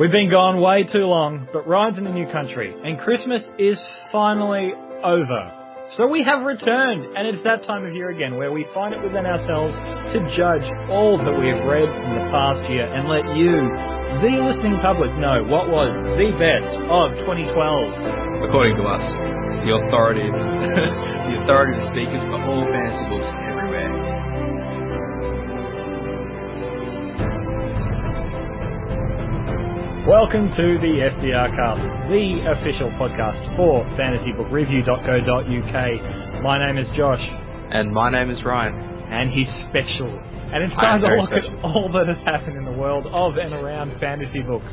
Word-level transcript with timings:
We've 0.00 0.08
been 0.08 0.32
gone 0.32 0.64
way 0.64 0.88
too 0.88 1.04
long, 1.04 1.44
but 1.52 1.68
Ryan's 1.68 2.00
in 2.00 2.08
a 2.08 2.14
new 2.16 2.24
country, 2.32 2.72
and 2.72 2.96
Christmas 3.04 3.44
is 3.60 3.76
finally 4.08 4.72
over. 5.04 5.42
So 6.00 6.08
we 6.08 6.24
have 6.24 6.40
returned, 6.40 7.04
and 7.12 7.28
it's 7.28 7.44
that 7.44 7.68
time 7.68 7.84
of 7.84 7.92
year 7.92 8.08
again 8.08 8.40
where 8.40 8.48
we 8.48 8.64
find 8.72 8.96
it 8.96 9.04
within 9.04 9.28
ourselves 9.28 9.76
to 10.16 10.18
judge 10.40 10.64
all 10.88 11.20
that 11.20 11.36
we 11.36 11.52
have 11.52 11.68
read 11.68 11.84
in 11.84 12.12
the 12.16 12.26
past 12.32 12.64
year 12.72 12.88
and 12.88 13.12
let 13.12 13.28
you, 13.36 13.52
the 14.24 14.32
listening 14.40 14.80
public, 14.80 15.12
know 15.20 15.44
what 15.52 15.68
was 15.68 15.92
the 16.16 16.32
best 16.40 16.72
of 16.88 17.20
2012. 17.28 18.48
According 18.48 18.80
to 18.80 18.84
us, 18.88 19.04
the 19.68 19.84
authority, 19.84 20.24
the 21.28 21.44
authority 21.44 21.76
speakers 21.92 22.24
for 22.32 22.40
all 22.40 22.64
fantasy 22.72 23.04
books 23.12 23.49
Welcome 30.10 30.50
to 30.58 30.66
the 30.82 31.06
FBR 31.22 31.54
Cast, 31.54 31.78
the 32.10 32.42
official 32.50 32.90
podcast 32.98 33.38
for 33.54 33.86
fantasybookreview.co.uk. 33.94 36.42
My 36.42 36.58
name 36.58 36.82
is 36.82 36.88
Josh, 36.98 37.22
And 37.70 37.94
my 37.94 38.10
name 38.10 38.26
is 38.28 38.42
Ryan. 38.44 38.74
and 38.74 39.30
he's 39.30 39.46
special. 39.70 40.10
And 40.10 40.64
it's 40.64 40.74
time 40.74 41.00
to 41.02 41.06
look 41.14 41.30
special. 41.30 41.58
at 41.58 41.64
all 41.64 41.92
that 41.94 42.08
has 42.10 42.18
happened 42.26 42.56
in 42.58 42.64
the 42.64 42.72
world 42.72 43.06
of 43.06 43.36
and 43.36 43.54
around 43.54 44.00
fantasy 44.00 44.42
books. 44.42 44.66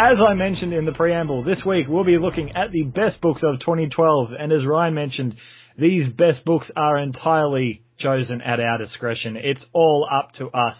As 0.00 0.16
I 0.18 0.34
mentioned 0.34 0.72
in 0.72 0.84
the 0.84 0.94
preamble, 0.98 1.44
this 1.44 1.62
week 1.64 1.86
we'll 1.88 2.02
be 2.02 2.18
looking 2.18 2.50
at 2.56 2.72
the 2.72 2.82
best 2.82 3.20
books 3.22 3.42
of 3.44 3.60
2012, 3.60 4.30
and 4.36 4.50
as 4.50 4.66
Ryan 4.66 4.94
mentioned, 4.94 5.36
these 5.78 6.08
best 6.18 6.44
books 6.44 6.66
are 6.74 6.98
entirely 6.98 7.82
chosen 8.00 8.40
at 8.42 8.58
our 8.58 8.78
discretion. 8.78 9.36
It's 9.36 9.62
all 9.72 10.08
up 10.10 10.32
to 10.38 10.48
us. 10.48 10.74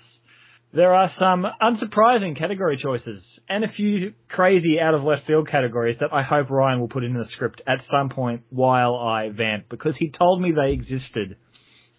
There 0.74 0.92
are 0.92 1.12
some 1.20 1.46
unsurprising 1.62 2.36
category 2.36 2.78
choices 2.82 3.22
and 3.48 3.64
a 3.64 3.68
few 3.76 4.12
crazy 4.28 4.78
out 4.80 4.94
of 4.94 5.02
left 5.02 5.26
field 5.26 5.48
categories 5.50 5.96
that 6.00 6.12
I 6.12 6.22
hope 6.22 6.50
Ryan 6.50 6.80
will 6.80 6.88
put 6.88 7.04
in 7.04 7.14
the 7.14 7.24
script 7.32 7.62
at 7.66 7.78
some 7.90 8.08
point 8.08 8.42
while 8.50 8.96
I 8.96 9.30
vamp 9.30 9.68
because 9.68 9.94
he 9.98 10.10
told 10.10 10.40
me 10.40 10.52
they 10.52 10.72
existed. 10.72 11.36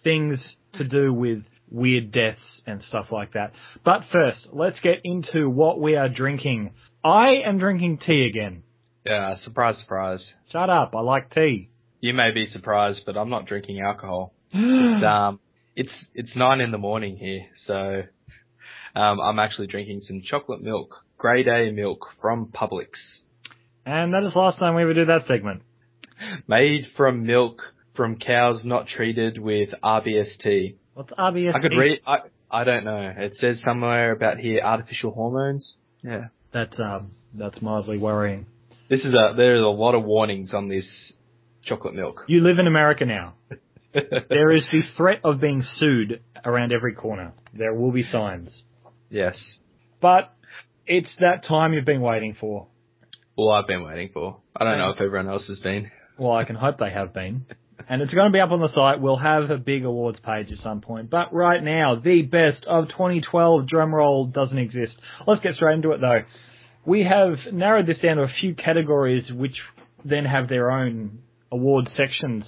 Things 0.04 0.38
to 0.74 0.84
do 0.84 1.12
with 1.12 1.38
weird 1.70 2.12
deaths 2.12 2.40
and 2.66 2.82
stuff 2.88 3.06
like 3.10 3.32
that. 3.32 3.52
But 3.84 4.02
first, 4.12 4.38
let's 4.52 4.76
get 4.82 5.00
into 5.04 5.48
what 5.48 5.80
we 5.80 5.96
are 5.96 6.08
drinking. 6.08 6.72
I 7.04 7.36
am 7.46 7.58
drinking 7.58 8.00
tea 8.06 8.28
again. 8.30 8.62
Yeah, 9.04 9.36
surprise, 9.44 9.76
surprise. 9.80 10.20
Shut 10.52 10.68
up, 10.68 10.92
I 10.94 11.00
like 11.00 11.32
tea. 11.34 11.70
You 12.00 12.14
may 12.14 12.30
be 12.32 12.46
surprised, 12.52 13.00
but 13.06 13.16
I'm 13.16 13.30
not 13.30 13.46
drinking 13.46 13.80
alcohol. 13.80 14.32
It's, 14.52 15.04
um, 15.04 15.40
it's 15.76 15.90
it's 16.14 16.30
nine 16.34 16.60
in 16.60 16.72
the 16.72 16.78
morning 16.78 17.16
here, 17.16 17.42
so 17.66 18.02
um, 18.98 19.20
I'm 19.20 19.38
actually 19.38 19.68
drinking 19.68 20.02
some 20.08 20.22
chocolate 20.28 20.62
milk, 20.62 20.94
grey 21.18 21.42
day 21.42 21.70
milk 21.70 22.06
from 22.20 22.46
Publix, 22.46 22.88
and 23.84 24.14
that 24.14 24.24
is 24.26 24.32
the 24.32 24.38
last 24.38 24.58
time 24.58 24.74
we 24.74 24.82
ever 24.82 24.94
do 24.94 25.04
that 25.06 25.26
segment. 25.28 25.62
made 26.46 26.86
from 26.96 27.26
milk 27.26 27.60
from 27.96 28.16
cows 28.16 28.60
not 28.64 28.86
treated 28.96 29.38
with 29.38 29.68
RBST. 29.82 30.76
What's 30.94 31.10
RBS? 31.10 31.54
I 31.54 31.60
could 31.60 31.76
read. 31.76 32.00
I 32.06 32.16
I 32.50 32.64
don't 32.64 32.84
know. 32.84 33.12
It 33.16 33.34
says 33.40 33.56
somewhere 33.66 34.12
about 34.12 34.38
here 34.38 34.60
artificial 34.62 35.10
hormones. 35.10 35.64
Yeah. 36.02 36.26
That's 36.52 36.72
um, 36.78 37.10
that's 37.34 37.60
mildly 37.60 37.98
worrying. 37.98 38.46
This 38.88 39.00
is 39.00 39.12
a 39.12 39.34
there's 39.36 39.60
a 39.62 39.66
lot 39.66 39.94
of 39.94 40.04
warnings 40.04 40.50
on 40.54 40.68
this 40.68 40.84
chocolate 41.66 41.94
milk. 41.94 42.22
You 42.26 42.40
live 42.42 42.58
in 42.58 42.66
America 42.66 43.04
now. 43.04 43.34
There 44.28 44.54
is 44.54 44.62
the 44.70 44.82
threat 44.96 45.20
of 45.24 45.40
being 45.40 45.64
sued 45.80 46.20
around 46.44 46.72
every 46.72 46.92
corner. 46.94 47.32
There 47.56 47.74
will 47.74 47.90
be 47.90 48.04
signs. 48.12 48.50
yes. 49.10 49.34
But 50.00 50.32
it's 50.88 51.08
that 51.20 51.46
time 51.46 51.72
you've 51.72 51.84
been 51.84 52.00
waiting 52.00 52.36
for. 52.40 52.66
Well, 53.36 53.50
I've 53.50 53.68
been 53.68 53.84
waiting 53.84 54.10
for. 54.12 54.38
I 54.56 54.64
don't 54.64 54.78
know 54.78 54.90
if 54.90 55.00
everyone 55.00 55.28
else 55.28 55.44
has 55.48 55.58
been. 55.58 55.90
Well, 56.18 56.32
I 56.32 56.44
can 56.44 56.56
hope 56.56 56.78
they 56.78 56.90
have 56.90 57.14
been. 57.14 57.46
And 57.90 58.02
it's 58.02 58.12
going 58.12 58.26
to 58.26 58.32
be 58.32 58.40
up 58.40 58.50
on 58.50 58.60
the 58.60 58.68
site. 58.74 59.00
We'll 59.00 59.16
have 59.16 59.50
a 59.50 59.56
big 59.56 59.84
awards 59.84 60.18
page 60.22 60.48
at 60.50 60.62
some 60.62 60.80
point. 60.82 61.08
But 61.08 61.32
right 61.32 61.62
now, 61.62 61.94
the 61.94 62.22
best 62.22 62.66
of 62.68 62.88
2012 62.88 63.66
drumroll 63.72 64.30
doesn't 64.30 64.58
exist. 64.58 64.92
Let's 65.26 65.42
get 65.42 65.54
straight 65.54 65.74
into 65.74 65.92
it 65.92 66.00
though. 66.00 66.20
We 66.84 67.06
have 67.08 67.52
narrowed 67.52 67.86
this 67.86 67.96
down 68.02 68.16
to 68.16 68.24
a 68.24 68.32
few 68.40 68.54
categories 68.54 69.24
which 69.32 69.54
then 70.04 70.24
have 70.24 70.48
their 70.48 70.70
own 70.70 71.20
award 71.50 71.88
sections. 71.96 72.44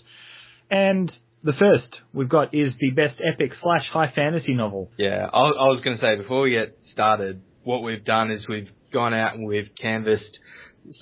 And 0.71 1.11
the 1.43 1.53
first 1.53 1.89
we've 2.13 2.29
got 2.29 2.55
is 2.55 2.73
the 2.81 2.91
best 2.91 3.21
epic 3.25 3.53
slash 3.63 3.85
high 3.93 4.13
fantasy 4.15 4.53
novel. 4.53 4.91
Yeah, 4.99 5.27
I, 5.33 5.39
I 5.39 5.69
was 5.69 5.81
going 5.85 5.97
to 5.97 6.03
say 6.03 6.17
before 6.17 6.43
we 6.43 6.51
get 6.51 6.77
started, 6.93 7.41
what 7.65 7.83
we've 7.83 8.05
done 8.05 8.31
is 8.31 8.47
we've 8.49 8.71
gone 8.93 9.15
out 9.15 9.35
and 9.35 9.47
we've 9.47 9.71
canvassed 9.81 10.39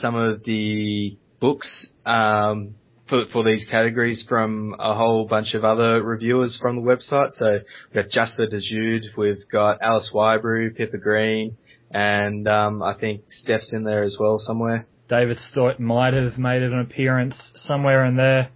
some 0.01 0.15
of 0.15 0.43
the 0.45 1.17
books 1.41 1.67
um, 2.05 2.75
for 3.09 3.25
for 3.33 3.45
these 3.45 3.67
categories 3.71 4.19
from 4.29 4.75
a 4.79 4.95
whole 4.95 5.27
bunch 5.27 5.55
of 5.55 5.65
other 5.65 6.03
reviewers 6.03 6.53
from 6.61 6.77
the 6.77 6.83
website. 6.83 7.31
So 7.39 7.59
we've 7.95 8.05
got 8.05 8.13
Jasper 8.13 8.47
Dejude, 8.47 9.03
we've 9.17 9.49
got 9.51 9.79
Alice 9.83 10.09
Wybrew, 10.15 10.75
Pippa 10.77 10.99
Green, 10.99 11.57
and 11.91 12.47
um, 12.49 12.83
I 12.83 12.95
think 12.95 13.23
Steph's 13.43 13.67
in 13.73 13.85
there 13.85 14.05
as 14.05 14.13
well 14.19 14.43
somewhere. 14.47 14.87
David 15.09 15.39
Stewart 15.51 15.81
might 15.81 16.13
have 16.13 16.39
made 16.39 16.63
an 16.63 16.79
appearance 16.81 17.35
somewhere 17.67 18.05
in 18.05 18.17
there, 18.17 18.51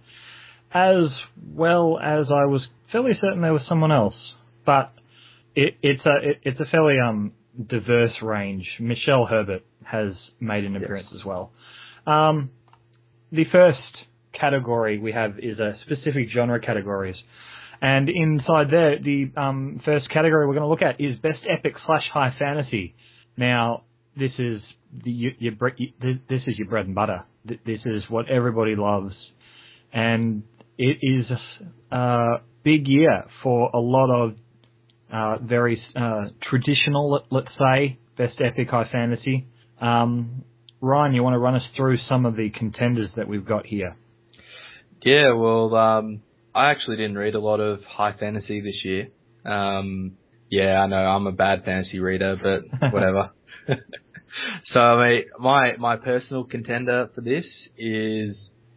as 0.71 1.09
well 1.51 1.99
as 1.99 2.27
I 2.29 2.45
was 2.45 2.61
fairly 2.91 3.13
certain 3.19 3.41
there 3.41 3.53
was 3.53 3.63
someone 3.67 3.91
else. 3.91 4.13
But 4.65 4.93
it, 5.55 5.75
it's 5.81 6.05
a 6.05 6.29
it, 6.29 6.39
it's 6.43 6.59
a 6.59 6.65
fairly 6.65 6.95
um 7.03 7.33
diverse 7.67 8.13
range. 8.21 8.67
Michelle 8.79 9.25
Herbert 9.25 9.63
has 9.83 10.13
made 10.39 10.63
an 10.63 10.73
Yes. 10.73 10.83
appearance 10.83 11.07
as 11.13 11.23
well. 11.25 11.51
Um, 12.07 12.49
the 13.31 13.45
first 13.51 13.79
category 14.33 14.97
we 14.99 15.11
have 15.11 15.39
is 15.39 15.59
a 15.59 15.75
specific 15.85 16.29
genre 16.33 16.59
categories. 16.59 17.15
And 17.81 18.09
inside 18.09 18.67
there, 18.71 18.97
the 18.99 19.31
um, 19.35 19.81
first 19.83 20.09
category 20.09 20.47
we're 20.47 20.53
going 20.53 20.63
to 20.63 20.69
look 20.69 20.81
at 20.81 21.01
is 21.01 21.17
best 21.19 21.39
epic 21.49 21.73
slash 21.85 22.03
high 22.13 22.33
fantasy. 22.39 22.95
Now, 23.37 23.83
this 24.17 24.31
is 24.37 24.61
the 25.03 25.11
your, 25.11 25.31
your 25.39 25.53
this 26.29 26.41
is 26.47 26.57
your 26.57 26.67
bread 26.67 26.85
and 26.85 26.95
butter. 26.95 27.23
Th- 27.47 27.59
This 27.65 27.79
is 27.85 28.03
what 28.09 28.29
everybody 28.29 28.75
loves, 28.75 29.13
and 29.91 30.43
it 30.77 30.97
is 31.01 31.25
a 31.91 32.35
big 32.63 32.87
year 32.87 33.25
for 33.41 33.69
a 33.73 33.79
lot 33.79 34.09
of 34.11 34.35
uh, 35.13 35.37
very 35.41 35.81
uh, 35.95 36.29
traditional, 36.49 37.11
let, 37.11 37.21
let's 37.29 37.55
say, 37.59 37.99
best 38.17 38.41
epic 38.43 38.69
high 38.69 38.89
fantasy. 38.91 39.45
Um, 39.79 40.43
Ryan, 40.81 41.13
you 41.13 41.23
want 41.23 41.35
to 41.35 41.39
run 41.39 41.55
us 41.55 41.63
through 41.77 41.97
some 42.09 42.25
of 42.25 42.35
the 42.35 42.49
contenders 42.49 43.09
that 43.15 43.27
we've 43.27 43.45
got 43.45 43.65
here? 43.65 43.95
Yeah, 45.03 45.33
well, 45.33 45.75
um, 45.75 46.21
I 46.55 46.71
actually 46.71 46.97
didn't 46.97 47.17
read 47.17 47.35
a 47.35 47.39
lot 47.39 47.59
of 47.59 47.81
high 47.83 48.13
fantasy 48.19 48.61
this 48.61 48.83
year. 48.83 49.09
Um, 49.45 50.13
yeah, 50.49 50.79
I 50.79 50.87
know 50.87 50.97
I'm 50.97 51.27
a 51.27 51.31
bad 51.31 51.63
fantasy 51.63 51.99
reader, 51.99 52.35
but 52.41 52.91
whatever. 52.93 53.31
so, 54.73 54.79
I 54.79 55.09
mean, 55.09 55.23
my 55.39 55.77
my 55.77 55.95
personal 55.97 56.43
contender 56.43 57.09
for 57.13 57.21
this 57.21 57.45
is 57.77 58.35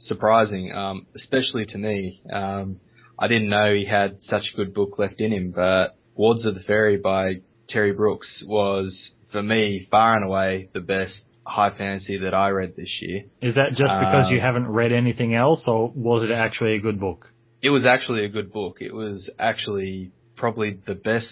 surprising, 0.09 0.73
um, 0.73 1.07
especially 1.17 1.67
to 1.67 1.79
me. 1.79 2.21
Um, 2.33 2.81
I 3.19 3.29
didn't 3.29 3.49
know 3.49 3.75
he 3.75 3.87
had 3.87 4.19
such 4.29 4.43
a 4.53 4.57
good 4.57 4.75
book 4.75 4.99
left 4.99 5.21
in 5.21 5.33
him, 5.33 5.53
but 5.55 5.97
Wards 6.16 6.44
of 6.44 6.54
the 6.54 6.60
Faerie 6.66 6.97
by 6.97 7.34
Terry 7.71 7.93
Brooks 7.93 8.27
was, 8.44 8.93
for 9.32 9.43
me, 9.43 9.87
far 9.91 10.16
and 10.16 10.25
away 10.25 10.69
the 10.72 10.81
best 10.81 11.12
high 11.47 11.71
fantasy 11.77 12.19
that 12.19 12.34
I 12.34 12.49
read 12.49 12.75
this 12.77 12.88
year. 13.00 13.25
Is 13.43 13.54
that 13.54 13.71
just 13.71 13.82
because 13.82 14.27
Um, 14.27 14.32
you 14.34 14.41
haven't 14.41 14.66
read 14.69 14.93
anything 14.93 15.34
else, 15.34 15.60
or 15.66 15.93
was 15.94 16.28
it 16.28 16.32
actually 16.32 16.75
a 16.75 16.81
good 16.81 16.99
book? 16.99 17.27
it 17.62 17.71
was 17.71 17.84
actually 17.84 18.25
a 18.25 18.28
good 18.28 18.53
book. 18.53 18.77
It 18.81 18.94
was 18.94 19.21
actually 19.38 20.12
probably 20.37 20.78
the 20.87 20.94
best 20.94 21.27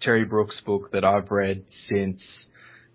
Terry 0.00 0.24
Brooks 0.24 0.54
book 0.64 0.90
that 0.92 1.04
I've 1.04 1.30
read 1.30 1.64
since 1.90 2.20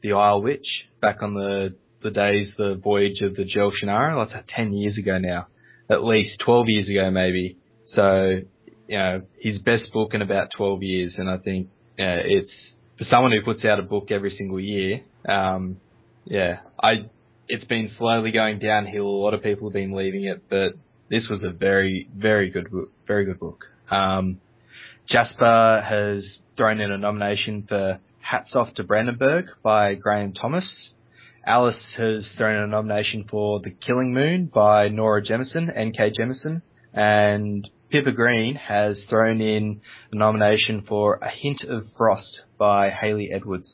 The 0.01 0.09
Ilse 0.09 0.43
Witch, 0.43 0.67
back 1.01 1.17
on 1.21 1.33
the 1.33 1.75
the 2.01 2.09
days, 2.11 2.47
the 2.57 2.75
voyage 2.81 3.19
of 3.21 3.35
the 3.35 3.43
Jerle 3.43 3.71
Shannara. 3.83 4.27
That's 4.31 4.45
ten 4.55 4.73
years 4.73 4.97
ago 4.97 5.17
now, 5.19 5.47
at 5.89 6.03
least 6.03 6.31
twelve 6.45 6.65
years 6.67 6.87
ago 6.87 7.11
maybe. 7.11 7.57
So, 7.95 8.39
you 8.89 8.97
know, 8.97 9.21
his 9.39 9.59
best 9.61 9.93
book 9.93 10.13
in 10.13 10.21
about 10.21 10.49
twelve 10.57 10.81
years, 10.81 11.13
and 11.17 11.29
I 11.29 11.37
think 11.37 11.67
uh, 11.99 12.25
it's 12.25 12.51
for 12.97 13.05
someone 13.09 13.31
who 13.31 13.41
puts 13.43 13.63
out 13.63 13.79
a 13.79 13.83
book 13.83 14.07
every 14.09 14.35
single 14.35 14.59
year. 14.59 15.01
Um, 15.27 15.77
yeah, 16.25 16.61
I 16.81 17.05
it's 17.47 17.65
been 17.65 17.91
slowly 17.99 18.31
going 18.31 18.57
downhill. 18.57 19.05
A 19.05 19.21
lot 19.23 19.35
of 19.35 19.43
people 19.43 19.69
have 19.69 19.73
been 19.73 19.93
leaving 19.93 20.25
it, 20.25 20.43
but 20.49 20.73
this 21.09 21.23
was 21.29 21.41
a 21.43 21.51
very, 21.51 22.09
very 22.15 22.49
good 22.49 22.71
book. 22.71 22.91
Very 23.07 23.25
good 23.25 23.39
book. 23.39 23.63
Um, 23.91 24.39
Jasper 25.11 25.83
has 25.87 26.23
thrown 26.57 26.79
in 26.79 26.91
a 26.91 26.97
nomination 26.97 27.65
for 27.69 27.99
Hats 28.21 28.49
Off 28.55 28.73
to 28.75 28.83
Brandenburg 28.83 29.45
by 29.63 29.93
Graham 29.93 30.33
Thomas. 30.33 30.65
Alice 31.45 31.75
has 31.97 32.23
thrown 32.37 32.57
in 32.57 32.63
a 32.63 32.67
nomination 32.67 33.25
for 33.29 33.59
The 33.59 33.71
Killing 33.85 34.13
Moon 34.13 34.51
by 34.53 34.89
Nora 34.89 35.23
Jemisin, 35.23 35.75
N.K. 35.75 36.11
Jemisin. 36.19 36.61
And 36.93 37.67
Pippa 37.91 38.11
Green 38.11 38.55
has 38.55 38.95
thrown 39.09 39.41
in 39.41 39.81
a 40.11 40.15
nomination 40.15 40.85
for 40.87 41.15
A 41.15 41.29
Hint 41.41 41.61
of 41.67 41.87
Frost 41.97 42.27
by 42.57 42.91
Haley 42.91 43.31
Edwards. 43.33 43.67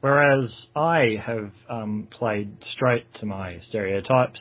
Whereas 0.00 0.48
I 0.76 1.16
have 1.26 1.50
um, 1.68 2.06
played 2.16 2.56
straight 2.74 3.06
to 3.18 3.26
my 3.26 3.60
stereotypes 3.68 4.38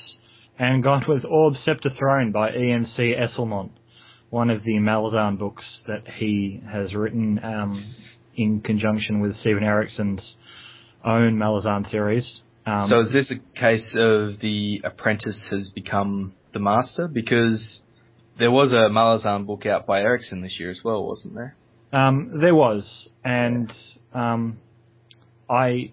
and 0.59 0.83
gone 0.83 1.03
with 1.07 1.25
Orb 1.25 1.55
Scepter 1.65 1.89
Throne 1.97 2.31
by 2.31 2.51
Ian 2.51 2.87
C. 2.95 3.15
Esslemont, 3.17 3.71
one 4.29 4.51
of 4.51 4.63
the 4.63 4.73
Malazan 4.73 5.39
books 5.39 5.63
that 5.87 6.03
he 6.19 6.61
has 6.71 6.93
written 6.93 7.39
um, 7.43 7.95
in 8.35 8.61
conjunction 8.61 9.19
with 9.19 9.31
Steven 9.41 9.63
Erikson's 9.63 10.21
own 11.03 11.37
Malazan 11.37 11.89
series. 11.89 12.23
Um, 12.67 12.89
so 12.91 13.01
is 13.01 13.07
this 13.13 13.37
a 13.37 13.59
case 13.59 13.87
of 13.95 14.39
the 14.41 14.81
apprentice 14.83 15.35
has 15.49 15.67
become 15.73 16.33
the 16.53 16.59
master? 16.59 17.07
Because 17.07 17.59
there 18.39 18.51
was 18.51 18.71
a 18.71 18.91
Malazan 18.91 19.45
book 19.45 19.65
out 19.65 19.85
by 19.85 20.01
Erikson 20.01 20.41
this 20.41 20.53
year 20.59 20.71
as 20.71 20.77
well, 20.83 21.03
wasn't 21.03 21.35
there? 21.35 21.55
Um, 21.93 22.39
there 22.41 22.55
was, 22.55 22.83
and 23.23 23.71
um, 24.13 24.57
I 25.49 25.91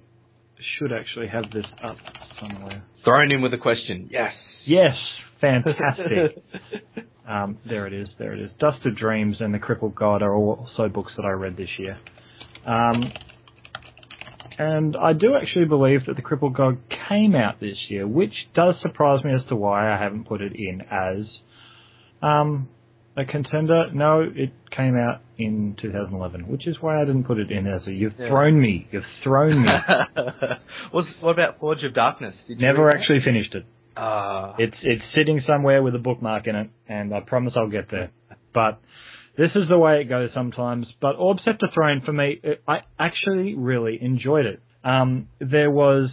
should 0.78 0.92
actually 0.92 1.28
have 1.28 1.44
this 1.52 1.64
up 1.82 1.96
somewhere. 2.40 2.84
Thrown 3.04 3.32
in 3.32 3.42
with 3.42 3.54
a 3.54 3.58
question. 3.58 4.08
Yes. 4.10 4.32
Yes, 4.66 4.94
fantastic. 5.40 6.42
um, 7.28 7.58
there 7.68 7.86
it 7.86 7.92
is. 7.92 8.08
There 8.18 8.32
it 8.32 8.40
is. 8.40 8.50
Dust 8.58 8.84
of 8.84 8.96
Dreams 8.96 9.36
and 9.40 9.52
The 9.52 9.58
Crippled 9.58 9.94
God 9.94 10.22
are 10.22 10.34
also 10.34 10.88
books 10.88 11.12
that 11.16 11.24
I 11.24 11.30
read 11.30 11.56
this 11.56 11.68
year. 11.78 11.98
Um, 12.66 13.12
and 14.58 14.96
I 14.96 15.12
do 15.12 15.34
actually 15.34 15.66
believe 15.66 16.06
that 16.06 16.16
The 16.16 16.22
Crippled 16.22 16.54
God 16.54 16.78
came 17.08 17.34
out 17.34 17.60
this 17.60 17.76
year, 17.88 18.06
which 18.06 18.32
does 18.54 18.74
surprise 18.82 19.22
me 19.24 19.32
as 19.34 19.46
to 19.48 19.56
why 19.56 19.92
I 19.92 19.98
haven't 19.98 20.26
put 20.26 20.40
it 20.40 20.52
in 20.54 20.80
as 20.82 21.26
um, 22.24 22.68
a 23.16 23.24
contender. 23.24 23.86
No, 23.92 24.20
it 24.22 24.52
came 24.74 24.96
out 24.96 25.20
in 25.38 25.76
2011, 25.80 26.48
which 26.48 26.66
is 26.66 26.76
why 26.80 27.00
I 27.00 27.04
didn't 27.04 27.24
put 27.24 27.38
it 27.38 27.50
in 27.50 27.66
as 27.66 27.86
a. 27.86 27.90
You've 27.90 28.14
yeah. 28.18 28.28
thrown 28.28 28.60
me. 28.60 28.88
You've 28.90 29.04
thrown 29.22 29.64
me. 29.64 29.72
what 30.90 31.30
about 31.30 31.60
Forge 31.60 31.82
of 31.84 31.94
Darkness? 31.94 32.34
Never 32.48 32.90
actually 32.90 33.20
finished 33.24 33.54
it. 33.54 33.64
Uh, 33.96 34.54
it's 34.58 34.76
it's 34.82 35.02
sitting 35.14 35.40
somewhere 35.46 35.82
with 35.82 35.94
a 35.94 35.98
bookmark 35.98 36.46
in 36.46 36.56
it, 36.56 36.70
and 36.88 37.14
I 37.14 37.20
promise 37.20 37.52
I'll 37.56 37.70
get 37.70 37.90
there. 37.90 38.10
But 38.52 38.80
this 39.36 39.50
is 39.54 39.68
the 39.68 39.78
way 39.78 40.00
it 40.00 40.08
goes 40.08 40.30
sometimes. 40.34 40.86
But 41.00 41.16
Orb 41.16 41.38
Scepter 41.44 41.68
Throne 41.72 42.02
for 42.04 42.12
me, 42.12 42.40
it, 42.42 42.62
I 42.66 42.80
actually 42.98 43.54
really 43.54 43.98
enjoyed 44.00 44.46
it. 44.46 44.60
Um, 44.82 45.28
there 45.40 45.70
was 45.70 46.10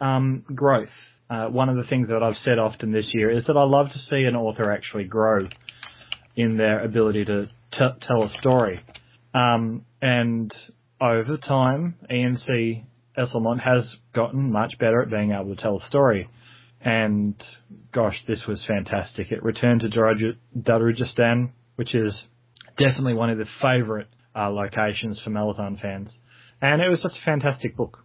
um, 0.00 0.44
growth. 0.54 0.88
Uh, 1.30 1.46
one 1.46 1.68
of 1.68 1.76
the 1.76 1.84
things 1.84 2.08
that 2.08 2.22
I've 2.22 2.34
said 2.44 2.58
often 2.58 2.90
this 2.90 3.06
year 3.12 3.30
is 3.30 3.44
that 3.46 3.56
I 3.56 3.62
love 3.62 3.86
to 3.86 3.98
see 4.10 4.24
an 4.24 4.34
author 4.34 4.72
actually 4.72 5.04
grow 5.04 5.46
in 6.36 6.56
their 6.56 6.84
ability 6.84 7.24
to 7.26 7.46
t- 7.46 8.06
tell 8.06 8.24
a 8.24 8.30
story. 8.40 8.80
Um, 9.32 9.84
and 10.02 10.52
over 11.00 11.36
time, 11.36 11.94
Ian 12.10 12.40
C. 12.46 12.84
Esslemont 13.16 13.60
has 13.62 13.84
gotten 14.14 14.50
much 14.50 14.74
better 14.80 15.02
at 15.02 15.10
being 15.10 15.30
able 15.30 15.54
to 15.54 15.62
tell 15.62 15.80
a 15.84 15.88
story. 15.88 16.28
And 16.80 17.34
gosh, 17.94 18.16
this 18.26 18.38
was 18.48 18.58
fantastic. 18.66 19.30
It 19.30 19.42
returned 19.42 19.82
to 19.82 20.34
Darujhistan, 20.58 21.50
which 21.76 21.94
is 21.94 22.12
definitely 22.78 23.14
one 23.14 23.30
of 23.30 23.38
the 23.38 23.46
favourite 23.62 24.06
uh, 24.34 24.48
locations 24.48 25.18
for 25.22 25.30
Malazan 25.30 25.80
fans. 25.80 26.08
And 26.60 26.82
it 26.82 26.88
was 26.88 26.98
just 27.02 27.14
a 27.14 27.24
fantastic 27.24 27.76
book. 27.76 27.98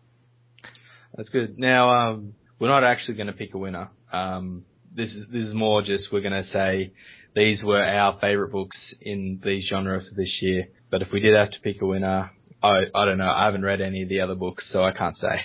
That's 1.15 1.29
good. 1.29 1.57
Now, 1.57 1.89
um, 1.89 2.33
we're 2.59 2.69
not 2.69 2.83
actually 2.83 3.15
going 3.15 3.27
to 3.27 3.33
pick 3.33 3.53
a 3.53 3.57
winner. 3.57 3.89
Um, 4.11 4.65
this 4.95 5.09
is 5.09 5.25
this 5.31 5.43
is 5.47 5.53
more 5.53 5.81
just 5.81 6.05
we're 6.11 6.21
going 6.21 6.43
to 6.43 6.49
say 6.53 6.93
these 7.35 7.61
were 7.63 7.83
our 7.83 8.17
favourite 8.21 8.51
books 8.51 8.77
in 9.01 9.41
these 9.43 9.63
genres 9.69 10.03
for 10.09 10.15
this 10.15 10.31
year. 10.41 10.65
But 10.89 11.01
if 11.01 11.09
we 11.11 11.19
did 11.19 11.35
have 11.35 11.51
to 11.51 11.59
pick 11.63 11.81
a 11.81 11.85
winner, 11.85 12.31
I 12.63 12.83
I 12.93 13.05
don't 13.05 13.17
know. 13.17 13.29
I 13.29 13.45
haven't 13.45 13.63
read 13.63 13.81
any 13.81 14.03
of 14.03 14.09
the 14.09 14.21
other 14.21 14.35
books, 14.35 14.63
so 14.71 14.83
I 14.83 14.91
can't 14.91 15.17
say. 15.19 15.41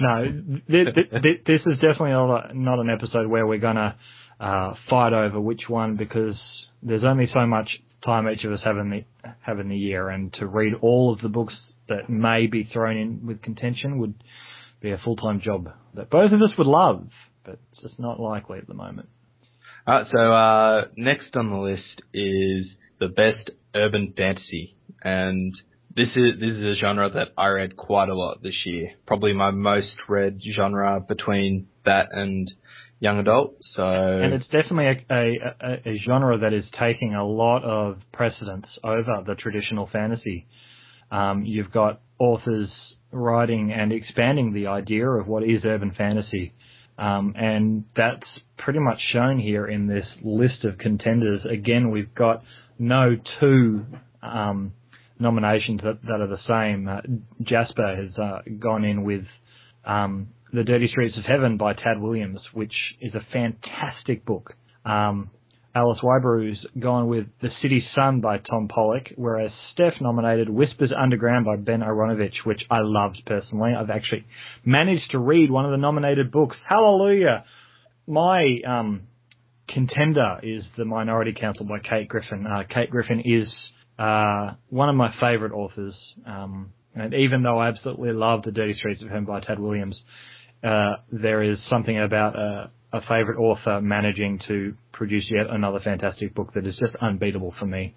No, 0.00 0.24
this, 0.68 1.60
is 1.66 1.74
definitely 1.74 2.10
not 2.10 2.78
an 2.78 2.90
episode 2.90 3.28
where 3.28 3.46
we're 3.46 3.58
gonna 3.58 3.96
uh, 4.40 4.74
fight 4.88 5.12
over 5.12 5.40
which 5.40 5.62
one 5.68 5.96
because 5.96 6.34
there's 6.82 7.04
only 7.04 7.28
so 7.32 7.46
much 7.46 7.68
time 8.04 8.28
each 8.28 8.44
of 8.44 8.52
us 8.52 8.60
have 8.64 8.76
in 8.78 8.90
the 8.90 9.04
have 9.42 9.60
in 9.60 9.68
the 9.68 9.76
year, 9.76 10.08
and 10.08 10.32
to 10.40 10.46
read 10.46 10.72
all 10.80 11.12
of 11.12 11.20
the 11.20 11.28
books 11.28 11.54
that 11.88 12.08
may 12.08 12.46
be 12.46 12.68
thrown 12.72 12.96
in 12.96 13.26
with 13.26 13.42
contention 13.42 13.98
would 13.98 14.14
be 14.84 14.92
a 14.92 15.00
full 15.02 15.16
time 15.16 15.40
job 15.40 15.70
that 15.94 16.10
both 16.10 16.30
of 16.30 16.40
us 16.42 16.50
would 16.58 16.66
love, 16.66 17.08
but 17.44 17.58
it's 17.72 17.82
just 17.82 17.98
not 17.98 18.20
likely 18.20 18.58
at 18.58 18.68
the 18.68 18.74
moment. 18.74 19.08
All 19.86 19.94
right, 19.94 20.06
so 20.12 20.32
uh, 20.32 20.84
next 20.96 21.34
on 21.34 21.50
the 21.50 21.56
list 21.56 22.02
is 22.12 22.66
the 23.00 23.08
best 23.08 23.50
urban 23.74 24.12
fantasy, 24.16 24.76
and 25.02 25.54
this 25.96 26.08
is 26.14 26.38
this 26.38 26.50
is 26.50 26.76
a 26.76 26.80
genre 26.80 27.10
that 27.10 27.28
I 27.36 27.48
read 27.48 27.76
quite 27.76 28.08
a 28.08 28.14
lot 28.14 28.42
this 28.42 28.54
year. 28.66 28.90
Probably 29.06 29.32
my 29.32 29.50
most 29.50 29.96
read 30.08 30.40
genre 30.54 31.00
between 31.00 31.66
that 31.84 32.08
and 32.12 32.50
young 33.00 33.18
adult. 33.18 33.56
So 33.76 33.82
and 33.82 34.34
it's 34.34 34.44
definitely 34.46 35.04
a, 35.10 35.14
a, 35.14 35.92
a 35.92 35.98
genre 36.06 36.38
that 36.38 36.52
is 36.52 36.64
taking 36.78 37.14
a 37.14 37.26
lot 37.26 37.64
of 37.64 37.98
precedence 38.12 38.66
over 38.82 39.22
the 39.26 39.34
traditional 39.34 39.88
fantasy. 39.92 40.46
Um, 41.10 41.44
you've 41.44 41.72
got 41.72 42.00
authors 42.18 42.68
writing 43.14 43.72
and 43.72 43.92
expanding 43.92 44.52
the 44.52 44.66
idea 44.66 45.08
of 45.08 45.26
what 45.26 45.42
is 45.42 45.64
urban 45.64 45.94
fantasy. 45.96 46.52
Um, 46.98 47.34
and 47.36 47.84
that's 47.96 48.26
pretty 48.58 48.78
much 48.78 48.98
shown 49.12 49.38
here 49.38 49.66
in 49.66 49.86
this 49.86 50.06
list 50.22 50.64
of 50.64 50.78
contenders. 50.78 51.40
Again, 51.50 51.90
we've 51.90 52.14
got 52.14 52.42
no 52.78 53.16
two 53.40 53.84
um, 54.22 54.72
nominations 55.18 55.80
that, 55.82 56.02
that 56.02 56.20
are 56.20 56.28
the 56.28 56.38
same. 56.48 56.88
Uh, 56.88 57.00
Jasper 57.42 57.96
has 57.96 58.18
uh, 58.18 58.40
gone 58.58 58.84
in 58.84 59.04
with 59.04 59.24
um, 59.84 60.28
The 60.52 60.64
Dirty 60.64 60.88
Streets 60.88 61.16
of 61.18 61.24
Heaven 61.24 61.56
by 61.56 61.72
Tad 61.72 62.00
Williams, 62.00 62.40
which 62.52 62.74
is 63.00 63.14
a 63.14 63.26
fantastic 63.32 64.24
book. 64.24 64.54
Um, 64.84 65.30
Alice 65.76 65.98
Wybrew's 66.02 66.64
gone 66.78 67.08
with 67.08 67.26
The 67.42 67.48
City's 67.60 67.82
Son 67.96 68.20
by 68.20 68.38
Tom 68.38 68.68
Pollock, 68.68 69.08
whereas 69.16 69.50
Steph 69.72 69.94
nominated 70.00 70.48
Whispers 70.48 70.92
Underground 70.96 71.46
by 71.46 71.56
Ben 71.56 71.80
Aaronovitch, 71.80 72.44
which 72.44 72.62
I 72.70 72.78
loved 72.80 73.22
personally. 73.26 73.72
I've 73.76 73.90
actually 73.90 74.24
managed 74.64 75.10
to 75.10 75.18
read 75.18 75.50
one 75.50 75.64
of 75.64 75.72
the 75.72 75.76
nominated 75.76 76.30
books. 76.30 76.56
Hallelujah! 76.68 77.44
My 78.06 78.58
um, 78.66 79.02
contender 79.68 80.38
is 80.44 80.62
The 80.78 80.84
Minority 80.84 81.34
Council 81.38 81.66
by 81.66 81.78
Kate 81.80 82.08
Griffin. 82.08 82.46
Uh, 82.46 82.62
Kate 82.72 82.90
Griffin 82.90 83.20
is 83.24 83.48
uh, 83.98 84.52
one 84.68 84.88
of 84.88 84.94
my 84.94 85.12
favourite 85.20 85.52
authors. 85.52 85.94
Um, 86.24 86.72
and 86.94 87.14
even 87.14 87.42
though 87.42 87.58
I 87.58 87.68
absolutely 87.68 88.12
love 88.12 88.42
The 88.44 88.52
Dirty 88.52 88.76
Streets 88.78 89.02
of 89.02 89.08
Heaven 89.08 89.24
by 89.24 89.40
Tad 89.40 89.58
Williams, 89.58 89.96
uh, 90.62 90.92
there 91.10 91.42
is 91.42 91.58
something 91.68 91.98
about 91.98 92.36
a, 92.96 93.00
favourite 93.02 93.38
author 93.38 93.80
managing 93.80 94.40
to 94.48 94.74
produce 94.92 95.24
yet 95.30 95.46
another 95.50 95.80
fantastic 95.82 96.34
book 96.34 96.54
that 96.54 96.66
is 96.66 96.74
just 96.78 96.94
unbeatable 97.00 97.54
for 97.58 97.66
me. 97.66 97.94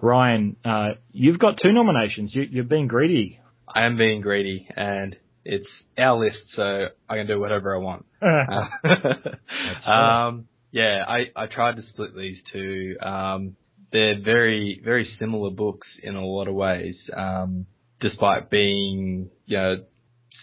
Ryan, 0.00 0.56
uh, 0.64 0.92
you've 1.12 1.38
got 1.38 1.58
two 1.62 1.72
nominations. 1.72 2.30
You, 2.34 2.42
you're 2.50 2.64
being 2.64 2.88
greedy. 2.88 3.40
I 3.72 3.84
am 3.86 3.96
being 3.96 4.20
greedy, 4.20 4.68
and 4.76 5.16
it's 5.44 5.66
our 5.98 6.18
list, 6.18 6.38
so 6.56 6.86
I 7.08 7.16
can 7.16 7.26
do 7.26 7.40
whatever 7.40 7.74
I 7.74 7.78
want. 7.78 8.06
uh, 8.22 9.90
um, 9.90 10.48
yeah, 10.70 11.04
I, 11.06 11.30
I 11.36 11.46
tried 11.46 11.76
to 11.76 11.82
split 11.92 12.16
these 12.16 12.36
two. 12.52 12.96
Um, 13.00 13.56
they're 13.92 14.20
very 14.20 14.80
very 14.84 15.08
similar 15.20 15.50
books 15.50 15.86
in 16.02 16.16
a 16.16 16.24
lot 16.24 16.48
of 16.48 16.54
ways, 16.54 16.96
um, 17.16 17.66
despite 18.00 18.50
being 18.50 19.30
you 19.46 19.56
know 19.56 19.76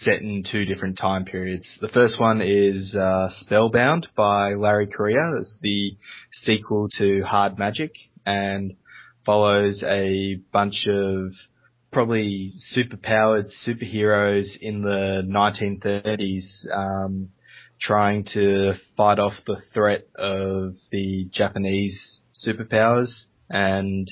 set 0.04 0.20
in 0.20 0.44
two 0.50 0.64
different 0.64 0.98
time 0.98 1.24
periods. 1.24 1.64
The 1.80 1.88
first 1.88 2.18
one 2.20 2.40
is 2.40 2.94
uh, 2.94 3.28
Spellbound 3.40 4.06
by 4.16 4.54
Larry 4.54 4.86
Correia. 4.86 5.32
It's 5.40 5.50
the 5.60 5.96
sequel 6.46 6.88
to 6.98 7.22
Hard 7.22 7.58
Magic 7.58 7.92
and 8.26 8.74
follows 9.24 9.76
a 9.84 10.40
bunch 10.52 10.74
of 10.88 11.32
probably 11.92 12.54
superpowered 12.76 13.50
superheroes 13.66 14.46
in 14.60 14.82
the 14.82 15.22
1930s 15.26 16.44
um, 16.74 17.28
trying 17.80 18.24
to 18.32 18.72
fight 18.96 19.18
off 19.18 19.34
the 19.46 19.56
threat 19.74 20.06
of 20.16 20.74
the 20.90 21.28
Japanese 21.36 21.94
superpowers 22.46 23.08
and 23.50 24.10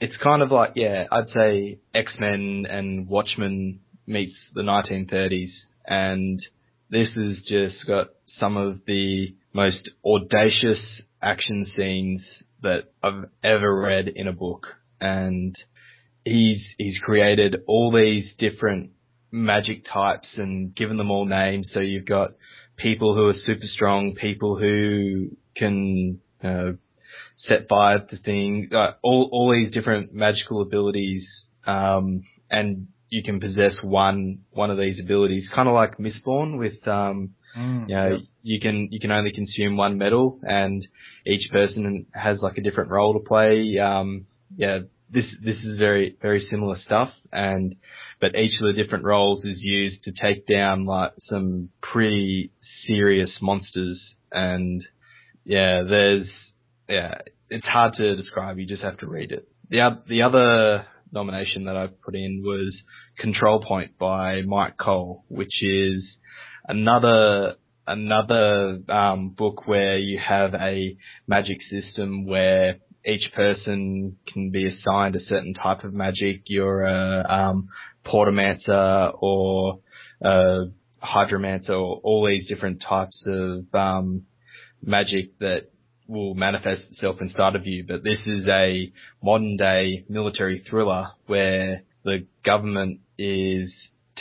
it's 0.00 0.14
kind 0.22 0.42
of 0.42 0.50
like 0.50 0.72
yeah, 0.76 1.04
I'd 1.12 1.28
say 1.34 1.78
X 1.94 2.10
Men 2.18 2.64
and 2.68 3.06
Watchmen 3.06 3.80
meets 4.10 4.34
the 4.54 4.62
1930s, 4.62 5.50
and 5.86 6.44
this 6.90 7.08
has 7.14 7.36
just 7.48 7.86
got 7.86 8.08
some 8.38 8.56
of 8.56 8.80
the 8.86 9.34
most 9.52 9.88
audacious 10.04 10.78
action 11.22 11.66
scenes 11.76 12.20
that 12.62 12.92
I've 13.02 13.24
ever 13.42 13.80
read 13.80 14.08
in 14.08 14.26
a 14.26 14.32
book, 14.32 14.66
and 15.00 15.56
he's 16.24 16.60
he's 16.76 16.98
created 17.02 17.62
all 17.66 17.92
these 17.92 18.24
different 18.38 18.90
magic 19.30 19.84
types 19.92 20.28
and 20.36 20.74
given 20.74 20.96
them 20.96 21.10
all 21.10 21.24
names. 21.24 21.66
So 21.72 21.80
you've 21.80 22.06
got 22.06 22.32
people 22.76 23.14
who 23.14 23.28
are 23.28 23.34
super 23.46 23.66
strong, 23.74 24.14
people 24.14 24.58
who 24.58 25.36
can 25.56 26.20
uh, 26.42 26.72
set 27.48 27.68
fire 27.68 28.00
to 28.00 28.18
things, 28.18 28.72
uh, 28.72 28.92
all 29.02 29.28
all 29.32 29.52
these 29.52 29.72
different 29.72 30.12
magical 30.12 30.62
abilities, 30.62 31.22
um, 31.66 32.24
and 32.50 32.88
you 33.10 33.22
can 33.22 33.40
possess 33.40 33.72
one 33.82 34.40
one 34.50 34.70
of 34.70 34.78
these 34.78 34.98
abilities, 35.02 35.44
kind 35.54 35.68
of 35.68 35.74
like 35.74 35.98
Mistborn 35.98 36.58
with 36.58 36.86
um, 36.88 37.34
Mm, 37.56 37.88
you 37.88 37.94
know, 37.94 38.08
yep. 38.10 38.20
you 38.42 38.60
can 38.60 38.88
you 38.90 39.00
can 39.00 39.10
only 39.10 39.32
consume 39.32 39.76
one 39.76 39.98
metal, 39.98 40.38
and 40.42 40.86
each 41.26 41.50
person 41.50 42.06
has 42.12 42.38
like 42.40 42.58
a 42.58 42.62
different 42.62 42.90
role 42.90 43.14
to 43.14 43.20
play. 43.20 43.78
Um, 43.78 44.26
yeah, 44.56 44.80
this 45.10 45.24
this 45.44 45.56
is 45.64 45.78
very 45.78 46.16
very 46.22 46.46
similar 46.50 46.78
stuff, 46.86 47.10
and 47.32 47.74
but 48.20 48.36
each 48.36 48.52
of 48.60 48.66
the 48.66 48.82
different 48.82 49.04
roles 49.04 49.44
is 49.44 49.58
used 49.58 50.04
to 50.04 50.12
take 50.12 50.46
down 50.46 50.86
like 50.86 51.12
some 51.28 51.70
pretty 51.82 52.52
serious 52.86 53.30
monsters, 53.42 53.98
and 54.30 54.84
yeah, 55.44 55.82
there's 55.82 56.28
yeah, 56.88 57.18
it's 57.48 57.66
hard 57.66 57.94
to 57.96 58.16
describe. 58.16 58.58
You 58.58 58.66
just 58.66 58.82
have 58.82 58.98
to 58.98 59.08
read 59.08 59.32
it. 59.32 59.48
The 59.70 60.02
the 60.08 60.22
other 60.22 60.86
nomination 61.12 61.64
that 61.64 61.76
I 61.76 61.88
put 62.04 62.14
in 62.14 62.42
was 62.44 62.74
Control 63.18 63.62
Point 63.66 63.98
by 63.98 64.42
Myke 64.42 64.76
Cole, 64.80 65.24
which 65.28 65.62
is 65.62 66.02
another 66.66 67.54
another 67.86 68.78
um, 68.88 69.30
book 69.30 69.66
where 69.66 69.98
you 69.98 70.18
have 70.26 70.54
a 70.54 70.96
magic 71.26 71.58
system 71.70 72.26
where 72.26 72.76
each 73.04 73.32
person 73.34 74.16
can 74.32 74.50
be 74.50 74.66
assigned 74.66 75.16
a 75.16 75.24
certain 75.28 75.54
type 75.54 75.84
of 75.84 75.92
magic. 75.92 76.42
You're 76.46 76.84
a 76.84 77.26
um, 77.28 77.68
portamancer 78.06 79.12
or 79.20 79.80
a 80.22 80.66
hydromancer 81.02 81.70
or 81.70 82.00
all 82.04 82.26
these 82.26 82.46
different 82.48 82.82
types 82.86 83.16
of 83.26 83.74
um, 83.74 84.22
magic 84.82 85.38
that 85.40 85.70
will 86.10 86.34
manifest 86.34 86.82
itself 86.90 87.16
inside 87.20 87.54
of 87.54 87.66
you. 87.66 87.84
But 87.86 88.02
this 88.02 88.18
is 88.26 88.46
a 88.48 88.92
modern 89.22 89.56
day 89.56 90.04
military 90.08 90.64
thriller 90.68 91.08
where 91.26 91.82
the 92.04 92.26
government 92.44 93.00
is 93.18 93.70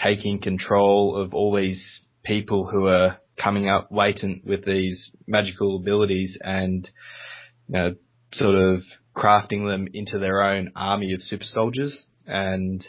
taking 0.02 0.40
control 0.40 1.22
of 1.22 1.34
all 1.34 1.56
these 1.56 1.80
people 2.24 2.70
who 2.72 2.88
are 2.88 3.18
coming 3.44 3.70
up 3.70 3.90
latent 3.92 4.46
with 4.46 4.66
these 4.66 4.98
magical 5.28 5.78
abilities 5.78 6.32
and 6.42 6.88
you 7.68 7.74
know, 7.74 7.96
sort 8.38 8.56
of 8.56 8.82
crafting 9.16 9.68
them 9.68 9.88
into 9.94 10.20
their 10.20 10.42
own 10.42 10.72
army 10.76 11.14
of 11.14 11.22
super 11.30 11.46
soldiers. 11.54 11.94
And 12.26 12.84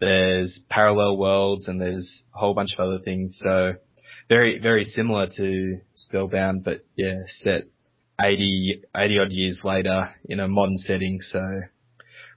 there's 0.00 0.50
parallel 0.68 1.16
worlds 1.16 1.64
and 1.66 1.80
there's 1.80 2.06
a 2.34 2.38
whole 2.38 2.54
bunch 2.54 2.72
of 2.76 2.86
other 2.86 2.98
things. 2.98 3.32
So 3.42 3.74
very, 4.28 4.58
very 4.58 4.92
similar 4.94 5.28
to 5.36 5.80
Spellbound, 6.08 6.64
but 6.64 6.84
yeah, 6.96 7.22
set 7.42 7.64
80, 8.22 8.82
80 8.96 9.18
odd 9.18 9.32
years 9.32 9.56
later 9.64 10.10
in 10.24 10.40
a 10.40 10.48
modern 10.48 10.78
setting. 10.86 11.18
So 11.32 11.40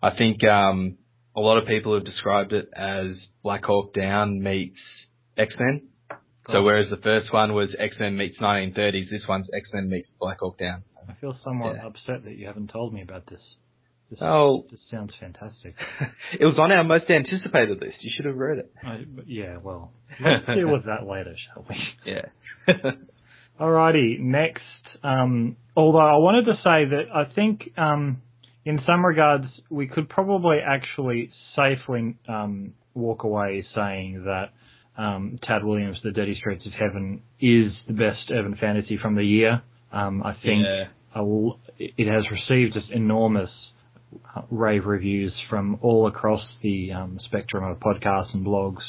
I 0.01 0.11
think, 0.17 0.43
um, 0.43 0.97
a 1.35 1.41
lot 1.41 1.57
of 1.57 1.67
people 1.67 1.93
have 1.93 2.05
described 2.05 2.53
it 2.53 2.69
as 2.75 3.07
Black 3.43 3.65
Hawk 3.65 3.93
Down 3.93 4.41
meets 4.41 4.77
X-Men. 5.37 5.81
So 6.51 6.63
whereas 6.63 6.89
the 6.89 6.97
first 6.97 7.33
one 7.33 7.53
was 7.53 7.69
X-Men 7.77 8.15
meets 8.15 8.37
1930s, 8.39 9.09
this 9.09 9.23
one's 9.27 9.47
X-Men 9.53 9.89
meets 9.89 10.07
Black 10.19 10.37
Hawk 10.39 10.57
Down. 10.59 10.83
I 11.09 11.13
feel 11.15 11.37
somewhat 11.43 11.75
Yeah. 11.75 11.87
upset 11.87 12.23
that 12.23 12.37
you 12.37 12.47
haven't 12.47 12.69
told 12.69 12.93
me 12.93 13.01
about 13.01 13.25
this. 13.27 13.41
This, 14.09 14.19
Oh, 14.21 14.65
this 14.69 14.79
sounds 14.91 15.11
fantastic. 15.19 15.75
it 16.39 16.45
was 16.45 16.57
on 16.59 16.71
our 16.71 16.83
most 16.83 17.09
anticipated 17.09 17.81
list. 17.81 17.97
You 18.01 18.11
should 18.15 18.25
have 18.25 18.37
read 18.37 18.59
it. 18.59 18.71
I, 18.83 19.05
yeah, 19.25 19.57
well, 19.57 19.91
let's 20.23 20.45
deal 20.45 20.71
with 20.71 20.85
that 20.85 21.05
later, 21.07 21.35
shall 21.53 21.65
we? 21.67 21.75
Yeah. 22.05 22.25
Alrighty, 23.59 24.19
next. 24.19 24.61
Um, 25.03 25.55
although 25.75 25.99
I 25.99 26.17
wanted 26.17 26.45
to 26.45 26.55
say 26.55 26.85
that 26.85 27.03
I 27.13 27.33
think, 27.33 27.69
um, 27.77 28.21
in 28.65 28.79
some 28.85 29.05
regards, 29.05 29.45
we 29.69 29.87
could 29.87 30.09
probably 30.09 30.57
actually 30.65 31.31
safely 31.55 32.17
um, 32.27 32.73
walk 32.93 33.23
away 33.23 33.65
saying 33.75 34.25
that 34.25 34.49
um, 34.97 35.39
Tad 35.43 35.63
Williams' 35.63 35.97
The 36.03 36.11
Dirty 36.11 36.35
Streets 36.35 36.65
of 36.65 36.71
Heaven 36.73 37.21
is 37.39 37.71
the 37.87 37.93
best 37.93 38.31
urban 38.31 38.57
fantasy 38.59 38.97
from 39.01 39.15
the 39.15 39.23
year. 39.23 39.61
Um, 39.91 40.23
I 40.23 40.33
think 40.33 40.65
yeah. 40.65 40.85
it 41.77 42.07
has 42.11 42.23
received 42.31 42.73
just 42.73 42.89
enormous 42.91 43.49
uh, 44.35 44.41
rave 44.49 44.85
reviews 44.85 45.33
from 45.49 45.77
all 45.81 46.07
across 46.07 46.41
the 46.61 46.91
um, 46.91 47.19
spectrum 47.25 47.63
of 47.63 47.79
podcasts 47.79 48.33
and 48.33 48.45
blogs 48.45 48.83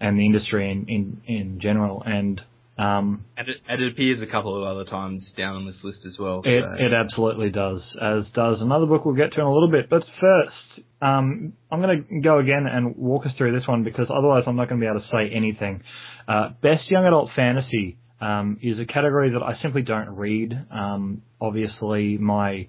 and 0.00 0.18
the 0.18 0.26
industry 0.26 0.70
in, 0.70 0.86
in, 0.88 1.22
in 1.26 1.60
general. 1.60 2.02
And 2.04 2.40
um, 2.78 3.24
And 3.36 3.48
it, 3.48 3.56
and 3.68 3.82
it 3.82 3.92
appears 3.92 4.20
a 4.22 4.30
couple 4.30 4.56
of 4.56 4.66
other 4.68 4.84
times 4.88 5.22
down 5.36 5.56
on 5.56 5.66
this 5.66 5.76
list 5.82 5.98
as 6.06 6.18
well. 6.18 6.42
it, 6.44 6.62
so- 6.62 6.84
it 6.84 6.92
absolutely 6.92 7.50
does, 7.50 7.80
as 8.00 8.24
does 8.34 8.58
another 8.60 8.86
book 8.86 9.04
we'll 9.04 9.14
get 9.14 9.32
to 9.32 9.40
in 9.40 9.46
a 9.46 9.52
little 9.52 9.70
bit. 9.70 9.88
But 9.88 10.02
first, 10.20 10.86
um, 11.00 11.54
I'm 11.70 11.80
going 11.80 12.04
to 12.08 12.20
go 12.20 12.38
again 12.38 12.66
and 12.70 12.96
walk 12.96 13.26
us 13.26 13.32
through 13.38 13.58
this 13.58 13.66
one 13.66 13.82
because 13.84 14.08
otherwise 14.10 14.44
I'm 14.46 14.56
not 14.56 14.68
going 14.68 14.80
to 14.80 14.84
be 14.84 14.90
able 14.90 15.00
to 15.00 15.06
say 15.10 15.34
anything. 15.34 15.82
Uh, 16.28 16.50
best 16.62 16.90
young 16.90 17.04
adult 17.06 17.30
fantasy 17.34 17.98
um, 18.20 18.58
is 18.62 18.78
a 18.78 18.84
category 18.86 19.30
that 19.30 19.42
I 19.42 19.60
simply 19.62 19.82
don't 19.82 20.10
read. 20.10 20.52
Um, 20.70 21.22
obviously, 21.40 22.18
my 22.18 22.68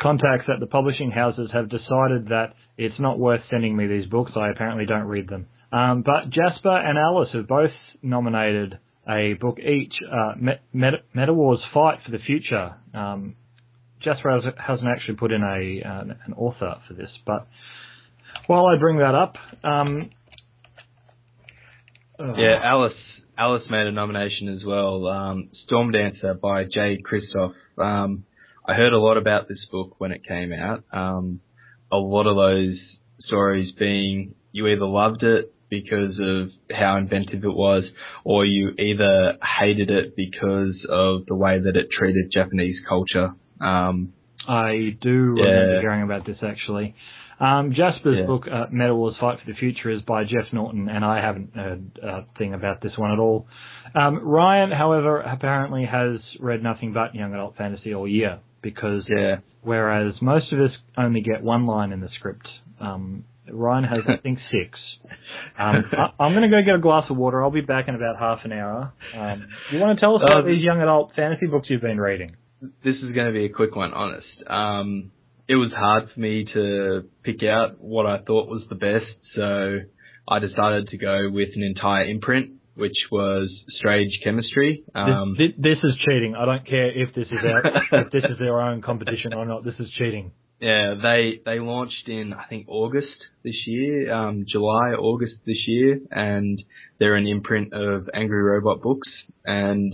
contacts 0.00 0.46
at 0.52 0.60
the 0.60 0.66
publishing 0.66 1.10
houses 1.10 1.50
have 1.52 1.68
decided 1.68 2.28
that 2.28 2.54
it's 2.76 2.98
not 2.98 3.18
worth 3.18 3.40
sending 3.50 3.76
me 3.76 3.86
these 3.86 4.06
books. 4.06 4.32
I 4.36 4.50
apparently 4.50 4.86
don't 4.86 5.06
read 5.06 5.28
them. 5.28 5.46
Um, 5.72 6.02
but 6.02 6.30
Jasper 6.30 6.76
and 6.76 6.98
Alice 6.98 7.30
have 7.32 7.48
both 7.48 7.70
nominated 8.02 8.78
a 9.08 9.34
book 9.34 9.58
each, 9.58 9.94
uh, 10.10 10.34
Met- 10.36 10.62
Met- 10.72 11.04
MetaWars 11.14 11.58
Fight 11.74 11.98
for 12.04 12.12
the 12.12 12.18
Future. 12.18 12.74
Um, 12.94 13.34
Jasper 14.02 14.30
has, 14.30 14.52
hasn't 14.58 14.88
actually 14.88 15.14
put 15.16 15.32
in 15.32 15.42
a 15.42 15.88
uh, 15.88 16.02
an 16.26 16.32
author 16.36 16.76
for 16.88 16.94
this, 16.94 17.10
but 17.24 17.46
while 18.46 18.66
I 18.66 18.76
bring 18.78 18.98
that 18.98 19.14
up, 19.14 19.36
um, 19.62 20.10
uh, 22.18 22.34
Yeah, 22.34 22.60
Alice 22.62 22.92
Alice 23.38 23.62
made 23.70 23.86
a 23.86 23.92
nomination 23.92 24.48
as 24.48 24.64
well. 24.64 25.06
Um, 25.06 25.48
Storm 25.66 25.92
Dancer 25.92 26.34
by 26.34 26.64
Jay 26.64 26.98
Kristoff. 27.02 27.54
Um, 27.78 28.24
I 28.66 28.74
heard 28.74 28.92
a 28.92 28.98
lot 28.98 29.16
about 29.16 29.48
this 29.48 29.58
book 29.70 29.94
when 29.98 30.12
it 30.12 30.22
came 30.26 30.52
out. 30.52 30.84
Um, 30.92 31.40
a 31.90 31.96
lot 31.96 32.26
of 32.26 32.36
those 32.36 32.76
stories 33.26 33.72
being 33.78 34.34
you 34.52 34.66
either 34.68 34.84
loved 34.84 35.22
it 35.22 35.52
because 35.72 36.18
of 36.20 36.50
how 36.70 36.98
inventive 36.98 37.44
it 37.44 37.54
was, 37.54 37.82
or 38.24 38.44
you 38.44 38.72
either 38.78 39.38
hated 39.58 39.90
it 39.90 40.14
because 40.14 40.76
of 40.90 41.24
the 41.26 41.34
way 41.34 41.58
that 41.58 41.76
it 41.76 41.88
treated 41.98 42.30
Japanese 42.30 42.76
culture. 42.86 43.30
Um, 43.58 44.12
I 44.46 44.96
do 45.00 45.10
remember 45.10 45.74
Yeah. 45.74 45.80
hearing 45.80 46.02
about 46.02 46.26
this 46.26 46.36
actually. 46.42 46.94
Um, 47.40 47.72
Jasper's 47.72 48.18
Yeah. 48.18 48.26
book, 48.26 48.46
uh, 48.46 48.66
MetaWars 48.66 49.16
Fight 49.18 49.40
for 49.40 49.46
the 49.46 49.54
Future, 49.54 49.88
is 49.88 50.02
by 50.02 50.24
Jeff 50.24 50.52
Norton, 50.52 50.88
and 50.90 51.04
I 51.04 51.20
haven't 51.22 51.54
heard 51.54 51.82
a 52.02 52.22
thing 52.36 52.52
about 52.52 52.82
this 52.82 52.96
one 52.98 53.10
at 53.10 53.18
all. 53.18 53.46
Um, 53.94 54.18
Ryan, 54.18 54.70
however, 54.70 55.20
apparently 55.20 55.86
has 55.86 56.20
read 56.38 56.62
nothing 56.62 56.92
but 56.92 57.14
young 57.14 57.32
adult 57.32 57.56
fantasy 57.56 57.94
all 57.94 58.06
year, 58.06 58.40
because 58.60 59.08
yeah, 59.08 59.38
whereas 59.62 60.20
most 60.20 60.52
of 60.52 60.60
us 60.60 60.76
only 60.98 61.22
get 61.22 61.42
one 61.42 61.64
line 61.66 61.92
in 61.92 62.00
the 62.00 62.10
script, 62.10 62.46
um, 62.78 63.24
Ryan 63.50 63.84
has, 63.84 64.02
I 64.06 64.16
think, 64.18 64.38
six. 64.50 64.78
Um, 65.58 65.84
I, 65.92 66.22
I'm 66.24 66.32
going 66.32 66.48
to 66.50 66.54
go 66.56 66.62
get 66.64 66.74
a 66.74 66.78
glass 66.80 67.04
of 67.10 67.16
water. 67.16 67.42
I'll 67.42 67.50
be 67.50 67.60
back 67.60 67.88
in 67.88 67.94
about 67.94 68.18
half 68.18 68.40
an 68.44 68.52
hour. 68.52 68.92
Um, 69.16 69.46
you 69.72 69.78
want 69.78 69.96
to 69.98 70.00
tell 70.00 70.16
us 70.16 70.22
Uh, 70.22 70.26
about 70.26 70.46
these 70.46 70.62
young 70.62 70.80
adult 70.80 71.12
fantasy 71.14 71.46
books 71.46 71.68
you've 71.70 71.82
been 71.82 72.00
reading? 72.00 72.36
this 72.84 72.94
is 72.96 73.12
going 73.12 73.26
to 73.26 73.32
be 73.32 73.44
a 73.46 73.48
quick 73.48 73.74
one, 73.74 73.92
honest. 73.92 74.26
Um, 74.46 75.10
it 75.48 75.56
was 75.56 75.72
hard 75.76 76.08
for 76.14 76.20
me 76.20 76.46
to 76.54 77.04
pick 77.24 77.42
out 77.42 77.80
what 77.80 78.06
I 78.06 78.18
thought 78.18 78.48
was 78.48 78.62
the 78.68 78.76
best, 78.76 79.04
so 79.34 79.78
I 80.28 80.38
decided 80.38 80.88
to 80.88 80.96
go 80.98 81.28
with 81.30 81.48
an 81.56 81.62
entire 81.64 82.04
imprint, 82.04 82.50
which 82.76 82.94
was 83.10 83.50
Strange 83.78 84.12
Chemistry. 84.22 84.84
Um, 84.94 85.34
this, 85.36 85.48
this, 85.58 85.78
this 85.82 85.90
is 85.90 85.96
cheating. 86.06 86.36
I 86.38 86.44
don't 86.44 86.64
care 86.66 86.90
if 86.96 87.12
this 87.16 87.26
is 87.26 87.38
our, 87.44 87.62
if 88.06 88.12
this 88.12 88.22
is 88.24 88.38
their 88.38 88.60
own 88.60 88.80
competition 88.80 89.34
or 89.34 89.44
not. 89.44 89.64
This 89.64 89.74
is 89.80 89.88
cheating. 89.98 90.30
Yeah, 90.62 90.94
they 91.02 91.40
they 91.44 91.58
launched 91.58 92.06
in 92.06 92.32
I 92.32 92.44
think 92.48 92.66
August 92.68 93.08
this 93.42 93.66
year, 93.66 94.14
um, 94.14 94.44
July, 94.48 94.92
August 94.92 95.34
this 95.44 95.66
year, 95.66 95.98
and 96.12 96.62
they're 97.00 97.16
an 97.16 97.26
imprint 97.26 97.72
of 97.72 98.08
Angry 98.14 98.40
Robot 98.40 98.80
Books, 98.80 99.08
and 99.44 99.92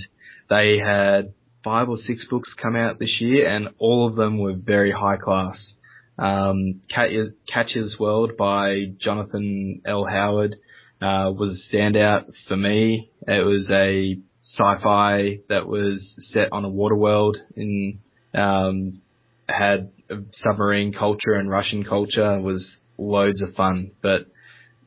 they 0.50 0.76
had 0.76 1.32
five 1.64 1.88
or 1.88 1.96
six 2.06 2.20
books 2.28 2.50
come 2.62 2.76
out 2.76 2.98
this 2.98 3.18
year, 3.18 3.48
and 3.48 3.68
all 3.78 4.06
of 4.06 4.16
them 4.16 4.38
were 4.38 4.52
very 4.54 4.92
high 4.92 5.16
class. 5.16 5.56
Um, 6.18 6.82
Cat- 6.94 7.32
Katya's 7.50 7.98
World 7.98 8.32
by 8.36 8.92
Jonathan 9.02 9.80
L. 9.86 10.04
Howard 10.04 10.56
uh, 11.00 11.32
was 11.32 11.56
a 11.56 11.74
standout 11.74 12.26
for 12.46 12.58
me. 12.58 13.10
It 13.26 13.42
was 13.42 13.64
a 13.70 14.18
sci-fi 14.58 15.38
that 15.48 15.66
was 15.66 16.00
set 16.34 16.48
on 16.52 16.66
a 16.66 16.68
water 16.68 16.96
world 16.96 17.38
in 17.56 18.00
um, 18.34 19.00
had 19.48 19.90
submarine 20.44 20.92
culture 20.92 21.34
and 21.34 21.50
Russian 21.50 21.84
culture 21.84 22.40
was 22.40 22.62
loads 22.98 23.40
of 23.42 23.54
fun. 23.54 23.92
But 24.02 24.26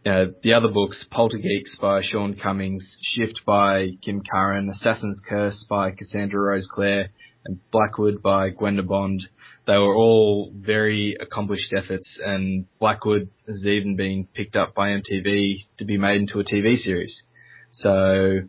know, 0.06 0.34
the 0.44 0.54
other 0.54 0.68
books, 0.68 0.98
Poltergeeks 1.12 1.80
by 1.82 2.02
Sean 2.12 2.36
Cummings, 2.42 2.84
Shift 3.16 3.42
by 3.46 3.90
Kim 4.04 4.22
Curran, 4.32 4.72
Assassin's 4.80 5.20
Curse 5.28 5.56
by 5.70 5.92
Cassandra 5.92 6.40
Rose 6.40 6.68
Clarke, 6.74 7.12
and 7.46 7.60
Blackwood 7.72 8.22
by 8.22 8.50
Gwenda 8.50 8.84
Bond, 8.84 9.22
they 9.68 9.78
were 9.78 9.96
all 9.96 10.52
very 10.56 11.18
accomplished 11.20 11.74
efforts, 11.76 12.08
and 12.24 12.66
Blackwood 12.80 13.30
has 13.48 13.64
even 13.64 13.96
been 13.96 14.28
picked 14.34 14.56
up 14.56 14.74
by 14.74 14.90
MTV 14.90 15.66
to 15.80 15.86
be 15.86 15.98
made 15.98 16.22
into 16.22 16.40
a 16.40 16.44
TV 16.44 16.84
series. 16.84 17.12
So 17.84 18.40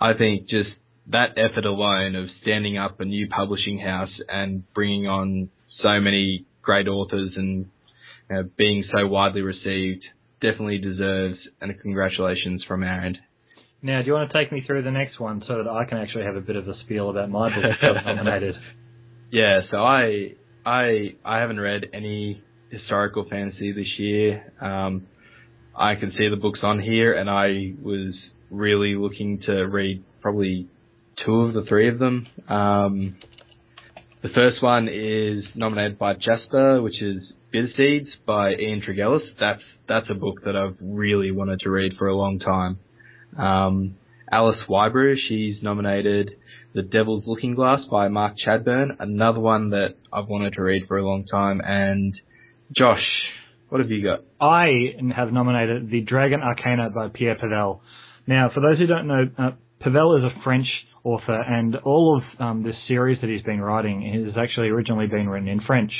I 0.00 0.14
think 0.14 0.48
just 0.48 0.70
that 1.10 1.30
effort 1.36 1.64
alone 1.64 2.14
of 2.14 2.26
standing 2.42 2.76
up 2.76 3.00
a 3.00 3.04
new 3.04 3.28
publishing 3.28 3.78
house 3.78 4.10
and 4.28 4.62
bringing 4.74 5.06
on 5.06 5.48
so 5.82 6.00
many 6.00 6.44
great 6.62 6.88
authors 6.88 7.32
and 7.36 7.66
you 8.28 8.36
know, 8.36 8.48
being 8.56 8.84
so 8.92 9.06
widely 9.06 9.40
received 9.40 10.04
definitely 10.40 10.78
deserves 10.78 11.38
and 11.60 11.70
a 11.70 11.74
congratulations 11.74 12.62
from 12.66 12.82
our 12.82 13.00
end. 13.04 13.18
Now, 13.80 14.00
do 14.00 14.08
you 14.08 14.12
want 14.12 14.30
to 14.30 14.38
take 14.38 14.52
me 14.52 14.62
through 14.66 14.82
the 14.82 14.90
next 14.90 15.20
one 15.20 15.42
so 15.46 15.62
that 15.62 15.70
I 15.70 15.84
can 15.84 15.98
actually 15.98 16.24
have 16.24 16.36
a 16.36 16.40
bit 16.40 16.56
of 16.56 16.66
a 16.68 16.74
spiel 16.84 17.10
about 17.10 17.30
my 17.30 17.48
book 17.48 17.64
that 17.80 17.94
got 17.94 18.14
nominated? 18.14 18.54
Yeah, 19.30 19.60
so 19.70 19.76
I 19.76 20.36
I 20.64 21.14
I 21.22 21.40
haven't 21.40 21.60
read 21.60 21.84
any 21.92 22.42
historical 22.70 23.26
fantasy 23.28 23.72
this 23.72 23.98
year. 23.98 24.54
Um, 24.58 25.06
I 25.76 25.96
can 25.96 26.12
see 26.16 26.30
the 26.30 26.36
books 26.36 26.60
on 26.62 26.80
here, 26.80 27.12
and 27.12 27.28
I 27.28 27.74
was 27.82 28.14
really 28.50 28.94
looking 28.94 29.40
to 29.44 29.66
read 29.66 30.02
probably 30.22 30.66
two 31.24 31.42
of 31.42 31.54
the 31.54 31.64
three 31.68 31.88
of 31.88 31.98
them. 31.98 32.26
Um, 32.48 33.16
the 34.22 34.28
first 34.34 34.62
one 34.62 34.88
is 34.88 35.44
nominated 35.54 35.98
by 35.98 36.14
Jasper, 36.14 36.82
which 36.82 37.00
is 37.00 37.22
Bitter 37.52 37.68
Seeds 37.76 38.08
by 38.26 38.54
Ian 38.54 38.82
Tregillis. 38.82 39.22
That's 39.38 39.62
that's 39.88 40.06
a 40.10 40.14
book 40.14 40.44
that 40.44 40.54
I've 40.56 40.76
really 40.80 41.30
wanted 41.30 41.60
to 41.60 41.70
read 41.70 41.92
for 41.98 42.08
a 42.08 42.14
long 42.14 42.38
time. 42.38 42.78
Um, 43.38 43.96
Alice 44.30 44.58
Wybrew, 44.68 45.16
she's 45.28 45.62
nominated 45.62 46.32
The 46.74 46.82
Devil's 46.82 47.24
Looking 47.26 47.54
Glass 47.54 47.80
by 47.90 48.08
Mark 48.08 48.34
Chadbourn, 48.46 48.96
another 48.98 49.40
one 49.40 49.70
that 49.70 49.94
I've 50.12 50.28
wanted 50.28 50.54
to 50.54 50.62
read 50.62 50.82
for 50.86 50.98
a 50.98 51.06
long 51.06 51.24
time. 51.24 51.62
And 51.64 52.14
Josh, 52.76 53.06
what 53.70 53.80
have 53.80 53.90
you 53.90 54.04
got? 54.04 54.24
I 54.40 54.94
have 55.14 55.32
nominated 55.32 55.90
The 55.90 56.02
Dragon 56.02 56.40
Arcana 56.42 56.90
by 56.90 57.08
Pierre 57.08 57.36
Pevel. 57.36 57.80
Now, 58.26 58.50
for 58.52 58.60
those 58.60 58.78
who 58.78 58.86
don't 58.86 59.06
know, 59.06 59.30
uh, 59.38 59.50
Pevel 59.80 60.18
is 60.18 60.24
a 60.24 60.42
French 60.42 60.66
author, 61.12 61.40
and 61.40 61.76
all 61.84 62.06
of 62.18 62.40
um, 62.40 62.62
this 62.62 62.76
series 62.86 63.18
that 63.20 63.30
he's 63.30 63.42
been 63.42 63.60
writing 63.60 63.96
has 64.26 64.34
actually 64.36 64.68
originally 64.68 65.06
been 65.06 65.28
written 65.28 65.48
in 65.48 65.60
French. 65.66 65.92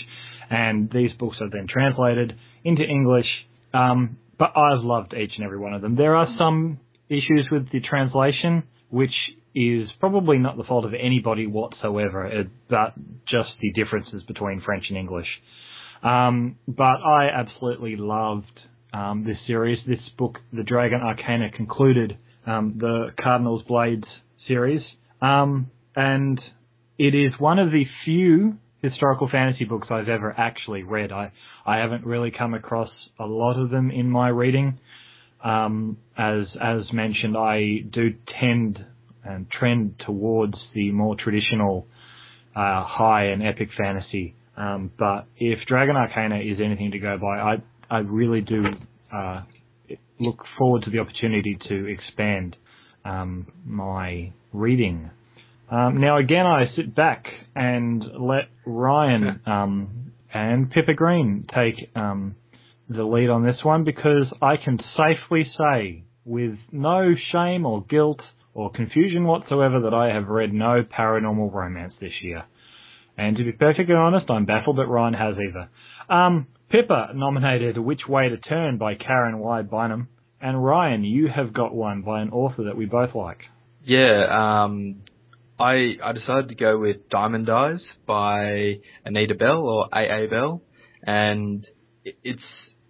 And 0.50 0.90
these 0.90 1.10
books 1.18 1.36
have 1.40 1.50
been 1.50 1.66
translated 1.68 2.34
into 2.64 2.82
English, 2.82 3.26
um, 3.74 4.16
but 4.38 4.50
I've 4.56 4.82
loved 4.82 5.12
each 5.14 5.32
and 5.36 5.44
every 5.44 5.58
one 5.58 5.74
of 5.74 5.82
them. 5.82 5.96
There 5.96 6.16
are 6.16 6.28
some 6.38 6.78
issues 7.08 7.48
with 7.50 7.70
the 7.70 7.80
translation, 7.80 8.62
which 8.90 9.14
is 9.54 9.88
probably 9.98 10.38
not 10.38 10.56
the 10.56 10.64
fault 10.64 10.84
of 10.84 10.92
anybody 10.94 11.46
whatsoever, 11.46 12.44
but 12.70 12.94
just 13.30 13.50
the 13.60 13.72
differences 13.72 14.22
between 14.26 14.62
French 14.64 14.84
and 14.88 14.96
English. 14.96 15.26
Um, 16.02 16.56
but 16.66 16.98
I 17.04 17.28
absolutely 17.34 17.96
loved 17.96 18.58
um, 18.92 19.24
this 19.26 19.36
series. 19.46 19.78
This 19.86 19.98
book, 20.16 20.38
The 20.52 20.62
Dragon 20.62 21.00
Arcana, 21.02 21.50
concluded 21.50 22.16
um, 22.46 22.76
the 22.78 23.08
Cardinal's 23.20 23.62
Blades 23.64 24.06
series, 24.46 24.82
um, 25.20 25.70
and 25.96 26.40
it 26.98 27.14
is 27.14 27.32
one 27.38 27.58
of 27.58 27.70
the 27.70 27.84
few 28.04 28.58
historical 28.82 29.28
fantasy 29.28 29.64
books 29.64 29.88
I've 29.90 30.08
ever 30.08 30.34
actually 30.36 30.82
read. 30.82 31.12
I 31.12 31.32
I 31.66 31.78
haven't 31.78 32.04
really 32.04 32.30
come 32.30 32.54
across 32.54 32.90
a 33.18 33.26
lot 33.26 33.60
of 33.60 33.70
them 33.70 33.90
in 33.90 34.10
my 34.10 34.28
reading. 34.28 34.78
Um, 35.42 35.98
as 36.16 36.46
as 36.60 36.82
mentioned, 36.92 37.36
I 37.36 37.84
do 37.90 38.14
tend 38.40 38.84
and 39.24 39.50
trend 39.50 40.02
towards 40.06 40.54
the 40.74 40.90
more 40.90 41.16
traditional 41.16 41.86
uh, 42.56 42.84
high 42.84 43.26
and 43.26 43.46
epic 43.46 43.68
fantasy. 43.76 44.34
Um, 44.56 44.90
but 44.98 45.26
if 45.36 45.60
Dragon 45.66 45.96
Arcana 45.96 46.38
is 46.38 46.58
anything 46.64 46.92
to 46.92 46.98
go 46.98 47.18
by, 47.18 47.38
I 47.38 47.56
I 47.90 47.98
really 47.98 48.40
do 48.40 48.64
uh, 49.12 49.42
look 50.18 50.44
forward 50.56 50.82
to 50.84 50.90
the 50.90 50.98
opportunity 50.98 51.58
to 51.68 51.86
expand 51.86 52.56
um, 53.04 53.46
my 53.64 54.32
reading. 54.52 55.10
Um, 55.70 56.00
now 56.00 56.18
again, 56.18 56.46
I 56.46 56.64
sit 56.76 56.94
back 56.94 57.24
and 57.54 58.02
let 58.18 58.44
Ryan 58.64 59.40
um, 59.46 60.12
and 60.32 60.70
Pippa 60.70 60.94
Green 60.94 61.46
take 61.54 61.74
um, 61.94 62.36
the 62.88 63.04
lead 63.04 63.28
on 63.28 63.44
this 63.44 63.56
one 63.62 63.84
because 63.84 64.26
I 64.40 64.56
can 64.56 64.78
safely 64.96 65.50
say, 65.58 66.04
with 66.24 66.56
no 66.72 67.14
shame 67.32 67.66
or 67.66 67.84
guilt 67.84 68.20
or 68.54 68.70
confusion 68.70 69.24
whatsoever, 69.24 69.82
that 69.82 69.94
I 69.94 70.12
have 70.12 70.28
read 70.28 70.52
no 70.52 70.82
paranormal 70.82 71.52
romance 71.52 71.94
this 72.00 72.12
year. 72.22 72.44
And 73.16 73.36
to 73.36 73.44
be 73.44 73.52
perfectly 73.52 73.94
honest, 73.94 74.30
I'm 74.30 74.46
baffled 74.46 74.78
that 74.78 74.86
Ryan 74.86 75.14
has 75.14 75.34
either. 75.36 75.68
Um, 76.08 76.46
Pippa 76.70 77.12
nominated 77.14 77.78
Which 77.78 78.02
Way 78.08 78.28
to 78.28 78.36
Turn 78.36 78.78
by 78.78 78.94
Karen 78.94 79.38
Y. 79.38 79.62
Bynum. 79.62 80.08
And 80.40 80.62
Ryan, 80.64 81.02
you 81.02 81.28
have 81.34 81.52
got 81.52 81.74
one 81.74 82.02
by 82.02 82.20
an 82.20 82.30
author 82.30 82.64
that 82.64 82.76
we 82.76 82.86
both 82.86 83.14
like. 83.14 83.38
Yeah, 83.88 84.64
um, 84.66 84.96
I 85.58 85.94
I 86.04 86.12
decided 86.12 86.50
to 86.50 86.54
go 86.54 86.78
with 86.78 87.08
Diamond 87.08 87.48
Eyes 87.48 87.80
by 88.06 88.80
Anita 89.06 89.34
Bell 89.34 89.62
or 89.62 89.88
A. 89.94 90.24
A. 90.24 90.28
Bell, 90.28 90.60
and 91.02 91.66
it's 92.04 92.42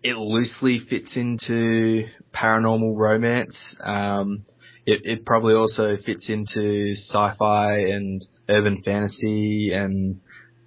it 0.02 0.16
loosely 0.16 0.80
fits 0.90 1.06
into 1.14 2.02
paranormal 2.34 2.96
romance. 2.96 3.54
Um, 3.80 4.44
it, 4.87 5.02
it 5.04 5.24
probably 5.24 5.54
also 5.54 5.98
fits 6.04 6.24
into 6.26 6.96
sci-fi 7.08 7.78
and 7.78 8.24
urban 8.48 8.82
fantasy 8.84 9.70
and 9.72 10.20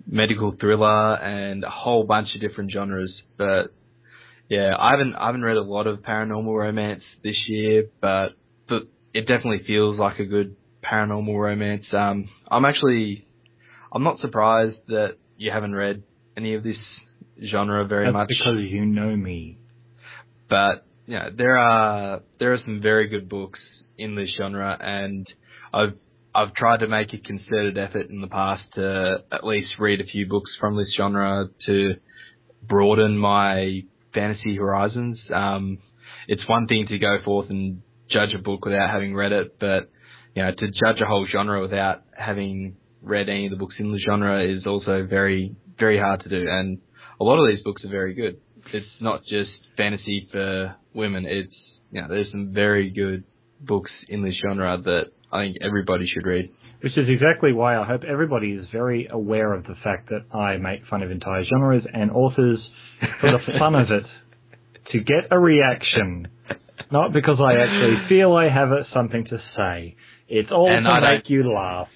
medical 0.08 0.56
thriller 0.58 1.16
and 1.16 1.66
a 1.66 1.70
whole 1.70 2.06
bunch 2.06 2.30
of 2.36 2.40
different 2.40 2.72
genres. 2.72 3.12
But 3.38 3.74
yeah, 4.48 4.76
I 4.80 4.92
haven't 4.92 5.14
I 5.14 5.26
haven't 5.26 5.44
read 5.44 5.58
a 5.58 5.62
lot 5.62 5.88
of 5.88 6.00
paranormal 6.00 6.58
romance 6.58 7.04
this 7.22 7.36
year, 7.50 7.88
but 8.00 8.30
it 9.14 9.22
definitely 9.22 9.62
feels 9.66 10.00
like 10.00 10.20
a 10.20 10.26
good 10.26 10.56
paranormal 10.84 11.40
romance. 11.40 11.86
Um, 11.94 12.30
I'm 12.50 12.66
actually 12.66 13.26
I'm 13.92 14.04
not 14.04 14.20
surprised 14.22 14.78
that 14.88 15.18
you 15.38 15.52
haven't 15.52 15.76
read 15.76 16.04
any 16.38 16.56
of 16.56 16.64
this 16.64 16.78
genre 17.50 17.86
very 17.86 18.06
That's 18.06 18.14
much 18.14 18.30
because 18.30 18.58
you 18.70 18.86
know 18.86 19.16
me. 19.16 19.58
But 20.50 20.86
you 21.06 21.16
know, 21.16 21.30
there 21.36 21.58
are 21.58 22.22
there 22.40 22.54
are 22.54 22.60
some 22.64 22.82
very 22.82 23.08
good 23.08 23.30
books 23.30 23.60
in 23.98 24.16
this 24.16 24.30
genre, 24.38 24.78
and 24.80 25.28
I've 25.74 25.98
I've 26.34 26.54
tried 26.54 26.80
to 26.80 26.88
make 26.88 27.14
a 27.14 27.18
concerted 27.18 27.78
effort 27.78 28.10
in 28.10 28.22
the 28.22 28.28
past 28.28 28.64
to 28.76 29.18
at 29.32 29.46
least 29.46 29.70
read 29.80 30.00
a 30.00 30.06
few 30.06 30.28
books 30.28 30.50
from 30.60 30.78
this 30.78 30.88
genre 30.96 31.48
to 31.66 31.96
broaden 32.64 33.18
my 33.18 33.82
fantasy 34.14 34.56
horizons. 34.56 35.18
Um, 35.34 35.80
it's 36.28 36.48
one 36.48 36.68
thing 36.68 36.86
to 36.88 36.98
go 36.98 37.18
forth 37.26 37.50
and 37.50 37.82
judge 38.12 38.34
a 38.38 38.42
book 38.42 38.66
without 38.66 38.90
having 38.90 39.16
read 39.16 39.32
it, 39.32 39.60
but 39.60 39.90
you 40.36 40.44
know, 40.44 40.52
to 40.52 40.68
judge 40.68 41.02
a 41.02 41.06
whole 41.06 41.28
genre 41.32 41.62
without 41.62 42.04
having 42.18 42.76
read 43.02 43.30
any 43.30 43.46
of 43.46 43.52
the 43.52 43.58
books 43.58 43.76
in 43.80 43.92
the 43.92 44.00
genre 44.00 44.44
is 44.44 44.66
also 44.66 45.06
very, 45.10 45.56
very 45.80 46.00
hard 46.00 46.24
to 46.24 46.30
do. 46.30 46.48
And 46.50 46.80
a 47.20 47.24
lot 47.24 47.40
of 47.40 47.50
these 47.50 47.64
books 47.64 47.84
are 47.84 47.90
very 47.90 48.14
good. 48.14 48.38
It's 48.74 48.86
not 49.00 49.22
just 49.24 49.50
fantasy 49.76 50.28
for 50.32 50.76
women. 50.94 51.26
It's, 51.26 51.54
you 51.92 52.02
know, 52.02 52.08
there's 52.08 52.32
some 52.32 52.54
very 52.54 52.90
good 52.90 53.24
books 53.60 53.92
in 54.08 54.24
this 54.24 54.36
genre 54.42 54.78
that 54.84 55.06
I 55.32 55.46
think 55.46 55.58
everybody 55.62 56.06
should 56.08 56.26
read. 56.26 56.52
Which 56.82 56.98
is 56.98 57.08
exactly 57.10 57.54
why 57.54 57.78
I 57.78 57.86
hope 57.86 58.02
everybody 58.10 58.54
is 58.54 58.66
very 58.72 59.08
aware 59.12 59.54
of 59.54 59.64
the 59.64 59.76
fact 59.84 60.10
that 60.10 60.36
I 60.36 60.58
make 60.58 60.82
fun 60.90 61.04
of 61.04 61.12
entire 61.12 61.44
genres 61.46 61.84
and 61.94 62.10
authors 62.12 62.58
for 63.20 63.32
the 63.32 63.60
fun 63.60 63.76
of 63.76 63.92
it 63.92 64.04
to 64.92 65.00
get 65.00 65.32
a 65.32 65.38
reaction, 65.38 66.28
not 66.92 67.14
because 67.14 67.40
I 67.40 67.54
actually 67.54 67.98
feel 68.10 68.34
I 68.34 68.50
have 68.50 68.70
something 68.94 69.26
to 69.26 69.38
say. 69.56 69.96
It's 70.28 70.50
all 70.52 70.72
And 70.72 70.86
to 70.86 70.92
I 70.92 71.16
make 71.16 71.30
you 71.30 71.52
laugh. 71.54 71.88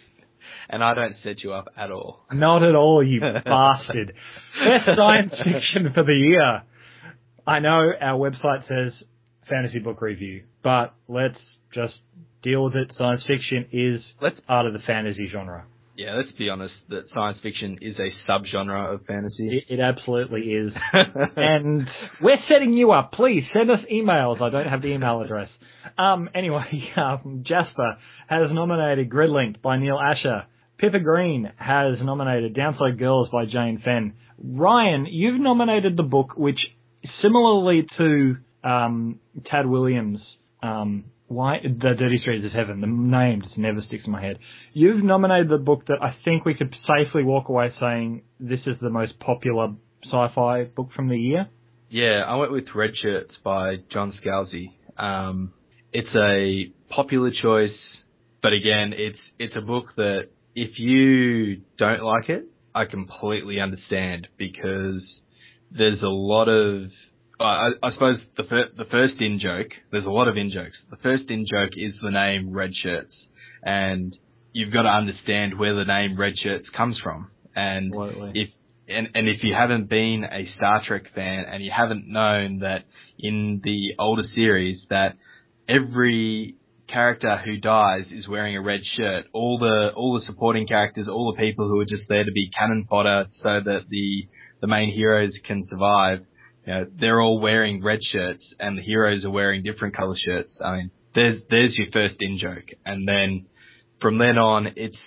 And 0.68 0.84
I 0.84 0.94
don't 0.94 1.16
set 1.24 1.44
you 1.44 1.54
up 1.54 1.68
at 1.78 1.92
all. 1.92 2.22
Not 2.32 2.64
at 2.64 2.76
all, 2.76 3.04
you 3.04 3.20
bastard. 3.46 4.14
Best 4.58 4.98
science 4.98 5.32
fiction 5.38 5.92
for 5.94 6.04
the 6.04 6.14
year. 6.14 6.64
I 7.48 7.60
know 7.60 7.92
our 8.02 8.18
website 8.18 8.68
says 8.68 8.94
fantasy 9.48 9.80
book 9.80 10.02
review, 10.02 10.44
but 10.64 10.96
let's 11.08 11.38
just 11.74 11.94
deal 12.42 12.64
with 12.64 12.76
it. 12.76 12.92
Science 12.98 13.22
fiction 13.28 13.68
is 13.72 14.02
Let's 14.22 14.40
part 14.48 14.66
of 14.66 14.74
the 14.74 14.80
fantasy 14.88 15.30
genre. 15.32 15.66
Yeah, 15.98 16.16
let's 16.16 16.32
be 16.38 16.50
honest 16.50 16.74
that 16.90 17.04
science 17.14 17.38
fiction 17.42 17.78
is 17.82 17.96
a 17.98 18.12
subgenre 18.30 18.94
of 18.94 19.06
fantasy. 19.06 19.64
It, 19.70 19.76
it 19.76 19.80
absolutely 19.80 20.42
is. 20.42 20.72
and 21.38 21.88
we're 22.22 22.38
setting 22.50 22.74
you 22.74 22.92
up. 22.92 23.14
Please 23.14 23.44
send 23.54 23.72
us 23.72 23.80
emails. 23.92 24.42
I 24.42 24.50
don't 24.50 24.68
have 24.68 24.82
the 24.82 24.90
email 24.90 25.22
address. 25.22 25.50
Um, 25.98 26.30
anyway, 26.36 26.84
um, 26.98 27.44
Jasper 27.48 27.98
has 28.28 28.50
nominated 28.52 29.10
Gridlinked 29.10 29.62
by 29.62 29.78
Neal 29.78 29.98
Asher. 30.00 30.44
Pippa 30.78 31.00
Green 31.00 31.50
has 31.56 31.98
nominated 32.02 32.54
Downside 32.54 33.00
Girls 33.00 33.30
by 33.32 33.46
Jaine 33.46 33.82
Fenn. 33.82 34.14
Ryan, 34.38 35.08
you've 35.10 35.40
nominated 35.40 35.96
the 35.96 36.04
book 36.04 36.34
which, 36.36 36.60
similarly 37.22 37.88
to 37.98 38.36
um, 38.66 39.20
Tad 39.50 39.66
Williams' 39.66 40.20
um, 40.62 41.06
why 41.28 41.58
the 41.64 41.70
Dirty 41.70 42.20
Streets 42.22 42.46
of 42.46 42.52
Heaven. 42.52 42.82
The 42.82 42.88
name 42.88 43.42
just 43.42 43.58
never 43.58 43.82
sticks 43.88 44.04
in 44.06 44.12
my 44.12 44.22
head. 44.22 44.38
You've 44.74 45.04
nominated 45.04 45.50
the 45.50 45.58
book 45.58 45.86
that 45.88 45.98
I 46.02 46.16
think 46.24 46.46
we 46.46 46.54
could 46.54 46.76
safely 46.88 47.24
walk 47.24 47.50
away 47.50 47.74
saying 47.80 48.24
this 48.40 48.60
is 48.66 48.76
the 48.82 48.90
most 48.90 49.20
popular 49.20 49.74
sci-fi 50.04 50.66
book 50.66 50.90
from 50.96 51.10
the 51.10 51.18
year. 51.18 51.48
Yeah, 51.90 52.24
I 52.28 52.36
went 52.36 52.52
with 52.52 52.66
Red 52.76 52.92
Shirts 53.02 53.34
by 53.44 53.78
John 53.92 54.14
Scalzi. 54.24 54.72
Um, 54.98 55.54
it's 55.92 56.14
a 56.16 56.72
popular 56.94 57.32
choice, 57.42 57.78
but 58.42 58.54
again, 58.54 58.94
it's 58.96 59.20
it's 59.40 59.56
a 59.56 59.62
book 59.62 59.86
that 59.98 60.30
if 60.56 60.78
you 60.78 61.62
don't 61.78 62.04
like 62.04 62.30
it, 62.30 62.46
I 62.74 62.86
completely 62.86 63.60
understand 63.60 64.28
because 64.38 65.02
there's 65.72 66.02
a 66.02 66.08
lot 66.08 66.48
of 66.48 66.90
I, 67.40 67.70
I 67.84 67.92
suppose 67.94 68.20
the 68.38 68.44
fir- 68.44 68.70
the 68.78 68.86
first 68.86 69.16
in 69.20 69.40
joke. 69.42 69.68
There's 69.92 70.06
a 70.06 70.10
lot 70.10 70.28
of 70.28 70.38
in 70.38 70.52
jokes. 70.52 70.76
The 70.90 70.98
first 70.98 71.24
in 71.30 71.46
joke 71.50 71.72
is 71.76 71.94
the 72.02 72.12
name 72.12 72.54
Red 72.54 72.72
Shirts, 72.82 73.14
and 73.64 74.16
you've 74.54 74.74
got 74.74 74.84
to 74.84 74.90
understand 74.90 75.60
where 75.60 75.76
the 75.76 75.86
name 75.86 76.18
Red 76.18 76.34
Shirts 76.42 76.66
comes 76.76 76.98
from. 77.04 77.30
And 77.56 77.94
Absolutely. 77.94 78.42
if 78.42 78.50
and 78.88 79.10
and 79.14 79.28
if 79.28 79.44
you 79.44 79.54
haven't 79.54 79.90
been 79.90 80.24
a 80.24 80.50
Star 80.58 80.82
Trek 80.88 81.04
fan 81.14 81.46
and 81.52 81.64
you 81.64 81.72
haven't 81.76 82.08
known 82.08 82.60
that 82.60 82.86
in 83.20 83.62
the 83.64 83.96
older 84.00 84.24
series 84.34 84.80
that 84.90 85.16
every 85.68 86.56
character 86.88 87.38
who 87.44 87.58
dies 87.58 88.06
is 88.12 88.28
wearing 88.28 88.56
a 88.56 88.62
red 88.62 88.82
shirt. 88.98 89.26
All 89.34 89.58
the 89.58 89.90
all 89.96 90.20
the 90.20 90.26
supporting 90.26 90.68
characters, 90.68 91.08
all 91.10 91.34
the 91.34 91.42
people 91.42 91.68
who 91.68 91.80
are 91.80 91.86
just 91.86 92.04
there 92.08 92.24
to 92.24 92.32
be 92.32 92.50
cannon 92.58 92.86
fodder 92.90 93.26
so 93.42 93.60
that 93.64 93.82
the 93.90 94.28
the 94.62 94.68
main 94.68 94.94
heroes 94.94 95.32
can 95.46 95.68
survive. 95.70 96.20
You 96.66 96.74
know, 96.74 96.86
they're 97.00 97.22
all 97.22 97.40
wearing 97.40 97.84
red 97.84 98.00
shirts 98.12 98.44
and 98.60 98.78
the 98.78 98.82
heroes 98.82 99.24
are 99.24 99.30
wearing 99.30 99.64
different 99.64 99.96
color 99.96 100.16
shirts. 100.26 100.52
I 100.64 100.78
mean, 100.78 100.92
there's 101.14 101.42
there's 101.50 101.76
your 101.78 101.88
first 101.94 102.16
in 102.20 102.38
joke, 102.40 102.66
and 102.86 103.08
then 103.08 103.46
from 104.02 104.18
then 104.18 104.38
on, 104.38 104.68
it's 104.76 104.98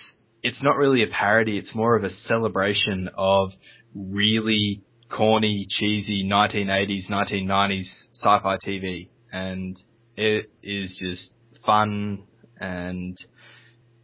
it's 0.41 0.57
not 0.63 0.77
really 0.77 1.03
a 1.03 1.07
parody. 1.07 1.57
It's 1.57 1.73
more 1.75 1.95
of 1.95 2.03
a 2.03 2.09
celebration 2.27 3.09
of 3.17 3.49
really 3.93 4.81
corny, 5.09 5.67
cheesy 5.79 6.23
1980s, 6.25 7.09
1990s 7.09 7.85
sci-fi 8.21 8.57
TV, 8.65 9.09
and 9.31 9.77
it 10.15 10.51
is 10.63 10.89
just 10.99 11.21
fun 11.65 12.23
and 12.59 13.17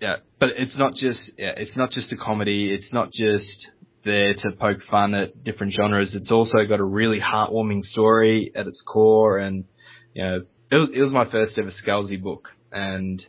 yeah, 0.01 0.15
but 0.39 0.49
it's 0.57 0.77
not 0.77 0.93
just 0.93 1.19
yeah, 1.37 1.53
it's 1.57 1.75
not 1.75 1.91
just 1.91 2.11
a 2.11 2.17
comedy. 2.17 2.73
It's 2.73 2.91
not 2.93 3.11
just 3.11 3.45
there 4.05 4.35
to 4.35 4.51
poke 4.51 4.77
fun 4.89 5.13
at 5.13 5.43
different 5.43 5.73
genres. 5.75 6.09
It's 6.13 6.31
also 6.31 6.65
got 6.69 6.79
a 6.79 6.85
really 6.85 7.19
heartwarming 7.19 7.81
story 7.91 8.51
at 8.55 8.67
its 8.67 8.77
core, 8.85 9.39
and 9.39 9.65
you 10.13 10.23
know, 10.23 10.35
it 10.71 10.75
was, 10.75 10.89
it 10.95 11.01
was 11.01 11.11
my 11.11 11.29
first 11.29 11.57
ever 11.57 11.73
Scalzi 11.85 12.21
book, 12.21 12.47
and 12.71 13.21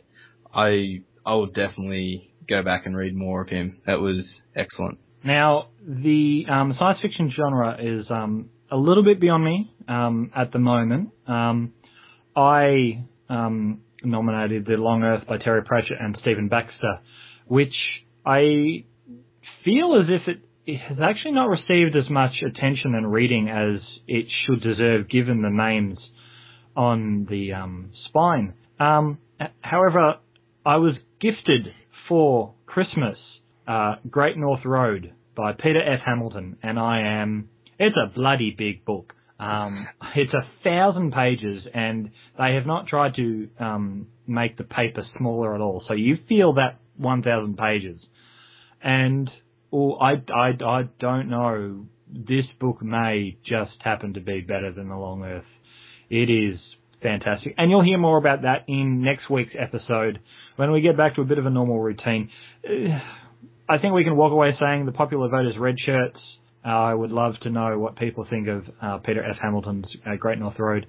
I 0.53 1.01
I 1.25 1.33
will 1.33 1.47
definitely 1.47 2.33
go 2.47 2.63
back 2.63 2.85
and 2.85 2.95
read 2.95 3.15
more 3.15 3.41
of 3.41 3.49
him. 3.49 3.79
That 3.85 3.99
was 3.99 4.23
excellent. 4.55 4.99
Now, 5.23 5.67
the 5.85 6.45
um, 6.49 6.75
science 6.79 6.99
fiction 7.01 7.31
genre 7.35 7.77
is 7.81 8.05
um, 8.09 8.49
a 8.71 8.77
little 8.77 9.03
bit 9.03 9.19
beyond 9.19 9.43
me 9.43 9.73
um, 9.87 10.31
at 10.35 10.51
the 10.53 10.59
moment. 10.59 11.09
Um, 11.27 11.73
I 12.35 13.03
um, 13.29 13.81
nominated 14.03 14.65
The 14.65 14.73
Long 14.73 15.03
Earth 15.03 15.27
by 15.27 15.37
Terry 15.37 15.63
Pratchett 15.63 15.97
and 15.99 16.17
Stephen 16.21 16.47
Baxter, 16.47 16.99
which 17.45 17.73
I 18.25 18.85
feel 19.65 20.01
as 20.01 20.07
if 20.09 20.27
it, 20.27 20.46
it 20.67 20.81
has 20.81 20.97
actually 21.01 21.31
not 21.31 21.47
received 21.47 21.95
as 21.95 22.09
much 22.09 22.43
attention 22.45 22.93
and 22.93 23.11
reading 23.11 23.47
as 23.49 23.79
it 24.05 24.25
should 24.45 24.61
deserve 24.61 25.09
given 25.09 25.41
the 25.41 25.49
names 25.49 25.97
on 26.75 27.25
the 27.29 27.53
um, 27.53 27.91
spine. 28.09 28.53
Um, 28.77 29.17
however, 29.61 30.15
I 30.65 30.75
was 30.75 30.95
gifted 31.21 31.73
for 32.09 32.53
Christmas 32.65 33.17
uh, 33.65 33.95
Great 34.09 34.37
North 34.37 34.65
Road 34.65 35.13
by 35.37 35.53
Peter 35.53 35.81
F. 35.81 36.01
Hamilton, 36.05 36.57
and 36.61 36.77
I 36.77 36.99
am. 37.21 37.49
It's 37.79 37.95
a 37.95 38.13
bloody 38.13 38.53
big 38.55 38.83
book. 38.83 39.13
Um, 39.39 39.87
it's 40.17 40.33
a 40.33 40.47
thousand 40.65 41.13
pages, 41.13 41.63
and 41.73 42.11
they 42.37 42.55
have 42.55 42.65
not 42.65 42.87
tried 42.87 43.15
to 43.15 43.47
um, 43.57 44.07
make 44.27 44.57
the 44.57 44.65
paper 44.65 45.05
smaller 45.17 45.55
at 45.55 45.61
all. 45.61 45.81
So 45.87 45.93
you 45.93 46.17
feel 46.27 46.55
that 46.55 46.79
1,000 46.97 47.57
pages, 47.57 48.01
and 48.83 49.31
oh, 49.71 49.93
I, 49.95 50.13
I, 50.33 50.49
I 50.63 50.83
don't 50.99 51.29
know. 51.29 51.85
This 52.09 52.45
book 52.59 52.81
may 52.81 53.37
just 53.45 53.73
happen 53.81 54.13
to 54.13 54.21
be 54.21 54.41
better 54.41 54.71
than 54.71 54.87
The 54.89 54.95
Long 54.95 55.23
Earth. 55.23 55.43
It 56.09 56.29
is 56.29 56.57
fantastic, 57.03 57.53
and 57.57 57.69
you'll 57.69 57.83
hear 57.83 57.97
more 57.97 58.17
about 58.17 58.43
that 58.43 58.63
in 58.67 59.01
next 59.03 59.29
week's 59.29 59.53
episode 59.59 60.19
when 60.55 60.71
we 60.71 60.81
get 60.81 60.95
back 60.97 61.15
to 61.15 61.21
a 61.21 61.25
bit 61.25 61.37
of 61.37 61.45
a 61.45 61.49
normal 61.49 61.79
routine. 61.79 62.29
Uh, 62.67 62.97
I 63.69 63.77
think 63.77 63.93
we 63.93 64.03
can 64.05 64.15
walk 64.15 64.31
away 64.31 64.55
saying 64.59 64.85
the 64.85 64.93
popular 64.93 65.27
vote 65.27 65.45
is 65.47 65.57
red 65.59 65.75
shirts. 65.85 66.17
Uh, 66.65 66.69
I 66.69 66.93
would 66.93 67.11
love 67.11 67.33
to 67.41 67.49
know 67.49 67.77
what 67.77 67.97
people 67.97 68.25
think 68.29 68.47
of 68.47 68.63
uh, 68.81 68.97
Peter 68.99 69.23
F. 69.23 69.35
Hamilton's 69.41 69.85
uh, 70.05 70.15
Great 70.15 70.39
North 70.39 70.57
Road. 70.57 70.85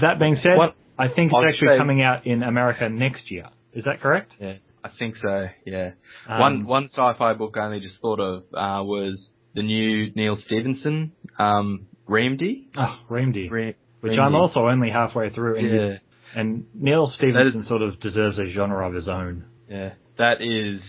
That 0.00 0.18
being 0.18 0.36
said, 0.42 0.56
What- 0.58 0.74
I 0.98 1.08
think 1.08 1.32
it's 1.32 1.34
I'd 1.36 1.48
actually 1.48 1.68
say- 1.68 1.78
coming 1.78 2.02
out 2.02 2.26
in 2.26 2.42
America 2.42 2.88
next 2.88 3.30
year. 3.30 3.46
Is 3.72 3.84
that 3.84 4.00
correct? 4.02 4.32
Yeah, 4.40 4.54
I 4.84 4.88
think 4.98 5.14
so. 5.22 5.48
Yeah. 5.64 5.90
Um, 6.28 6.40
one 6.40 6.66
one 6.66 6.90
sci-fi 6.94 7.34
book 7.34 7.54
I 7.56 7.66
only 7.66 7.80
just 7.80 7.94
thought 8.00 8.20
of 8.20 8.42
uh, 8.54 8.82
was 8.84 9.18
the 9.54 9.62
new 9.62 10.10
Neal 10.14 10.38
Stephenson, 10.46 11.12
um, 11.38 11.86
Reamde. 12.08 12.66
Oh, 12.76 12.96
Reamde, 13.10 13.50
Re- 13.50 13.76
which. 14.00 14.18
I'm 14.18 14.34
also 14.34 14.60
only 14.66 14.90
halfway 14.90 15.30
through, 15.30 15.58
and, 15.58 15.70
Yeah, 15.70 16.40
and 16.40 16.64
Neal 16.74 17.12
Stephenson 17.16 17.66
sort 17.68 17.82
of 17.82 18.00
deserves 18.00 18.38
a 18.38 18.50
genre 18.52 18.86
of 18.88 18.94
his 18.94 19.08
own. 19.08 19.44
yeah. 19.68 19.92
That 20.18 20.42
is 20.42 20.80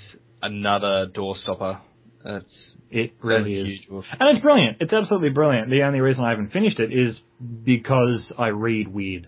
another 0.41 1.07
doorstopper. 1.15 1.79
That's 2.23 2.45
It 2.91 3.13
really 3.21 3.53
is. 3.55 3.79
book. 3.89 4.03
And 4.19 4.35
it's 4.35 4.41
brilliant. 4.43 4.77
It's 4.81 4.91
absolutely 4.91 5.29
brilliant. 5.29 5.69
The 5.69 5.83
only 5.83 5.99
reason 6.01 6.23
I 6.23 6.29
haven't 6.31 6.51
finished 6.51 6.79
it 6.79 6.91
is 6.91 7.15
because 7.63 8.19
I 8.37 8.47
read 8.47 8.87
weird. 8.89 9.27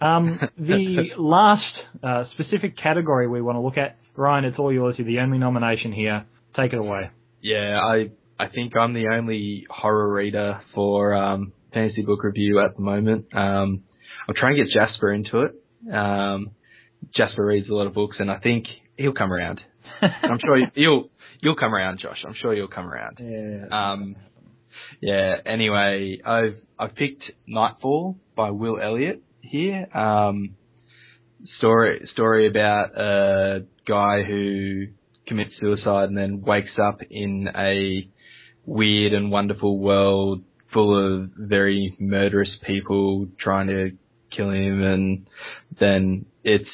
Um, 0.00 0.38
the 0.58 1.10
last 1.18 1.62
uh, 2.02 2.24
specific 2.34 2.76
category 2.78 3.28
we 3.28 3.40
want 3.40 3.56
to 3.56 3.60
look 3.60 3.76
at, 3.78 3.98
Ryan, 4.16 4.44
it's 4.44 4.58
all 4.58 4.72
yours. 4.72 4.96
You're 4.98 5.06
the 5.06 5.20
only 5.20 5.38
nomination 5.38 5.92
here. 5.92 6.26
Take 6.56 6.72
it 6.72 6.78
away. 6.78 7.10
Yeah, 7.40 7.80
I 7.82 8.10
I 8.38 8.48
think 8.48 8.76
I'm 8.76 8.94
the 8.94 9.08
only 9.08 9.66
horror 9.70 10.12
reader 10.12 10.60
for 10.74 11.14
um, 11.14 11.52
fantasy 11.72 12.02
book 12.02 12.24
review 12.24 12.60
at 12.60 12.76
the 12.76 12.82
moment. 12.82 13.26
Um, 13.34 13.84
I'm 14.28 14.34
trying 14.34 14.56
to 14.56 14.64
get 14.64 14.72
Jasper 14.72 15.12
into 15.12 15.42
it. 15.42 15.92
Um, 15.92 16.50
Jasper 17.14 17.44
reads 17.44 17.68
a 17.68 17.74
lot 17.74 17.86
of 17.86 17.94
books, 17.94 18.16
and 18.18 18.30
I 18.30 18.38
think 18.38 18.66
he'll 18.96 19.12
come 19.12 19.32
around. 19.32 19.60
I'm 20.02 20.38
sure 20.44 20.58
you'll 20.74 21.10
you'll 21.40 21.56
come 21.56 21.74
around, 21.74 22.00
Josh. 22.00 22.18
I'm 22.26 22.34
sure 22.40 22.54
you'll 22.54 22.68
come 22.68 22.86
around. 22.86 23.18
Yeah. 23.20 23.66
Um, 23.92 24.16
yeah. 25.00 25.36
Anyway, 25.46 26.18
I've 26.24 26.56
I've 26.78 26.94
picked 26.94 27.22
Nightfall 27.46 28.16
by 28.36 28.50
Will 28.50 28.78
Elliott 28.80 29.22
here. 29.40 29.86
Um, 29.94 30.56
story 31.58 32.08
story 32.12 32.46
about 32.46 32.98
a 32.98 33.64
guy 33.86 34.22
who 34.22 34.86
commits 35.26 35.52
suicide 35.60 36.08
and 36.08 36.16
then 36.16 36.42
wakes 36.42 36.78
up 36.82 37.00
in 37.08 37.48
a 37.56 38.08
weird 38.66 39.12
and 39.12 39.30
wonderful 39.30 39.78
world 39.78 40.42
full 40.72 41.22
of 41.22 41.30
very 41.36 41.96
murderous 41.98 42.50
people 42.66 43.26
trying 43.38 43.66
to 43.66 43.90
kill 44.34 44.50
him, 44.50 44.82
and 44.82 45.26
then 45.78 46.26
it's 46.44 46.68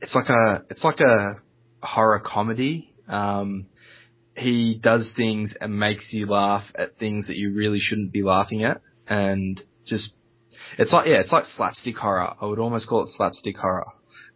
it's 0.00 0.14
like 0.14 0.28
a 0.28 0.62
it's 0.70 0.84
like 0.84 1.00
a 1.00 1.34
horror 1.82 2.20
comedy. 2.20 2.94
Um, 3.08 3.66
he 4.36 4.80
does 4.82 5.02
things 5.16 5.50
and 5.60 5.78
makes 5.78 6.04
you 6.10 6.26
laugh 6.26 6.64
at 6.78 6.98
things 6.98 7.26
that 7.26 7.36
you 7.36 7.52
really 7.54 7.80
shouldn't 7.80 8.12
be 8.12 8.22
laughing 8.22 8.64
at, 8.64 8.80
and 9.08 9.60
just 9.88 10.04
it's 10.78 10.92
like 10.92 11.06
yeah, 11.06 11.20
it's 11.20 11.32
like 11.32 11.44
slapstick 11.56 11.96
horror. 11.96 12.34
I 12.40 12.46
would 12.46 12.58
almost 12.58 12.86
call 12.86 13.04
it 13.04 13.10
slapstick 13.16 13.56
horror. 13.56 13.86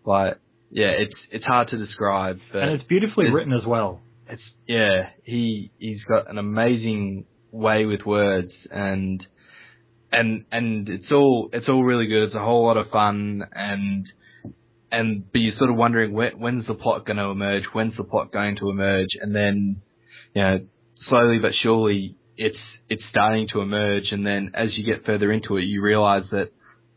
Like 0.04 0.38
yeah, 0.70 0.90
it's 0.98 1.14
it's 1.30 1.44
hard 1.44 1.68
to 1.68 1.78
describe, 1.78 2.38
but 2.52 2.62
and 2.62 2.72
it's 2.72 2.84
beautifully 2.88 3.26
it's- 3.26 3.34
written 3.34 3.52
as 3.52 3.66
well. 3.66 4.00
it's 4.28 4.42
yeah, 4.66 5.10
he 5.24 5.70
he's 5.78 6.02
got 6.08 6.30
an 6.30 6.38
amazing 6.38 7.26
way 7.52 7.84
with 7.86 8.00
words 8.04 8.50
and 8.70 9.24
and 10.10 10.44
and 10.50 10.88
it's 10.88 11.12
all 11.12 11.48
it's 11.52 11.68
all 11.68 11.84
really 11.84 12.06
good. 12.06 12.24
It's 12.24 12.34
a 12.34 12.44
whole 12.44 12.66
lot 12.66 12.76
of 12.76 12.90
fun 12.90 13.42
and 13.52 14.06
and 14.90 15.30
but 15.32 15.38
you're 15.38 15.56
sort 15.58 15.70
of 15.70 15.76
wondering 15.76 16.12
when, 16.12 16.32
when's 16.38 16.66
the 16.66 16.74
plot 16.74 17.06
going 17.06 17.16
to 17.16 17.24
emerge? 17.26 17.64
When's 17.72 17.96
the 17.96 18.04
plot 18.04 18.32
going 18.32 18.56
to 18.56 18.70
emerge? 18.70 19.10
And 19.20 19.34
then 19.34 19.80
you 20.34 20.42
know 20.42 20.58
slowly 21.08 21.38
but 21.38 21.52
surely 21.62 22.16
it's 22.36 22.56
it's 22.88 23.02
starting 23.10 23.48
to 23.52 23.60
emerge. 23.60 24.04
And 24.10 24.26
then 24.26 24.50
as 24.54 24.68
you 24.76 24.84
get 24.84 25.06
further 25.06 25.32
into 25.32 25.56
it, 25.56 25.62
you 25.62 25.82
realize 25.82 26.24
that 26.32 26.50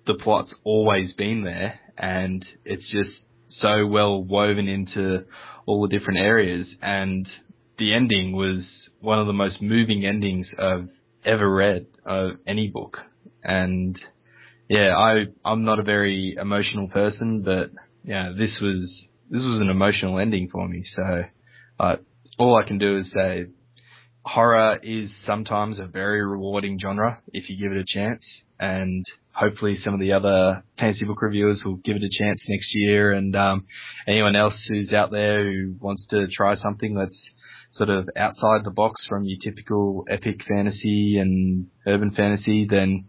the 0.06 0.16
plot's 0.16 0.52
always 0.64 1.12
been 1.18 1.44
there 1.44 1.80
and 1.98 2.46
it's 2.66 2.84
just 2.92 3.10
so 3.62 3.88
well 3.88 4.24
woven 4.24 4.68
into 4.68 5.26
all 5.66 5.82
the 5.82 5.98
different 5.98 6.20
areas 6.20 6.68
and 6.82 7.28
the 7.78 7.94
ending 7.94 8.36
was 8.36 8.64
one 9.00 9.20
of 9.20 9.28
the 9.28 9.34
most 9.34 9.62
moving 9.62 10.06
endings 10.06 10.48
I've 10.58 10.90
ever 11.26 11.50
read 11.50 11.88
of 12.06 12.32
any 12.48 12.68
book. 12.68 12.98
And 13.44 13.98
yeah, 14.70 14.96
I 14.98 15.26
I'm 15.46 15.64
not 15.64 15.80
a 15.80 15.84
very 15.84 16.36
emotional 16.40 16.88
person, 16.88 17.44
but 17.44 17.72
yeah, 18.04 18.32
this 18.38 18.50
was 18.62 18.90
this 19.30 19.42
was 19.42 19.62
an 19.62 19.70
emotional 19.70 20.20
ending 20.20 20.50
for 20.52 20.68
me. 20.68 20.84
So, 20.96 21.24
uh, 21.80 21.96
all 22.40 22.56
I 22.56 22.68
can 22.68 22.78
do 22.78 23.00
is 23.00 23.06
say, 23.14 23.46
horror 24.24 24.80
is 24.82 25.10
sometimes 25.26 25.78
a 25.80 25.88
very 25.88 26.26
rewarding 26.26 26.80
genre 26.82 27.22
if 27.34 27.50
you 27.50 27.58
give 27.58 27.76
it 27.76 27.82
a 27.82 27.98
chance, 27.98 28.22
and 28.60 29.06
hopefully 29.38 29.78
some 29.86 29.94
of 29.94 30.00
the 30.00 30.14
other 30.14 30.64
fantasy 30.80 31.06
book 31.06 31.22
reviewers 31.22 31.60
will 31.64 31.76
give 31.76 31.96
it 31.96 32.04
a 32.04 32.24
chance 32.24 32.40
next 32.50 32.68
year. 32.74 33.12
And 33.12 33.36
um, 33.36 33.66
anyone 34.08 34.36
else 34.36 34.56
who's 34.68 34.92
out 34.92 35.12
there 35.12 35.44
who 35.44 35.76
wants 35.80 36.04
to 36.10 36.28
try 36.36 36.56
something 36.62 36.96
that's 36.96 37.16
sort 37.78 37.90
of 37.90 38.10
outside 38.18 38.64
the 38.64 38.72
box 38.72 39.00
from 39.08 39.26
your 39.26 39.38
typical 39.44 40.06
epic 40.10 40.38
fantasy 40.50 41.18
and 41.20 41.68
urban 41.86 42.12
fantasy, 42.16 42.68
then 42.70 43.06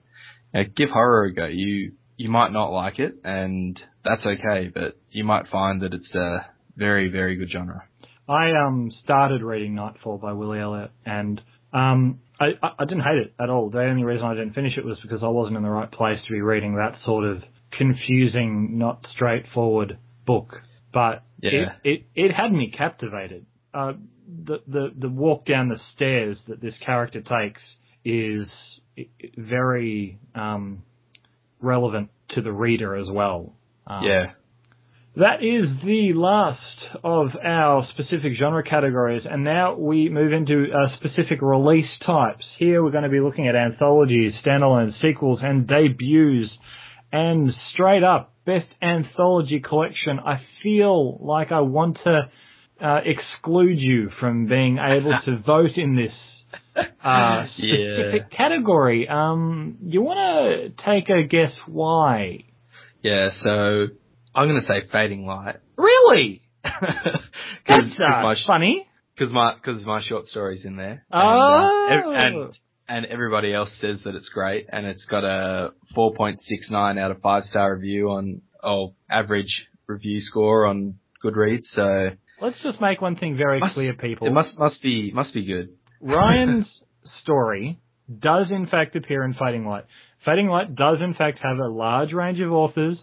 uh, 0.55 0.65
give 0.77 0.91
horror 0.91 1.25
a 1.25 1.35
go. 1.35 1.47
You 1.47 1.93
you 2.17 2.29
might 2.29 2.53
not 2.53 2.73
like 2.73 2.99
it, 2.99 3.15
and 3.25 3.79
that's 4.05 4.23
okay, 4.27 4.71
but 4.73 4.99
you 5.11 5.25
might 5.25 5.49
find 5.49 5.83
that 5.83 5.95
it's 5.95 6.15
a 6.15 6.47
very 6.77 7.09
very 7.09 7.37
good 7.37 7.51
genre. 7.51 7.85
I 8.29 8.51
um 8.51 8.93
started 9.03 9.43
reading 9.43 9.75
Nightfall 9.75 10.19
by 10.19 10.33
Will 10.35 10.53
Elliott, 10.53 10.91
and 11.07 11.41
um 11.73 12.21
I, 12.41 12.53
I 12.79 12.85
didn't 12.85 13.03
hate 13.03 13.19
it 13.19 13.35
at 13.41 13.51
all. 13.51 13.71
The 13.71 13.81
only 13.81 14.05
reason 14.05 14.25
I 14.25 14.35
didn't 14.35 14.55
finish 14.55 14.77
it 14.77 14.85
was 14.85 14.99
because 15.03 15.21
I 15.23 15.29
wasn't 15.29 15.57
in 15.57 15.63
the 15.63 15.71
right 15.71 15.91
place 15.91 16.19
to 16.27 16.33
be 16.33 16.41
reading 16.41 16.77
that 16.77 16.97
sort 17.05 17.25
of 17.25 17.43
confusing, 17.77 18.79
not 18.79 19.05
straightforward 19.15 19.99
book. 20.27 20.63
But 20.93 21.25
yeah. 21.41 21.51
it, 21.85 21.91
it 21.91 22.07
it 22.15 22.33
had 22.33 22.53
me 22.53 22.73
captivated. 22.77 23.47
Uh, 23.75 23.95
the 24.45 24.59
the 24.67 24.89
the 24.97 25.09
walk 25.09 25.47
down 25.47 25.69
the 25.69 25.81
stairs 25.95 26.37
that 26.49 26.61
this 26.61 26.75
character 26.85 27.21
takes 27.21 27.61
is 28.05 28.47
very 29.37 30.19
um, 30.35 30.83
relevant 31.61 32.11
to 32.31 32.43
the 32.43 32.53
reader 32.53 32.97
as 32.97 33.09
well. 33.11 33.55
Um, 33.87 34.05
yeah. 34.05 34.33
That 35.19 35.43
is 35.43 35.67
the 35.85 36.13
last 36.15 36.61
of 37.03 37.31
our 37.45 37.85
specific 37.93 38.35
genre 38.39 38.63
categories, 38.63 39.23
and 39.29 39.43
now 39.43 39.75
we 39.75 40.09
move 40.09 40.33
into 40.33 40.67
uh, 40.73 40.97
specific 40.97 41.43
release 41.43 41.91
types. 42.07 42.45
Here 42.57 42.85
we're 42.85 42.93
going 42.93 43.03
to 43.03 43.11
be 43.11 43.19
looking 43.19 43.49
at 43.49 43.57
anthologies, 43.57 44.33
standalone 44.47 44.93
sequels, 45.03 45.41
and 45.43 45.67
debuts. 45.67 46.51
And 47.11 47.51
straight 47.75 48.05
up, 48.05 48.33
best 48.47 48.69
anthology 48.81 49.59
collection. 49.59 50.21
I 50.25 50.41
feel 50.63 51.19
like 51.21 51.51
I 51.51 51.63
want 51.63 51.99
to 52.05 52.31
uh, 52.81 53.01
exclude 53.05 53.81
you 53.81 54.11
from 54.21 54.47
being 54.47 54.79
able 54.79 55.19
to 55.25 55.39
vote 55.45 55.77
in 55.77 55.97
this 55.97 56.13
uh, 57.05 57.47
specific 57.57 58.29
yeah. 58.31 58.37
category. 58.37 59.09
Um, 59.09 59.79
you 59.83 60.01
want 60.01 60.77
to 60.77 60.85
take 60.85 61.09
a 61.09 61.27
guess 61.27 61.51
why? 61.67 62.45
Yeah, 63.03 63.31
so 63.43 63.89
I'm 64.39 64.49
going 64.49 64.61
to 64.61 64.69
say 64.69 64.89
Fading 64.93 65.27
Light. 65.27 65.57
Really? 65.77 66.43
That's 66.63 66.81
uh, 67.99 68.23
my, 68.23 68.35
funny. 68.47 68.87
Because 69.17 69.33
my 69.33 69.55
because 69.55 69.85
my 69.85 70.01
short 70.09 70.29
story's 70.31 70.65
in 70.65 70.77
there. 70.77 71.05
Oh. 71.13 71.89
And, 71.91 72.05
uh, 72.05 72.11
and 72.11 72.53
and 72.89 73.07
everybody 73.07 73.53
else 73.53 73.69
says 73.81 73.99
that 74.05 74.15
it's 74.15 74.29
great, 74.33 74.67
and 74.71 74.87
it's 74.87 75.03
got 75.11 75.25
a 75.25 75.71
4.69 75.97 76.99
out 76.99 77.11
of 77.11 77.21
five 77.21 77.45
star 77.51 77.75
review 77.75 78.11
on 78.11 78.43
oh 78.63 78.95
average 79.11 79.51
review 79.89 80.23
score 80.31 80.67
on 80.67 80.95
Goodreads. 81.25 81.65
So 81.75 82.11
let's 82.41 82.57
just 82.63 82.81
make 82.81 83.01
one 83.01 83.17
thing 83.17 83.37
very 83.37 83.59
must, 83.59 83.75
clear, 83.75 83.95
people. 83.95 84.29
It 84.29 84.33
must 84.33 84.57
must 84.57 84.81
be 84.83 85.11
must 85.13 85.35
be 85.35 85.45
good. 85.45 85.71
Ryan's 86.01 86.67
story 87.23 87.81
does 88.09 88.47
in 88.51 88.69
fact 88.69 88.95
appear 88.95 89.25
in 89.25 89.35
Fading 89.35 89.67
Light. 89.67 89.85
Fading 90.25 90.47
Light 90.47 90.77
does 90.77 90.99
in 91.01 91.15
fact 91.15 91.41
have 91.43 91.59
a 91.59 91.69
large 91.69 92.13
range 92.13 92.39
of 92.41 92.53
authors, 92.53 92.99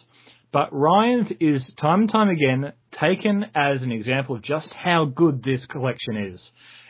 but 0.56 0.72
Ryan's 0.72 1.28
is 1.42 1.62
time 1.82 2.04
and 2.04 2.10
time 2.10 2.30
again 2.30 2.72
taken 3.02 3.44
as 3.54 3.82
an 3.82 3.92
example 3.92 4.38
of 4.38 4.42
just 4.42 4.68
how 4.74 5.04
good 5.04 5.44
this 5.44 5.60
collection 5.70 6.16
is. 6.34 6.40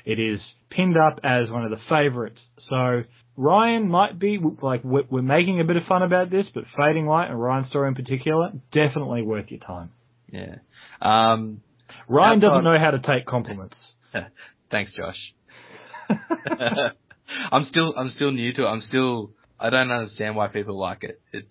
It 0.05 0.19
is 0.19 0.39
pinned 0.69 0.95
up 0.95 1.19
as 1.23 1.49
one 1.49 1.65
of 1.65 1.71
the 1.71 1.79
favorites. 1.89 2.37
So 2.69 3.01
Ryan 3.35 3.89
might 3.89 4.19
be 4.19 4.37
like 4.61 4.81
we're 4.83 5.23
making 5.23 5.61
a 5.61 5.63
bit 5.63 5.77
of 5.77 5.83
fun 5.89 6.03
about 6.03 6.29
this, 6.29 6.45
but 6.53 6.65
Fading 6.77 7.07
Light 7.07 7.31
and 7.31 7.41
Ryan's 7.41 7.69
story 7.69 7.87
in 7.87 7.95
particular 7.95 8.51
definitely 8.71 9.23
worth 9.23 9.47
your 9.49 9.61
time. 9.61 9.89
Yeah. 10.31 10.57
Um, 11.01 11.61
Ryan 12.07 12.39
doesn't 12.41 12.63
know 12.63 12.77
how 12.79 12.91
to 12.91 12.99
take 12.99 13.25
compliments. 13.25 13.77
Thanks, 14.69 14.91
Josh. 14.95 15.17
I'm 17.51 17.65
still 17.71 17.95
I'm 17.97 18.13
still 18.15 18.31
new 18.31 18.53
to 18.53 18.61
it. 18.61 18.67
I'm 18.67 18.83
still 18.89 19.31
I 19.59 19.71
don't 19.71 19.89
understand 19.89 20.35
why 20.35 20.49
people 20.49 20.79
like 20.79 20.99
it. 21.01 21.19
It's 21.33 21.47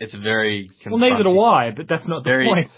it's 0.00 0.14
very 0.14 0.70
well, 0.86 0.98
neither 0.98 1.22
do 1.22 1.40
I, 1.40 1.70
but 1.76 1.86
that's 1.88 2.06
not 2.08 2.24
the 2.24 2.30
very, 2.30 2.46
point. 2.46 2.70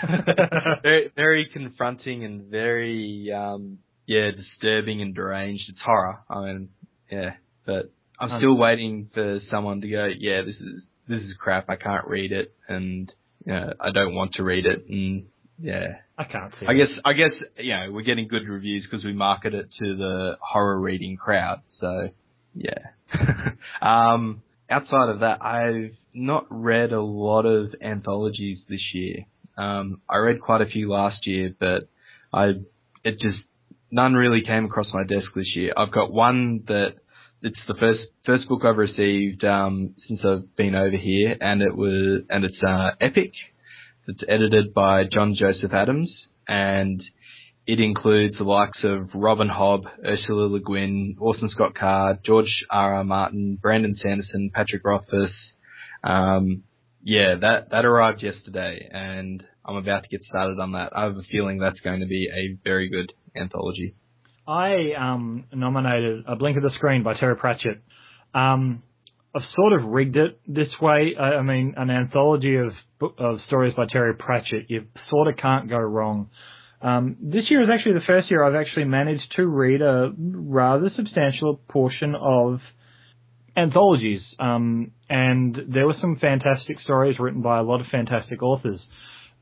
very 0.82 1.12
very 1.14 1.48
confronting 1.52 2.24
and 2.24 2.50
very 2.50 3.32
um 3.34 3.78
yeah 4.06 4.30
disturbing 4.30 5.02
and 5.02 5.14
deranged. 5.14 5.64
It's 5.68 5.80
horror. 5.84 6.20
I 6.30 6.40
mean 6.40 6.68
yeah, 7.10 7.30
but 7.66 7.92
I'm 8.20 8.40
still 8.40 8.56
waiting 8.56 9.10
for 9.14 9.40
someone 9.50 9.80
to 9.80 9.88
go. 9.88 10.08
Yeah, 10.18 10.42
this 10.42 10.56
is 10.56 10.82
this 11.08 11.20
is 11.22 11.34
crap. 11.38 11.68
I 11.68 11.76
can't 11.76 12.06
read 12.06 12.32
it, 12.32 12.54
and 12.68 13.10
you 13.44 13.52
know, 13.52 13.72
I 13.80 13.90
don't 13.92 14.14
want 14.14 14.34
to 14.34 14.42
read 14.42 14.66
it, 14.66 14.86
and 14.88 15.26
yeah. 15.58 15.86
I 16.16 16.24
can't 16.24 16.52
see. 16.58 16.66
I 16.66 16.74
guess 16.74 16.88
I 17.04 17.12
guess 17.12 17.32
you 17.56 17.72
know 17.72 17.92
we're 17.92 18.02
getting 18.02 18.28
good 18.28 18.48
reviews 18.48 18.86
because 18.88 19.04
we 19.04 19.12
market 19.12 19.54
it 19.54 19.68
to 19.80 19.96
the 19.96 20.36
horror 20.40 20.80
reading 20.80 21.16
crowd. 21.16 21.62
So 21.80 22.08
yeah. 22.54 22.72
um, 23.82 24.42
outside 24.68 25.10
of 25.10 25.20
that, 25.20 25.42
I've 25.42 25.96
not 26.18 26.46
read 26.50 26.92
a 26.92 27.00
lot 27.00 27.46
of 27.46 27.74
anthologies 27.82 28.58
this 28.68 28.80
year. 28.92 29.26
Um, 29.56 30.00
I 30.08 30.18
read 30.18 30.40
quite 30.40 30.60
a 30.60 30.66
few 30.66 30.90
last 30.90 31.26
year, 31.26 31.54
but 31.58 31.88
I 32.32 32.52
it 33.04 33.20
just 33.20 33.38
none 33.90 34.14
really 34.14 34.42
came 34.46 34.66
across 34.66 34.86
my 34.92 35.04
desk 35.04 35.26
this 35.34 35.54
year. 35.54 35.72
I've 35.76 35.92
got 35.92 36.12
one 36.12 36.64
that 36.68 36.94
it's 37.42 37.58
the 37.66 37.74
first 37.74 38.00
first 38.26 38.48
book 38.48 38.62
I've 38.64 38.76
received 38.76 39.44
um, 39.44 39.94
since 40.06 40.20
I've 40.24 40.54
been 40.56 40.74
over 40.74 40.96
here, 40.96 41.36
and 41.40 41.62
it 41.62 41.76
was 41.76 42.22
and 42.28 42.44
it's 42.44 42.62
uh, 42.66 42.90
Epic 43.00 43.32
it's 44.08 44.22
edited 44.26 44.72
by 44.72 45.04
John 45.04 45.36
Joseph 45.38 45.74
Adams, 45.74 46.10
and 46.48 47.02
it 47.66 47.78
includes 47.78 48.38
the 48.38 48.44
likes 48.44 48.78
of 48.82 49.10
Robin 49.14 49.48
Hobb, 49.48 49.82
Ursula 50.02 50.46
Le 50.48 50.60
Guin, 50.60 51.16
Orson 51.20 51.50
Scott 51.50 51.74
Card, 51.74 52.20
George 52.24 52.64
R. 52.70 52.94
R. 52.94 53.04
Martin, 53.04 53.58
Brandon 53.60 53.98
Sanderson, 54.02 54.50
Patrick 54.54 54.82
Rothfuss. 54.82 55.30
Um, 56.04 56.62
yeah, 57.02 57.36
that 57.40 57.70
that 57.70 57.84
arrived 57.84 58.22
yesterday, 58.22 58.88
and 58.90 59.42
I'm 59.64 59.76
about 59.76 60.02
to 60.02 60.08
get 60.08 60.22
started 60.28 60.58
on 60.58 60.72
that. 60.72 60.96
I 60.96 61.04
have 61.04 61.16
a 61.16 61.22
feeling 61.30 61.58
that's 61.58 61.80
going 61.80 62.00
to 62.00 62.06
be 62.06 62.28
a 62.32 62.58
very 62.64 62.88
good 62.88 63.12
anthology. 63.36 63.94
I 64.46 64.92
um, 64.98 65.44
nominated 65.52 66.24
A 66.26 66.36
Blink 66.36 66.56
of 66.56 66.62
the 66.62 66.70
Screen 66.76 67.02
by 67.02 67.14
Terry 67.14 67.36
Pratchett. 67.36 67.82
Um, 68.34 68.82
I've 69.34 69.42
sort 69.54 69.74
of 69.74 69.88
rigged 69.88 70.16
it 70.16 70.40
this 70.46 70.68
way. 70.80 71.14
I, 71.18 71.36
I 71.36 71.42
mean, 71.42 71.74
an 71.76 71.90
anthology 71.90 72.56
of 72.56 72.72
of 73.18 73.38
stories 73.46 73.74
by 73.76 73.86
Terry 73.86 74.14
Pratchett, 74.14 74.68
you 74.68 74.86
sort 75.10 75.28
of 75.28 75.36
can't 75.36 75.68
go 75.68 75.76
wrong. 75.76 76.30
Um, 76.80 77.16
this 77.20 77.44
year 77.50 77.62
is 77.62 77.68
actually 77.72 77.94
the 77.94 78.06
first 78.06 78.30
year 78.30 78.42
I've 78.42 78.54
actually 78.54 78.84
managed 78.84 79.34
to 79.36 79.46
read 79.46 79.82
a 79.82 80.12
rather 80.16 80.90
substantial 80.96 81.60
portion 81.68 82.14
of 82.14 82.60
anthologies, 83.56 84.20
um, 84.38 84.92
and 85.08 85.56
there 85.68 85.86
were 85.86 85.96
some 86.00 86.18
fantastic 86.20 86.78
stories 86.84 87.18
written 87.18 87.42
by 87.42 87.58
a 87.58 87.62
lot 87.62 87.80
of 87.80 87.86
fantastic 87.90 88.42
authors. 88.42 88.80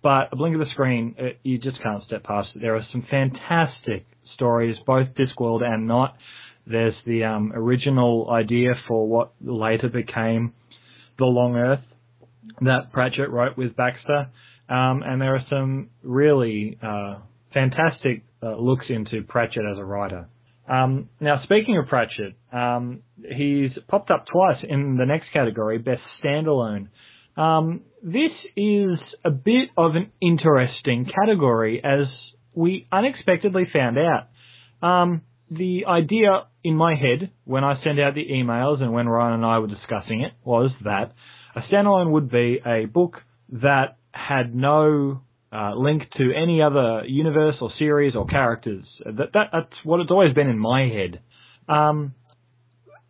But 0.02 0.32
a 0.32 0.36
blink 0.36 0.54
of 0.54 0.60
the 0.60 0.70
screen, 0.72 1.14
it, 1.18 1.40
you 1.42 1.58
just 1.58 1.82
can't 1.82 2.04
step 2.04 2.22
past 2.22 2.50
it. 2.54 2.60
There 2.60 2.76
are 2.76 2.86
some 2.92 3.04
fantastic 3.10 4.06
stories, 4.34 4.76
both 4.86 5.08
Discworld 5.14 5.62
and 5.62 5.88
not. 5.88 6.16
There's 6.66 6.94
the 7.06 7.24
um, 7.24 7.52
original 7.54 8.28
idea 8.30 8.74
for 8.86 9.06
what 9.08 9.32
later 9.40 9.88
became 9.88 10.52
The 11.18 11.24
Long 11.24 11.56
Earth, 11.56 11.80
that 12.60 12.92
Pratchett 12.92 13.30
wrote 13.30 13.56
with 13.56 13.76
Baxter, 13.76 14.28
um, 14.68 15.02
and 15.04 15.20
there 15.20 15.34
are 15.34 15.44
some 15.48 15.90
really 16.02 16.78
uh, 16.82 17.18
fantastic 17.54 18.24
uh, 18.42 18.56
looks 18.56 18.86
into 18.88 19.22
Pratchett 19.22 19.64
as 19.70 19.78
a 19.78 19.84
writer. 19.84 20.28
Um, 20.68 21.08
now, 21.20 21.42
speaking 21.44 21.78
of 21.78 21.86
Pratchett, 21.88 22.34
um, 22.52 23.02
he's 23.16 23.70
popped 23.88 24.10
up 24.10 24.26
twice 24.26 24.64
in 24.68 24.96
the 24.96 25.06
next 25.06 25.26
category, 25.32 25.78
Best 25.78 26.02
Standalone. 26.22 26.88
Um, 27.36 27.82
this 28.02 28.32
is 28.56 28.98
a 29.24 29.30
bit 29.30 29.70
of 29.76 29.94
an 29.94 30.10
interesting 30.20 31.06
category 31.06 31.82
as 31.84 32.06
we 32.54 32.86
unexpectedly 32.90 33.64
found 33.72 33.96
out. 33.98 34.28
Um, 34.82 35.22
the 35.50 35.84
idea 35.86 36.46
in 36.64 36.74
my 36.76 36.94
head 36.94 37.30
when 37.44 37.62
I 37.62 37.82
sent 37.84 38.00
out 38.00 38.14
the 38.14 38.26
emails 38.26 38.82
and 38.82 38.92
when 38.92 39.08
Ryan 39.08 39.34
and 39.34 39.46
I 39.46 39.58
were 39.60 39.68
discussing 39.68 40.22
it 40.22 40.32
was 40.44 40.70
that 40.84 41.12
a 41.54 41.60
standalone 41.60 42.10
would 42.10 42.30
be 42.30 42.58
a 42.66 42.86
book 42.86 43.22
that 43.52 43.96
had 44.10 44.54
no 44.54 45.20
uh, 45.56 45.74
link 45.74 46.02
to 46.18 46.32
any 46.34 46.60
other 46.60 47.04
universe 47.06 47.56
or 47.60 47.70
series 47.78 48.14
or 48.14 48.26
characters. 48.26 48.84
That, 49.04 49.32
that 49.32 49.48
that's 49.52 49.72
what 49.84 50.00
it's 50.00 50.10
always 50.10 50.34
been 50.34 50.48
in 50.48 50.58
my 50.58 50.82
head. 50.82 51.20
Um, 51.68 52.14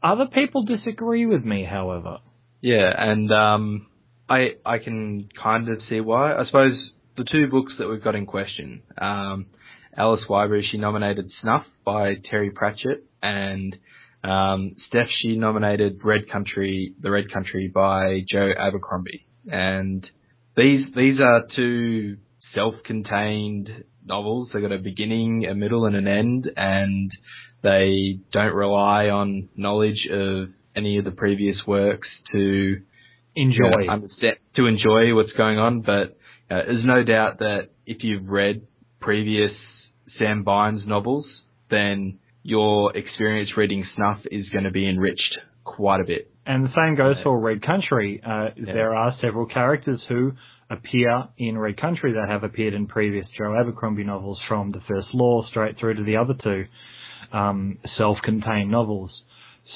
other 0.03 0.27
people 0.33 0.65
disagree 0.65 1.27
with 1.27 1.45
me, 1.45 1.67
however. 1.69 2.19
Yeah, 2.61 2.93
and 2.97 3.33
um, 3.33 3.87
I 4.29 4.55
I 4.65 4.79
can 4.79 5.29
kind 5.43 5.69
of 5.69 5.79
see 5.89 6.01
why. 6.01 6.35
I 6.35 6.47
suppose 6.47 6.75
the 7.17 7.25
two 7.25 7.49
books 7.49 7.73
that 7.79 7.89
we've 7.89 8.05
got 8.05 8.15
in 8.15 8.27
question. 8.27 8.83
Um, 8.97 9.47
Alice 9.97 10.21
Wybrew, 10.29 10.63
she 10.71 10.79
nominated 10.79 11.31
Snuff 11.41 11.65
by 11.85 12.17
Terry 12.31 12.51
Pratchett, 12.51 13.05
and 13.23 13.75
um, 14.23 14.77
Steph, 14.89 15.07
she 15.23 15.37
nominated 15.37 16.01
Red 16.05 16.31
Country, 16.31 16.95
The 17.01 17.11
Red 17.11 17.33
Country 17.33 17.69
by 17.75 18.21
Joe 18.31 18.51
Abercrombie. 18.57 19.27
And 19.51 20.07
these 20.57 20.87
these 20.95 21.19
are 21.21 21.45
two 21.57 22.19
self-contained 22.57 23.69
novels. 24.05 24.49
They've 24.53 24.63
got 24.63 24.73
a 24.73 24.79
beginning, 24.79 25.47
a 25.49 25.55
middle, 25.55 25.85
and 25.85 25.95
an 25.95 26.09
end, 26.09 26.51
and 26.57 27.13
they 27.63 28.19
don't 28.33 28.55
rely 28.55 29.11
on 29.11 29.49
knowledge 29.57 30.09
of 30.13 30.49
any 30.75 30.99
of 30.99 31.05
the 31.05 31.13
previous 31.13 31.57
works 31.67 32.09
to 32.33 32.81
enjoy 33.37 33.81
you 33.81 33.87
know, 33.87 33.93
understand, 33.93 34.37
to 34.57 34.67
enjoy 34.67 35.15
what's 35.15 35.33
going 35.37 35.59
on. 35.59 35.83
But 35.83 36.19
uh, 36.51 36.63
there's 36.67 36.85
no 36.85 37.05
doubt 37.05 37.39
that 37.39 37.69
if 37.87 37.99
you've 38.03 38.29
read 38.29 38.63
previous 39.01 39.53
Sam 40.19 40.45
Vimes 40.45 40.83
novels, 40.87 41.27
then 41.71 42.19
your 42.43 42.97
experience 42.97 43.51
reading 43.57 43.85
Snuff 43.97 44.19
is 44.31 44.49
going 44.51 44.65
to 44.65 44.71
be 44.71 44.89
enriched 44.89 45.39
quite 45.65 46.01
a 46.01 46.05
bit. 46.05 46.31
And 46.47 46.65
the 46.65 46.73
same 46.77 46.95
goes 46.95 47.17
for 47.25 47.39
Red 47.39 47.61
Country. 47.67 48.23
Uh, 48.25 48.51
yeah. 48.57 48.73
There 48.73 48.95
are 48.95 49.17
several 49.21 49.47
characters 49.47 50.01
who 50.09 50.33
appear 50.71 51.29
in 51.39 51.59
Red 51.59 51.81
Country 51.81 52.13
that 52.15 52.29
have 52.29 52.45
appeared 52.45 52.75
in 52.75 52.87
previous 52.87 53.27
Joe 53.39 53.55
Abercrombie 53.59 54.05
novels 54.05 54.39
from 54.49 54.73
the 54.73 54.81
first 54.89 55.09
law 55.13 55.47
straight 55.49 55.79
through 55.79 55.95
to 55.95 56.05
the 56.05 56.17
other 56.17 56.35
two 56.43 56.65
um, 57.33 57.79
self-contained 57.97 58.71
novels. 58.71 59.11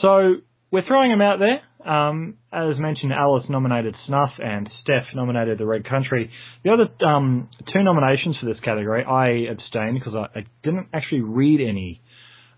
So 0.03 0.37
we're 0.71 0.87
throwing 0.87 1.11
them 1.11 1.21
out 1.21 1.39
there. 1.39 1.61
Um, 1.85 2.37
as 2.53 2.79
mentioned, 2.79 3.13
Alice 3.13 3.45
nominated 3.49 3.95
Snuff 4.07 4.31
and 4.39 4.69
Steph 4.83 5.05
nominated 5.15 5.59
The 5.59 5.67
Red 5.67 5.89
Country. 5.89 6.31
The 6.63 6.71
other 6.71 7.07
um, 7.07 7.49
two 7.73 7.83
nominations 7.83 8.37
for 8.39 8.47
this 8.47 8.61
category, 8.63 9.05
I 9.05 9.51
abstained 9.51 9.99
because 9.99 10.15
I, 10.15 10.41
I 10.41 10.47
didn't 10.63 10.89
actually 10.93 11.23
read 11.23 11.61
any, 11.61 12.03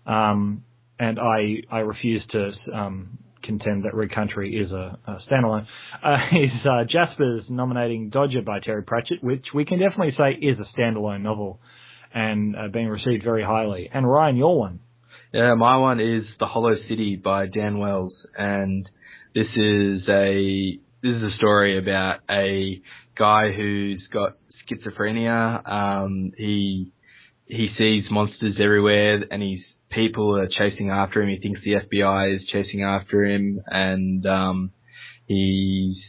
um, 0.05 0.63
and 0.99 1.19
I 1.19 1.63
I 1.71 1.79
refused 1.79 2.31
to 2.31 2.51
um, 2.73 3.17
contend 3.43 3.83
that 3.85 3.93
Red 3.93 4.13
Country 4.13 4.55
is 4.55 4.71
a, 4.71 4.97
a 5.05 5.17
standalone. 5.29 5.65
Uh, 6.03 6.17
is 6.33 6.65
uh, 6.65 6.83
Jasper's 6.89 7.43
nominating 7.49 8.09
Dodger 8.09 8.41
by 8.41 8.59
Terry 8.59 8.83
Pratchett, 8.83 9.23
which 9.23 9.45
we 9.53 9.65
can 9.65 9.79
definitely 9.79 10.13
say 10.17 10.33
is 10.33 10.57
a 10.59 10.79
standalone 10.79 11.21
novel 11.21 11.59
and 12.13 12.55
uh, 12.55 12.67
being 12.71 12.87
received 12.87 13.23
very 13.23 13.43
highly. 13.43 13.89
And 13.93 14.09
Ryan, 14.09 14.37
your 14.37 14.57
one. 14.57 14.79
Yeah, 15.33 15.55
my 15.55 15.77
one 15.77 15.99
is 15.99 16.23
The 16.39 16.45
Hollow 16.45 16.75
City 16.87 17.15
by 17.15 17.47
Dan 17.47 17.79
Wells, 17.79 18.13
and 18.37 18.87
this 19.33 19.47
is 19.55 20.01
a 20.07 20.77
this 21.01 21.15
is 21.15 21.23
a 21.23 21.35
story 21.37 21.79
about 21.79 22.19
a 22.29 22.81
guy 23.17 23.51
who's 23.51 24.01
got 24.13 24.37
schizophrenia. 24.63 25.67
Um, 25.67 26.33
he 26.37 26.91
he 27.45 27.69
sees 27.79 28.03
monsters 28.11 28.57
everywhere, 28.59 29.23
and 29.31 29.41
he's 29.41 29.63
people 29.93 30.37
are 30.37 30.47
chasing 30.47 30.89
after 30.89 31.21
him. 31.21 31.29
He 31.29 31.37
thinks 31.37 31.61
the 31.63 31.75
FBI 31.75 32.35
is 32.35 32.41
chasing 32.51 32.83
after 32.83 33.23
him, 33.25 33.61
and 33.67 34.25
um, 34.25 34.71
he 35.25 36.01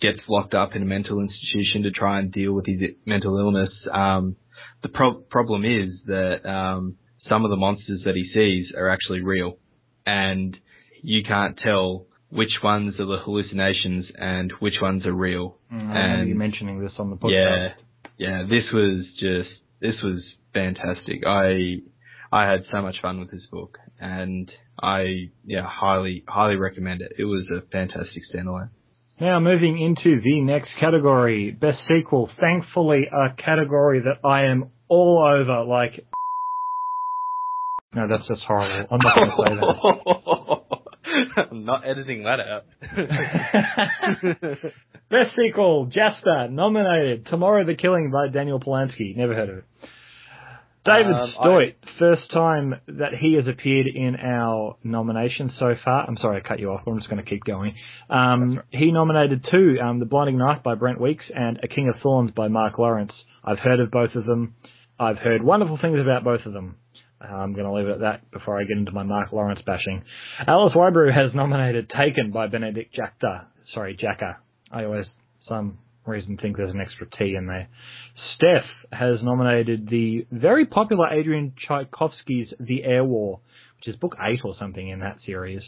gets 0.00 0.18
locked 0.28 0.54
up 0.54 0.74
in 0.74 0.82
a 0.82 0.86
mental 0.86 1.20
institution 1.20 1.82
to 1.82 1.90
try 1.90 2.18
and 2.18 2.32
deal 2.32 2.52
with 2.52 2.66
his 2.66 2.80
mental 3.04 3.38
illness. 3.38 3.70
Um, 3.92 4.36
the 4.82 4.88
pro- 4.88 5.20
problem 5.20 5.64
is 5.64 5.94
that 6.06 6.48
um, 6.48 6.96
some 7.28 7.44
of 7.44 7.50
the 7.50 7.56
monsters 7.56 8.02
that 8.04 8.14
he 8.14 8.30
sees 8.32 8.72
are 8.76 8.88
actually 8.88 9.22
real, 9.22 9.58
and 10.06 10.56
you 11.02 11.22
can't 11.24 11.58
tell 11.62 12.06
which 12.30 12.52
ones 12.62 12.94
are 12.98 13.06
the 13.06 13.18
hallucinations 13.24 14.06
and 14.16 14.52
which 14.60 14.74
ones 14.80 15.06
are 15.06 15.12
real. 15.12 15.58
Mm, 15.72 15.96
and 15.96 16.28
you 16.28 16.34
mentioning 16.34 16.80
this 16.80 16.92
on 16.98 17.10
the 17.10 17.16
podcast. 17.16 17.74
Yeah, 18.18 18.38
yeah. 18.40 18.42
This 18.42 18.64
was 18.72 19.06
just 19.18 19.50
this 19.80 19.94
was 20.02 20.22
fantastic. 20.52 21.26
I 21.26 21.78
I 22.32 22.50
had 22.50 22.64
so 22.70 22.82
much 22.82 22.96
fun 23.00 23.20
with 23.20 23.30
this 23.30 23.46
book, 23.50 23.78
and 24.00 24.50
I 24.80 25.30
yeah 25.46 25.66
highly 25.66 26.24
highly 26.28 26.56
recommend 26.56 27.00
it. 27.00 27.12
It 27.18 27.24
was 27.24 27.46
a 27.50 27.62
fantastic 27.70 28.22
standalone. 28.32 28.70
Now 29.20 29.40
moving 29.40 29.80
into 29.80 30.20
the 30.22 30.40
next 30.42 30.68
category, 30.78 31.50
best 31.50 31.78
sequel. 31.88 32.30
Thankfully, 32.40 33.08
a 33.12 33.34
category 33.42 34.00
that 34.00 34.26
I 34.26 34.44
am 34.44 34.70
all 34.88 35.24
over. 35.26 35.64
Like, 35.64 36.06
no, 37.94 38.06
that's 38.08 38.28
just 38.28 38.42
horrible. 38.46 38.86
I'm 38.90 39.00
not 39.00 39.16
going 39.16 39.30
to 39.30 39.36
say 39.42 39.54
that. 39.56 40.78
I'm 41.50 41.64
not 41.64 41.88
editing 41.88 42.24
that 42.24 42.38
out. 42.40 42.64
Best 45.10 45.34
sequel, 45.36 45.86
Jasper, 45.86 46.48
nominated. 46.50 47.26
Tomorrow 47.30 47.64
the 47.64 47.74
Killing 47.74 48.10
by 48.12 48.28
Daniel 48.28 48.60
Polansky. 48.60 49.16
Never 49.16 49.34
heard 49.34 49.48
of 49.48 49.58
it. 49.58 49.64
David 50.88 51.14
um, 51.14 51.32
Stoit, 51.40 51.76
I... 51.82 51.98
first 51.98 52.32
time 52.32 52.74
that 52.88 53.12
he 53.18 53.34
has 53.34 53.46
appeared 53.46 53.86
in 53.86 54.16
our 54.16 54.76
nomination 54.82 55.52
so 55.58 55.74
far. 55.84 56.06
I'm 56.06 56.16
sorry 56.20 56.42
I 56.42 56.48
cut 56.48 56.58
you 56.58 56.70
off, 56.70 56.82
but 56.84 56.92
I'm 56.92 56.98
just 56.98 57.10
going 57.10 57.22
to 57.22 57.28
keep 57.28 57.44
going. 57.44 57.74
Um, 58.10 58.56
right. 58.56 58.64
He 58.70 58.90
nominated 58.90 59.46
two, 59.50 59.76
um, 59.82 60.00
The 60.00 60.06
Blinding 60.06 60.38
Knife 60.38 60.62
by 60.62 60.74
Brent 60.74 61.00
Weeks 61.00 61.24
and 61.34 61.58
A 61.62 61.68
King 61.68 61.92
of 61.94 62.00
Thorns 62.02 62.30
by 62.32 62.48
Mark 62.48 62.78
Lawrence. 62.78 63.12
I've 63.44 63.58
heard 63.58 63.80
of 63.80 63.90
both 63.90 64.14
of 64.14 64.26
them. 64.26 64.54
I've 64.98 65.18
heard 65.18 65.42
wonderful 65.42 65.78
things 65.80 66.00
about 66.00 66.24
both 66.24 66.44
of 66.44 66.52
them. 66.52 66.76
I'm 67.20 67.52
going 67.52 67.66
to 67.66 67.72
leave 67.72 67.86
it 67.86 67.92
at 67.94 68.00
that 68.00 68.30
before 68.30 68.60
I 68.60 68.64
get 68.64 68.76
into 68.76 68.92
my 68.92 69.02
Mark 69.02 69.32
Lawrence 69.32 69.60
bashing. 69.66 70.02
Alice 70.46 70.72
Wybrew 70.74 71.12
has 71.12 71.34
nominated 71.34 71.90
Taken 71.90 72.30
by 72.30 72.46
Benedict 72.46 72.94
Jacta. 72.94 73.46
Sorry, 73.74 73.96
Jacka. 73.96 74.38
I 74.70 74.84
always, 74.84 75.06
some 75.48 75.78
reason, 76.06 76.38
think 76.40 76.56
there's 76.56 76.72
an 76.72 76.80
extra 76.80 77.06
T 77.18 77.34
in 77.36 77.46
there. 77.46 77.68
Steph 78.36 78.64
has 78.92 79.18
nominated 79.22 79.88
the 79.88 80.26
very 80.30 80.66
popular 80.66 81.08
Adrian 81.08 81.54
Tchaikovsky's 81.66 82.48
The 82.60 82.84
Air 82.84 83.04
War, 83.04 83.40
which 83.76 83.94
is 83.94 84.00
book 84.00 84.16
eight 84.20 84.40
or 84.44 84.54
something 84.58 84.88
in 84.88 85.00
that 85.00 85.18
series. 85.26 85.62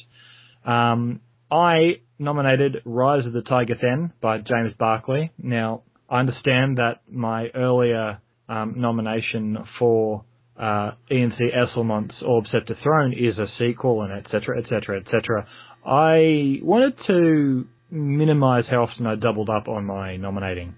Um, 0.64 1.20
I 1.50 2.00
nominated 2.18 2.82
Rise 2.84 3.26
of 3.26 3.32
the 3.32 3.40
TaiGethen 3.40 4.12
by 4.20 4.38
James 4.38 4.72
Barclay. 4.78 5.30
Now, 5.38 5.82
I 6.08 6.20
understand 6.20 6.78
that 6.78 7.00
my 7.10 7.48
earlier 7.54 8.20
um, 8.48 8.74
nomination 8.76 9.58
for 9.78 10.24
uh, 10.58 10.92
Ian 11.10 11.32
C. 11.38 11.48
Esslemont's 11.56 12.16
Orb 12.24 12.44
Scepter 12.52 12.76
Throne 12.82 13.12
is 13.12 13.38
a 13.38 13.46
sequel 13.58 14.02
and 14.02 14.12
etc. 14.12 14.60
etc. 14.60 15.00
etc. 15.00 15.46
I 15.86 16.58
wanted 16.62 16.94
to 17.06 17.66
minimize 17.90 18.64
how 18.70 18.84
often 18.84 19.06
I 19.06 19.14
doubled 19.14 19.48
up 19.48 19.68
on 19.68 19.86
my 19.86 20.16
nominating. 20.16 20.74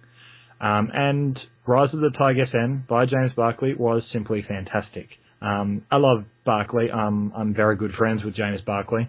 Um, 0.61 0.91
and 0.95 1.39
Rise 1.67 1.91
of 1.93 2.01
the 2.01 2.11
Tiger 2.17 2.45
by 2.89 3.07
James 3.07 3.33
Barclay 3.37 3.75
was 3.75 4.03
simply 4.13 4.45
fantastic. 4.47 5.09
Um, 5.41 5.85
I 5.91 5.97
love 5.97 6.25
Barclay. 6.45 6.91
Um, 6.91 7.33
I'm 7.37 7.55
very 7.55 7.77
good 7.77 7.93
friends 7.93 8.25
with 8.25 8.35
James 8.35 8.61
Barclay, 8.63 9.09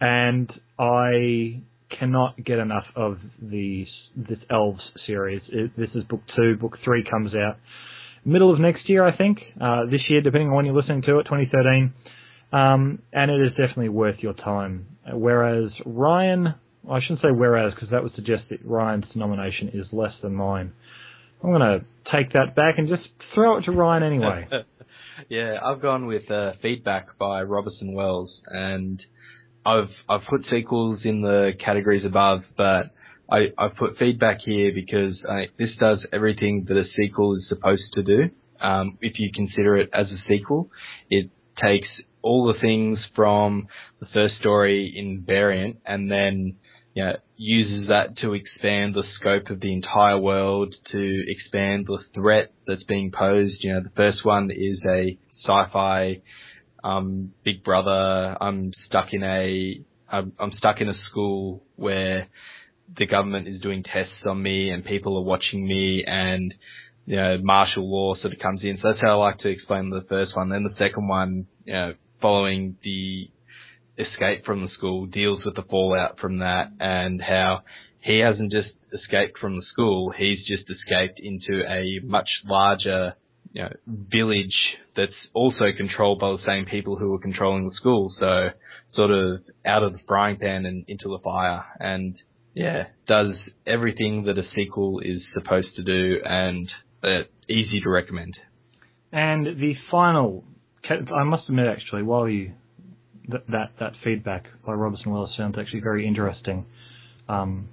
and 0.00 0.50
I 0.78 1.62
cannot 1.98 2.42
get 2.44 2.58
enough 2.58 2.86
of 2.96 3.18
the 3.40 3.86
this 4.16 4.38
Elves 4.50 4.82
series. 5.06 5.42
It, 5.48 5.72
this 5.76 5.90
is 5.94 6.04
book 6.04 6.22
two. 6.36 6.56
Book 6.56 6.78
three 6.84 7.04
comes 7.04 7.34
out 7.34 7.56
middle 8.24 8.52
of 8.52 8.60
next 8.60 8.88
year, 8.88 9.06
I 9.06 9.16
think. 9.16 9.38
Uh, 9.60 9.86
this 9.90 10.02
year, 10.08 10.20
depending 10.20 10.48
on 10.48 10.54
when 10.54 10.66
you're 10.66 10.74
listening 10.74 11.02
to 11.02 11.18
it, 11.18 11.24
2013. 11.24 11.92
Um, 12.52 13.00
and 13.12 13.30
it 13.30 13.40
is 13.40 13.50
definitely 13.50 13.90
worth 13.90 14.16
your 14.20 14.34
time. 14.34 14.86
Whereas 15.12 15.70
Ryan, 15.86 16.54
I 16.90 17.00
shouldn't 17.00 17.20
say 17.20 17.28
whereas 17.32 17.72
because 17.74 17.90
that 17.90 18.02
would 18.02 18.14
suggest 18.14 18.44
that 18.50 18.64
Ryan's 18.64 19.04
nomination 19.14 19.70
is 19.72 19.86
less 19.92 20.12
than 20.22 20.34
mine. 20.34 20.72
I'm 21.42 21.50
going 21.50 21.60
to 21.60 21.84
take 22.12 22.32
that 22.32 22.54
back 22.54 22.74
and 22.78 22.88
just 22.88 23.02
throw 23.34 23.58
it 23.58 23.62
to 23.62 23.72
Ryan 23.72 24.02
anyway. 24.02 24.48
yeah, 25.28 25.58
I've 25.64 25.80
gone 25.80 26.06
with 26.06 26.30
uh, 26.30 26.52
feedback 26.60 27.18
by 27.18 27.42
Robison 27.42 27.92
Wells, 27.94 28.30
and 28.46 29.02
I've 29.64 29.90
I've 30.08 30.22
put 30.28 30.44
sequels 30.50 31.00
in 31.04 31.22
the 31.22 31.52
categories 31.64 32.04
above, 32.04 32.40
but 32.56 32.90
I, 33.30 33.52
I've 33.56 33.76
put 33.76 33.96
feedback 33.98 34.38
here 34.44 34.72
because 34.74 35.14
uh, 35.28 35.42
this 35.58 35.70
does 35.78 35.98
everything 36.12 36.66
that 36.68 36.76
a 36.76 36.84
sequel 36.96 37.36
is 37.36 37.42
supposed 37.48 37.82
to 37.94 38.02
do. 38.02 38.30
Um, 38.60 38.98
if 39.00 39.18
you 39.18 39.30
consider 39.34 39.76
it 39.76 39.90
as 39.94 40.06
a 40.06 40.18
sequel, 40.28 40.70
it 41.08 41.30
takes 41.62 41.88
all 42.22 42.52
the 42.52 42.58
things 42.60 42.98
from 43.14 43.68
the 44.00 44.06
first 44.12 44.34
story 44.40 44.92
in 44.94 45.22
variant 45.24 45.78
and 45.86 46.10
then 46.10 46.56
you 47.00 47.06
know, 47.06 47.16
uses 47.36 47.88
that 47.88 48.18
to 48.18 48.34
expand 48.34 48.94
the 48.94 49.04
scope 49.18 49.48
of 49.48 49.60
the 49.60 49.72
entire 49.72 50.18
world, 50.18 50.74
to 50.92 51.24
expand 51.26 51.86
the 51.86 51.98
threat 52.14 52.52
that's 52.66 52.82
being 52.82 53.10
posed. 53.10 53.56
You 53.60 53.72
know, 53.72 53.80
the 53.80 53.92
first 53.96 54.18
one 54.22 54.50
is 54.50 54.78
a 54.86 55.16
sci-fi 55.42 56.20
um, 56.84 57.32
Big 57.42 57.64
Brother. 57.64 58.36
I'm 58.38 58.72
stuck 58.86 59.08
in 59.12 59.22
a 59.22 59.80
I'm, 60.12 60.32
I'm 60.38 60.52
stuck 60.58 60.82
in 60.82 60.90
a 60.90 60.94
school 61.10 61.62
where 61.76 62.28
the 62.98 63.06
government 63.06 63.48
is 63.48 63.62
doing 63.62 63.82
tests 63.82 64.26
on 64.26 64.42
me 64.42 64.68
and 64.70 64.84
people 64.84 65.16
are 65.16 65.22
watching 65.22 65.66
me 65.66 66.04
and 66.06 66.52
you 67.06 67.16
know 67.16 67.38
martial 67.40 67.90
law 67.90 68.14
sort 68.20 68.34
of 68.34 68.40
comes 68.40 68.60
in. 68.62 68.78
So 68.82 68.88
that's 68.88 69.00
how 69.00 69.22
I 69.22 69.26
like 69.28 69.38
to 69.38 69.48
explain 69.48 69.88
the 69.88 70.04
first 70.06 70.36
one. 70.36 70.50
Then 70.50 70.64
the 70.64 70.76
second 70.78 71.08
one, 71.08 71.46
you 71.64 71.72
know, 71.72 71.94
following 72.20 72.76
the 72.84 73.30
escape 74.00 74.44
from 74.44 74.62
the 74.62 74.70
school 74.76 75.06
deals 75.06 75.44
with 75.44 75.56
the 75.56 75.62
fallout 75.62 76.18
from 76.18 76.38
that 76.38 76.72
and 76.80 77.20
how 77.20 77.60
he 78.00 78.18
hasn't 78.18 78.52
just 78.52 78.70
escaped 78.92 79.38
from 79.38 79.56
the 79.56 79.64
school. 79.72 80.12
He's 80.16 80.38
just 80.46 80.64
escaped 80.70 81.20
into 81.22 81.64
a 81.68 82.00
much 82.04 82.28
larger 82.44 83.14
you 83.52 83.62
know, 83.62 83.70
village 83.86 84.54
that's 84.96 85.12
also 85.34 85.66
controlled 85.76 86.20
by 86.20 86.30
the 86.32 86.44
same 86.46 86.66
people 86.66 86.96
who 86.96 87.10
were 87.10 87.18
controlling 87.18 87.68
the 87.68 87.74
school. 87.74 88.12
So 88.18 88.50
sort 88.94 89.10
of 89.10 89.42
out 89.64 89.82
of 89.82 89.92
the 89.92 89.98
frying 90.06 90.36
pan 90.36 90.66
and 90.66 90.84
into 90.88 91.08
the 91.08 91.18
fire. 91.22 91.64
And 91.78 92.16
yeah, 92.54 92.86
does 93.06 93.34
everything 93.66 94.24
that 94.24 94.38
a 94.38 94.42
sequel 94.54 95.00
is 95.00 95.20
supposed 95.34 95.68
to 95.76 95.82
do 95.82 96.20
and 96.24 96.68
uh, 97.02 97.22
easy 97.48 97.80
to 97.82 97.88
recommend. 97.88 98.36
And 99.12 99.46
the 99.46 99.74
final, 99.90 100.44
I 100.88 101.24
must 101.24 101.48
admit 101.48 101.66
actually, 101.66 102.02
while 102.02 102.28
you, 102.28 102.52
that, 103.48 103.70
that, 103.78 103.92
feedback 104.04 104.46
by 104.66 104.72
Robison 104.72 105.10
Wells 105.10 105.30
sounds 105.36 105.56
actually 105.58 105.80
very 105.80 106.06
interesting. 106.06 106.66
Um, 107.28 107.68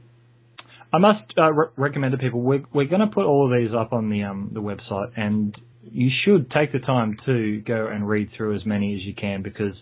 I 0.93 0.99
must 0.99 1.33
uh, 1.37 1.51
re- 1.51 1.67
recommend 1.75 2.13
to 2.13 2.17
people 2.17 2.41
we're, 2.41 2.63
we're 2.73 2.87
going 2.87 3.01
to 3.01 3.07
put 3.07 3.25
all 3.25 3.45
of 3.45 3.59
these 3.59 3.75
up 3.75 3.93
on 3.93 4.09
the 4.09 4.23
um, 4.23 4.51
the 4.53 4.61
website, 4.61 5.11
and 5.17 5.55
you 5.83 6.09
should 6.23 6.49
take 6.51 6.71
the 6.71 6.79
time 6.79 7.17
to 7.25 7.61
go 7.61 7.87
and 7.87 8.07
read 8.07 8.29
through 8.35 8.55
as 8.55 8.65
many 8.65 8.95
as 8.95 9.01
you 9.01 9.13
can 9.13 9.41
because 9.41 9.75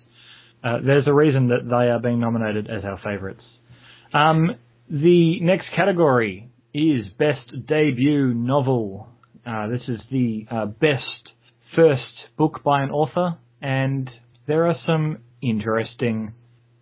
uh, 0.64 0.80
there's 0.86 1.08
a 1.08 1.14
reason 1.14 1.50
that 1.50 1.68
they 1.70 1.90
are 1.90 2.00
being 2.00 2.20
nominated 2.20 2.70
as 2.70 2.84
our 2.84 3.00
favourites. 3.04 3.44
Um, 4.14 4.56
the 4.90 5.40
next 5.42 5.66
category 5.76 6.50
is 6.74 7.06
best 7.18 7.68
debut 7.68 8.34
novel. 8.34 9.08
Uh, 9.46 9.68
this 9.68 9.82
is 9.88 10.00
the 10.12 10.46
uh, 10.50 10.66
best 10.66 11.04
first 11.76 12.04
book 12.38 12.62
by 12.64 12.82
an 12.82 12.90
author, 12.90 13.38
and 13.62 14.10
there 14.48 14.68
are 14.68 14.76
some 14.86 15.20
interesting 15.50 16.34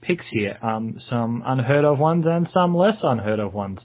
picks 0.02 0.26
here. 0.32 0.58
Um, 0.62 1.00
some 1.10 1.44
unheard 1.46 1.86
of 1.86 2.00
ones 2.00 2.26
and 2.28 2.48
some 2.54 2.76
less 2.76 2.98
unheard 3.02 3.40
of 3.40 3.54
ones. 3.54 3.80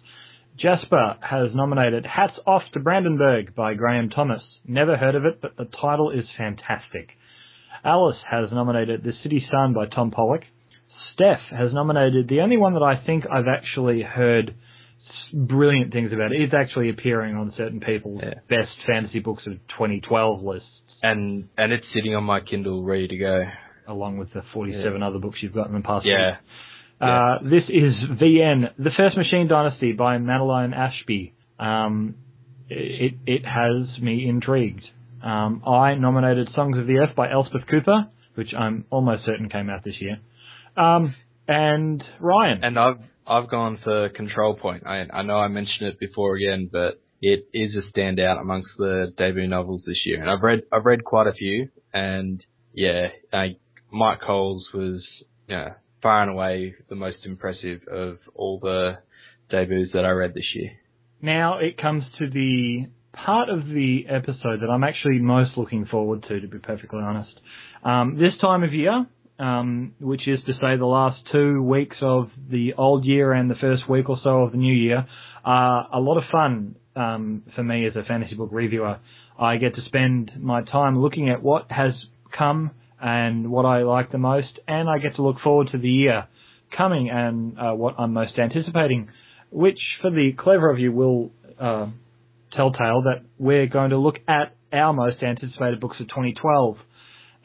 Jasper 0.58 1.16
has 1.20 1.54
nominated 1.54 2.04
Hats 2.04 2.34
Off 2.46 2.62
to 2.72 2.80
Brandenburg 2.80 3.54
by 3.54 3.74
Graham 3.74 4.10
Thomas. 4.10 4.42
Never 4.66 4.96
heard 4.96 5.14
of 5.14 5.24
it, 5.24 5.40
but 5.40 5.56
the 5.56 5.66
title 5.80 6.10
is 6.10 6.24
fantastic. 6.36 7.10
Alice 7.84 8.16
has 8.28 8.50
nominated 8.50 9.04
The 9.04 9.12
City's 9.22 9.44
Son 9.52 9.72
by 9.72 9.86
Tom 9.86 10.10
Pollock. 10.10 10.42
Steph 11.14 11.40
has 11.50 11.72
nominated 11.72 12.28
the 12.28 12.40
only 12.40 12.56
one 12.56 12.74
that 12.74 12.82
I 12.82 13.04
think 13.04 13.24
I've 13.30 13.46
actually 13.46 14.02
heard 14.02 14.54
brilliant 15.32 15.92
things 15.92 16.12
about. 16.12 16.32
It's 16.32 16.54
actually 16.54 16.90
appearing 16.90 17.36
on 17.36 17.52
certain 17.56 17.80
people's 17.80 18.20
yeah. 18.22 18.34
best 18.48 18.70
fantasy 18.86 19.20
books 19.20 19.44
of 19.46 19.54
2012 19.68 20.42
lists. 20.42 20.66
And 21.02 21.48
and 21.56 21.72
it's 21.72 21.86
sitting 21.94 22.16
on 22.16 22.24
my 22.24 22.40
Kindle 22.40 22.82
ready 22.82 23.06
to 23.06 23.16
go. 23.16 23.44
Along 23.88 24.18
with 24.18 24.32
the 24.34 24.42
47 24.52 25.00
yeah. 25.00 25.06
other 25.06 25.18
books 25.18 25.38
you've 25.40 25.54
got 25.54 25.66
in 25.66 25.72
the 25.72 25.80
past 25.80 26.06
yeah. 26.06 26.30
week. 26.30 26.36
Uh, 27.00 27.38
this 27.42 27.62
is 27.68 27.94
VN, 28.20 28.70
The 28.76 28.90
First 28.96 29.16
Machine 29.16 29.48
Dynasty 29.48 29.92
by 29.92 30.18
Madeline 30.18 30.74
Ashby. 30.74 31.32
Um, 31.58 32.16
it, 32.68 33.14
it 33.24 33.44
has 33.44 34.00
me 34.02 34.28
intrigued. 34.28 34.84
Um, 35.22 35.62
I 35.66 35.94
nominated 35.94 36.48
Songs 36.54 36.76
of 36.76 36.86
the 36.86 36.98
Earth 36.98 37.16
by 37.16 37.30
Elspeth 37.30 37.62
Cooper, 37.70 38.08
which 38.34 38.48
I'm 38.56 38.84
almost 38.90 39.24
certain 39.24 39.48
came 39.48 39.70
out 39.70 39.84
this 39.84 39.94
year. 40.00 40.18
Um, 40.76 41.14
and 41.46 42.02
Ryan. 42.20 42.62
And 42.62 42.78
I've, 42.78 42.98
I've 43.26 43.48
gone 43.48 43.78
for 43.82 44.08
Control 44.10 44.56
Point. 44.56 44.84
I, 44.86 45.04
I 45.12 45.22
know 45.22 45.36
I 45.36 45.48
mentioned 45.48 45.88
it 45.88 45.98
before 45.98 46.36
again, 46.36 46.68
but 46.70 47.00
it 47.22 47.48
is 47.52 47.72
a 47.74 47.98
standout 47.98 48.40
amongst 48.40 48.70
the 48.76 49.12
debut 49.16 49.46
novels 49.46 49.82
this 49.86 49.98
year. 50.04 50.20
And 50.20 50.30
I've 50.30 50.42
read, 50.42 50.60
I've 50.72 50.84
read 50.84 51.04
quite 51.04 51.26
a 51.26 51.32
few 51.32 51.68
and 51.92 52.44
yeah, 52.72 53.08
I, 53.32 53.56
Myke 53.92 54.20
Cole's 54.20 54.66
was, 54.74 55.02
you 55.46 55.56
know, 55.56 55.74
far 56.02 56.22
and 56.22 56.30
away 56.30 56.74
the 56.88 56.94
most 56.94 57.18
impressive 57.24 57.80
of 57.90 58.18
all 58.34 58.58
the 58.60 58.98
debuts 59.50 59.92
that 59.94 60.04
I 60.04 60.10
read 60.10 60.34
this 60.34 60.54
year. 60.54 60.72
Now 61.20 61.58
it 61.58 61.80
comes 61.80 62.04
to 62.18 62.28
the 62.30 62.86
part 63.12 63.48
of 63.48 63.66
the 63.66 64.04
episode 64.08 64.60
that 64.60 64.70
I'm 64.70 64.84
actually 64.84 65.18
most 65.18 65.52
looking 65.56 65.86
forward 65.86 66.24
to, 66.28 66.40
to 66.40 66.46
be 66.46 66.58
perfectly 66.58 67.00
honest. 67.00 67.32
Um, 67.82 68.16
this 68.18 68.32
time 68.40 68.62
of 68.62 68.72
year, 68.72 69.06
um, 69.38 69.94
which 70.00 70.26
is 70.28 70.38
to 70.46 70.52
say 70.54 70.76
the 70.76 70.86
last 70.86 71.20
two 71.32 71.62
weeks 71.62 71.96
of 72.00 72.30
the 72.50 72.74
old 72.74 73.04
year 73.04 73.32
and 73.32 73.50
the 73.50 73.54
first 73.56 73.88
week 73.88 74.08
or 74.08 74.18
so 74.22 74.42
of 74.42 74.52
the 74.52 74.58
new 74.58 74.74
year, 74.74 75.06
are 75.44 75.88
a 75.92 76.00
lot 76.00 76.18
of 76.18 76.24
fun 76.30 76.76
um, 76.94 77.42
for 77.54 77.62
me 77.62 77.86
as 77.86 77.96
a 77.96 78.02
fantasy 78.04 78.34
book 78.34 78.50
reviewer. 78.52 78.98
I 79.38 79.56
get 79.56 79.74
to 79.76 79.82
spend 79.86 80.32
my 80.38 80.62
time 80.62 81.00
looking 81.00 81.30
at 81.30 81.42
what 81.42 81.70
has 81.70 81.92
come 82.36 82.72
and 83.00 83.50
what 83.50 83.64
I 83.64 83.82
like 83.82 84.12
the 84.12 84.18
most, 84.18 84.58
and 84.66 84.88
I 84.88 84.98
get 84.98 85.16
to 85.16 85.22
look 85.22 85.36
forward 85.42 85.68
to 85.72 85.78
the 85.78 85.88
year 85.88 86.26
coming 86.76 87.08
and 87.10 87.58
uh, 87.58 87.72
what 87.72 87.94
I'm 87.98 88.12
most 88.12 88.38
anticipating, 88.38 89.08
which 89.50 89.78
for 90.02 90.10
the 90.10 90.32
clever 90.38 90.70
of 90.70 90.78
you 90.78 90.92
will 90.92 91.30
uh, 91.58 91.86
telltale 92.54 93.02
that 93.02 93.24
we're 93.38 93.66
going 93.66 93.90
to 93.90 93.98
look 93.98 94.16
at 94.26 94.54
our 94.72 94.92
most 94.92 95.22
anticipated 95.22 95.80
books 95.80 95.96
of 96.00 96.08
2012 96.08 96.76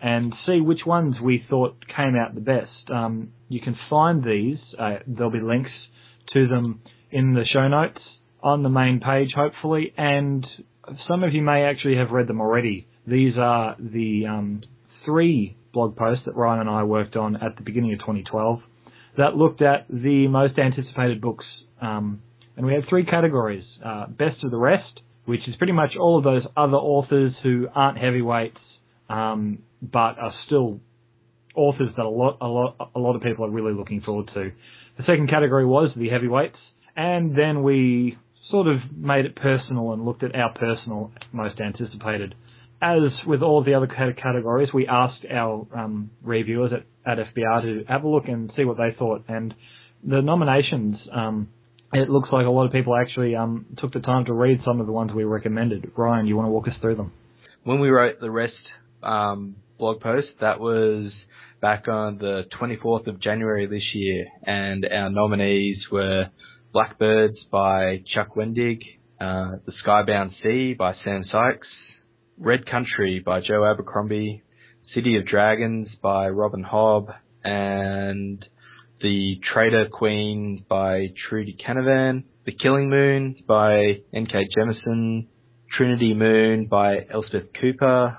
and 0.02 0.34
see 0.46 0.60
which 0.60 0.82
ones 0.86 1.16
we 1.24 1.44
thought 1.50 1.78
came 1.88 2.16
out 2.16 2.36
the 2.36 2.42
best. 2.42 2.90
Um, 2.94 3.30
you 3.48 3.62
can 3.62 3.78
find 3.90 4.24
these, 4.24 4.58
uh, 4.78 4.98
there'll 5.08 5.32
be 5.32 5.40
links 5.40 5.72
to 6.34 6.48
them 6.48 6.82
in 7.12 7.34
the 7.34 7.46
show 7.52 7.68
notes 7.68 8.02
on 8.42 8.64
the 8.64 8.70
main 8.70 9.00
page, 9.00 9.30
hopefully, 9.34 9.94
and 9.98 10.46
some 11.08 11.24
of 11.24 11.34
you 11.34 11.42
may 11.42 11.64
actually 11.64 11.96
have 11.96 12.12
read 12.12 12.28
them 12.28 12.42
already. 12.42 12.88
These 13.08 13.36
are 13.38 13.78
the 13.80 14.26
um, 14.28 14.64
three 15.06 15.56
blog 15.74 15.96
posts 15.96 16.26
that 16.26 16.36
Ryan 16.36 16.62
and 16.62 16.70
I 16.70 16.84
worked 16.84 17.16
on 17.16 17.36
at 17.36 17.56
the 17.56 17.64
beginning 17.64 17.94
of 17.94 18.00
2012 18.00 18.62
that 19.18 19.36
looked 19.36 19.62
at 19.62 19.86
the 19.90 20.28
most 20.28 20.58
anticipated 20.58 21.22
books. 21.22 21.46
Um, 21.82 22.22
and 22.56 22.66
we 22.66 22.74
had 22.74 22.84
three 22.90 23.06
categories. 23.06 23.64
Uh, 23.84 24.08
best 24.08 24.44
of 24.44 24.52
the 24.52 24.58
rest, 24.58 25.02
which 25.26 25.48
is 25.48 25.56
pretty 25.56 25.74
much 25.74 25.92
all 26.00 26.18
of 26.18 26.24
those 26.24 26.44
other 26.56 26.78
authors 26.78 27.34
who 27.44 27.68
aren't 27.74 27.98
heavyweights, 27.98 28.58
um, 29.10 29.60
but 29.82 30.18
are 30.20 30.34
still 30.46 30.80
authors 31.56 31.90
that 31.96 32.06
a 32.06 32.10
lot, 32.10 32.38
a 32.42 32.48
lot, 32.48 32.92
a 32.96 33.00
lot 33.00 33.16
of 33.16 33.22
people 33.22 33.46
are 33.46 33.50
really 33.50 33.74
looking 33.74 34.02
forward 34.02 34.30
to. 34.34 34.52
The 34.98 35.04
second 35.06 35.30
category 35.30 35.66
was 35.66 35.92
the 35.96 36.10
heavyweights, 36.10 36.58
and 36.96 37.38
then 37.38 37.64
we 37.64 38.18
sort 38.52 38.68
of 38.68 38.78
made 38.96 39.26
it 39.26 39.36
personal 39.36 39.94
and 39.94 40.06
looked 40.06 40.24
at 40.24 40.36
our 40.36 40.54
personal 40.54 41.12
most 41.32 41.60
anticipated 41.60 42.36
as 42.84 43.12
with 43.26 43.42
all 43.42 43.64
the 43.64 43.76
other 43.76 43.88
categories, 43.88 44.70
we 44.74 44.88
asked 44.88 45.26
our 45.32 45.66
um, 45.74 46.12
reviewers 46.22 46.72
at, 46.74 46.84
at 47.10 47.34
FBR 47.34 47.62
to 47.62 47.86
have 47.88 48.04
a 48.04 48.08
look 48.08 48.26
and 48.28 48.52
see 48.58 48.66
what 48.66 48.76
they 48.76 48.94
thought. 49.00 49.24
And 49.30 49.54
the 50.06 50.22
nominations, 50.22 50.98
um, 51.16 51.48
it 51.94 52.10
looks 52.10 52.28
like 52.34 52.46
a 52.46 52.50
lot 52.50 52.66
of 52.66 52.74
people 52.74 52.94
actually 52.96 53.36
um, 53.38 53.66
took 53.78 53.94
the 53.94 54.02
time 54.02 54.26
to 54.26 54.34
read 54.34 54.60
some 54.66 54.82
of 54.82 54.86
the 54.86 54.92
ones 54.92 55.12
we 55.16 55.24
recommended. 55.24 55.92
Ryan, 55.96 56.28
you 56.28 56.36
want 56.36 56.48
to 56.48 56.52
walk 56.52 56.68
us 56.68 56.74
through 56.82 56.96
them? 56.96 57.14
When 57.64 57.80
we 57.80 57.90
wrote 57.90 58.20
the 58.20 58.30
rest 58.30 58.54
um, 59.02 59.56
blog 59.80 60.02
post, 60.02 60.28
that 60.42 60.60
was 60.60 61.12
back 61.62 61.88
on 61.88 62.18
the 62.18 62.44
24th 62.60 63.08
of 63.08 63.22
January 63.22 63.66
this 63.66 63.84
year, 63.94 64.26
and 64.46 64.86
our 64.86 65.10
nominees 65.10 65.78
were 65.90 66.26
Blackbirds 66.74 67.38
by 67.50 68.04
Chuck 68.14 68.36
Wendig, 68.36 68.82
uh, 69.22 69.60
The 69.66 69.72
Skybound 69.86 70.32
Sea 70.44 70.74
by 70.74 70.96
Sam 71.06 71.24
Sykes, 71.32 71.68
Red 72.38 72.66
Country 72.66 73.22
by 73.24 73.42
Joe 73.42 73.64
Abercrombie, 73.64 74.44
City 74.94 75.18
of 75.18 75.26
Dragons 75.26 75.88
by 76.02 76.30
Robin 76.30 76.64
Hobb, 76.64 77.14
and 77.44 78.46
The 79.02 79.40
Traitor 79.54 79.88
Queen 79.92 80.66
by 80.68 81.08
Trudi 81.30 81.56
Canavan, 81.66 82.24
The 82.46 82.52
Killing 82.52 82.90
Moon 82.90 83.36
by 83.48 84.02
N.K. 84.14 84.48
Jemisin, 84.58 85.28
Trinity 85.78 86.14
Moon 86.14 86.66
by 86.66 87.06
Elspeth 87.14 87.48
Cooper, 87.60 88.18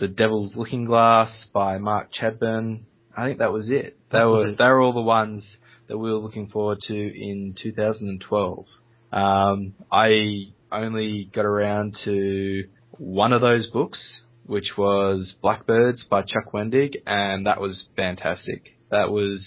The 0.00 0.08
Devil's 0.08 0.52
Looking 0.56 0.84
Glass 0.84 1.30
by 1.52 1.78
Mark 1.78 2.08
Chadbourn. 2.20 2.80
I 3.16 3.26
think 3.26 3.38
that 3.38 3.52
was 3.52 3.66
it. 3.68 3.96
They 4.10 4.24
were 4.24 4.52
they 4.58 4.64
were 4.64 4.80
all 4.80 4.92
the 4.92 5.00
ones 5.00 5.44
that 5.88 5.96
we 5.96 6.10
were 6.10 6.18
looking 6.18 6.48
forward 6.48 6.78
to 6.88 6.94
in 6.94 7.54
2012. 7.62 8.66
Um, 9.12 9.74
I 9.92 10.52
only 10.72 11.30
got 11.32 11.44
around 11.44 11.94
to 12.04 12.64
one 12.98 13.32
of 13.32 13.40
those 13.40 13.68
books, 13.70 13.98
which 14.46 14.66
was 14.76 15.26
Blackbirds 15.42 16.00
by 16.10 16.22
Chuck 16.22 16.52
Wendig, 16.52 16.96
and 17.06 17.46
that 17.46 17.60
was 17.60 17.76
fantastic. 17.96 18.76
That 18.90 19.10
was 19.10 19.40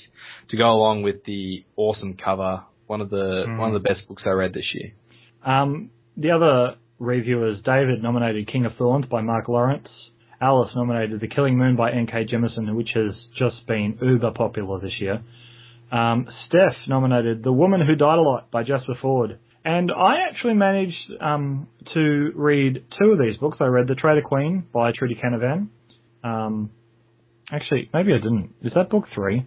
to 0.49 0.57
go 0.57 0.69
along 0.69 1.03
with 1.03 1.23
the 1.25 1.63
awesome 1.75 2.15
cover, 2.23 2.63
one 2.87 3.01
of 3.01 3.09
the 3.09 3.45
mm. 3.47 3.57
one 3.57 3.73
of 3.73 3.81
the 3.81 3.87
best 3.87 4.07
books 4.07 4.23
I 4.25 4.29
read 4.29 4.53
this 4.53 4.65
year. 4.73 4.93
Um, 5.45 5.91
the 6.15 6.31
other 6.31 6.75
reviewers, 6.99 7.59
David 7.63 8.01
nominated 8.01 8.51
King 8.51 8.65
of 8.65 8.73
Thorns 8.77 9.05
by 9.05 9.21
Mark 9.21 9.47
Lawrence. 9.47 9.87
Alice 10.39 10.69
nominated 10.75 11.19
The 11.19 11.27
Killing 11.27 11.57
Moon 11.57 11.75
by 11.75 11.91
N.K. 11.91 12.25
Jemisin, 12.31 12.75
which 12.75 12.89
has 12.93 13.13
just 13.37 13.65
been 13.67 13.97
uber 14.01 14.31
popular 14.31 14.79
this 14.79 14.93
year. 14.99 15.23
Um, 15.91 16.27
Steph 16.47 16.75
nominated 16.87 17.43
The 17.43 17.51
Woman 17.51 17.81
Who 17.85 17.95
Died 17.95 18.19
a 18.19 18.21
Lot 18.21 18.51
by 18.51 18.63
Jasper 18.63 18.93
Fforde. 19.01 19.37
And 19.67 19.91
I 19.91 20.29
actually 20.29 20.53
managed 20.53 20.95
um, 21.19 21.67
to 21.93 22.31
read 22.35 22.85
two 22.97 23.11
of 23.11 23.19
these 23.19 23.35
books. 23.35 23.57
I 23.59 23.65
read 23.65 23.89
The 23.89 23.95
Traitor 23.95 24.21
Queen 24.21 24.65
by 24.73 24.93
Trudi 24.97 25.19
Canavan. 25.21 25.67
Um, 26.23 26.71
actually, 27.51 27.89
maybe 27.93 28.13
I 28.13 28.17
didn't. 28.17 28.53
Is 28.61 28.71
that 28.75 28.89
book 28.89 29.03
three? 29.13 29.45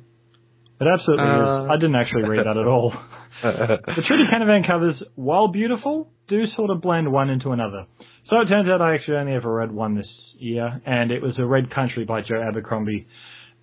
It 0.78 0.86
absolutely 0.86 1.24
uh, 1.24 1.64
is. 1.64 1.70
I 1.70 1.76
didn't 1.76 1.94
actually 1.94 2.24
read 2.24 2.44
that 2.44 2.58
at 2.58 2.66
all. 2.66 2.92
the 3.42 4.02
Trudi 4.06 4.24
Canavan 4.30 4.66
covers, 4.66 5.02
while 5.14 5.48
beautiful, 5.48 6.10
do 6.28 6.42
sort 6.54 6.68
of 6.68 6.82
blend 6.82 7.10
one 7.10 7.30
into 7.30 7.52
another. 7.52 7.86
So 8.28 8.40
it 8.40 8.48
turns 8.50 8.68
out 8.68 8.82
I 8.82 8.96
actually 8.96 9.16
only 9.16 9.32
ever 9.32 9.50
read 9.50 9.72
one 9.72 9.94
this 9.96 10.06
year, 10.38 10.82
and 10.84 11.10
it 11.10 11.22
was 11.22 11.32
A 11.38 11.46
Red 11.46 11.74
Country 11.74 12.04
by 12.04 12.20
Joe 12.20 12.42
Abercrombie. 12.46 13.06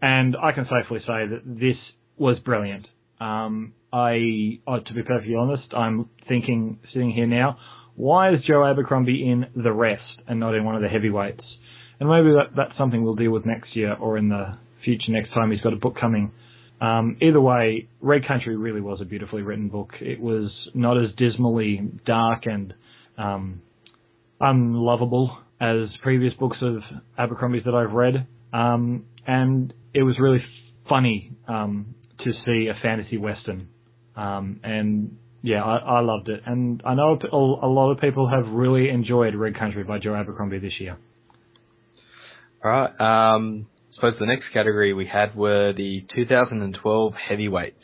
And 0.01 0.36
I 0.36 0.53
can 0.53 0.66
safely 0.66 1.01
say 1.01 1.28
that 1.28 1.41
this 1.45 1.78
was 2.18 2.39
brilliant. 2.39 2.88
Um, 3.22 3.74
I, 3.97 4.79
to 4.79 4.93
be 4.93 5.01
perfectly 5.01 5.35
honest, 5.35 5.73
I'm 5.75 6.09
thinking, 6.27 6.79
sitting 6.93 7.11
here 7.11 7.25
now, 7.25 7.57
why 7.95 8.31
is 8.31 8.41
Joe 8.47 8.63
Abercrombie 8.63 9.27
in 9.27 9.47
The 9.55 9.71
Rest 9.71 10.21
and 10.27 10.39
not 10.39 10.53
in 10.53 10.63
one 10.63 10.75
of 10.75 10.83
the 10.83 10.87
heavyweights? 10.87 11.43
And 11.99 12.07
maybe 12.07 12.29
that, 12.33 12.55
that's 12.55 12.77
something 12.77 13.03
we'll 13.03 13.15
deal 13.15 13.31
with 13.31 13.45
next 13.45 13.75
year 13.75 13.95
or 13.95 14.17
in 14.17 14.29
the 14.29 14.57
future 14.85 15.09
next 15.11 15.33
time 15.33 15.51
he's 15.51 15.61
got 15.61 15.73
a 15.73 15.77
book 15.77 15.95
coming. 15.99 16.31
Um, 16.79 17.17
either 17.21 17.41
way, 17.41 17.87
Red 17.99 18.27
Country 18.27 18.55
really 18.55 18.81
was 18.81 19.01
a 19.01 19.05
beautifully 19.05 19.41
written 19.41 19.69
book. 19.69 19.93
It 19.99 20.19
was 20.19 20.51
not 20.75 20.95
as 20.97 21.09
dismally 21.17 21.81
dark 22.05 22.43
and 22.45 22.75
um, 23.17 23.63
unlovable 24.39 25.35
as 25.59 25.89
previous 26.03 26.35
books 26.35 26.57
of 26.61 26.83
Abercrombie's 27.17 27.63
that 27.65 27.73
I've 27.73 27.93
read, 27.93 28.27
um, 28.53 29.05
and 29.25 29.73
it 29.95 30.03
was 30.03 30.17
really 30.19 30.43
funny 30.87 31.31
um, 31.47 31.95
to 32.19 32.31
see 32.45 32.67
a 32.67 32.79
fantasy 32.83 33.17
western. 33.17 33.69
Um, 34.18 34.59
and 34.63 35.18
yeah, 35.43 35.63
I, 35.63 35.78
I, 35.78 35.99
loved 36.01 36.28
it, 36.28 36.41
and 36.45 36.82
I 36.84 36.95
know 36.95 37.18
a 37.32 37.68
lot 37.68 37.91
of 37.91 38.01
people 38.01 38.28
have 38.30 38.51
really 38.51 38.89
enjoyed 38.89 39.36
Red 39.36 39.57
Country 39.57 39.84
by 39.84 39.99
Joe 39.99 40.15
Abercrombie 40.15 40.59
this 40.59 40.74
year. 40.80 40.97
All 42.65 42.72
right. 42.72 43.36
Um, 43.36 43.68
I 43.91 43.95
suppose 43.95 44.13
the 44.20 44.26
next 44.26 44.45
category 44.53 44.93
we 44.93 45.07
had 45.07 45.36
were 45.36 45.74
the 45.74 46.05
2012 46.15 47.13
heavyweights. 47.30 47.76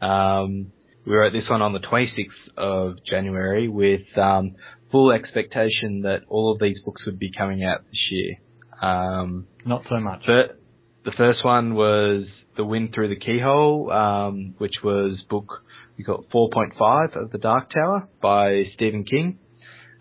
Um, 0.00 0.72
we 1.06 1.14
wrote 1.14 1.32
this 1.32 1.48
one 1.48 1.62
on 1.62 1.72
the 1.72 1.80
26th 1.80 2.56
of 2.56 2.96
January 3.04 3.68
with 3.68 4.02
um, 4.16 4.56
full 4.90 5.12
expectation 5.12 6.02
that 6.02 6.20
all 6.28 6.52
of 6.52 6.60
these 6.60 6.78
books 6.84 7.02
would 7.06 7.18
be 7.18 7.30
coming 7.36 7.64
out 7.64 7.84
this 7.84 8.08
year. 8.10 8.34
Um, 8.80 9.46
Not 9.64 9.82
so 9.88 10.00
much. 10.00 10.22
But 10.26 10.58
the 11.04 11.12
first 11.16 11.44
one 11.44 11.74
was 11.74 12.24
The 12.56 12.64
Wind 12.64 12.90
Through 12.94 13.08
the 13.08 13.16
Keyhole, 13.16 13.90
um, 13.90 14.54
which 14.58 14.74
was 14.82 15.22
book 15.28 15.62
we 15.96 16.04
got 16.04 16.28
4.5 16.30 17.22
of 17.22 17.30
The 17.30 17.38
Dark 17.38 17.70
Tower 17.72 18.08
by 18.20 18.64
Stephen 18.74 19.04
King. 19.04 19.38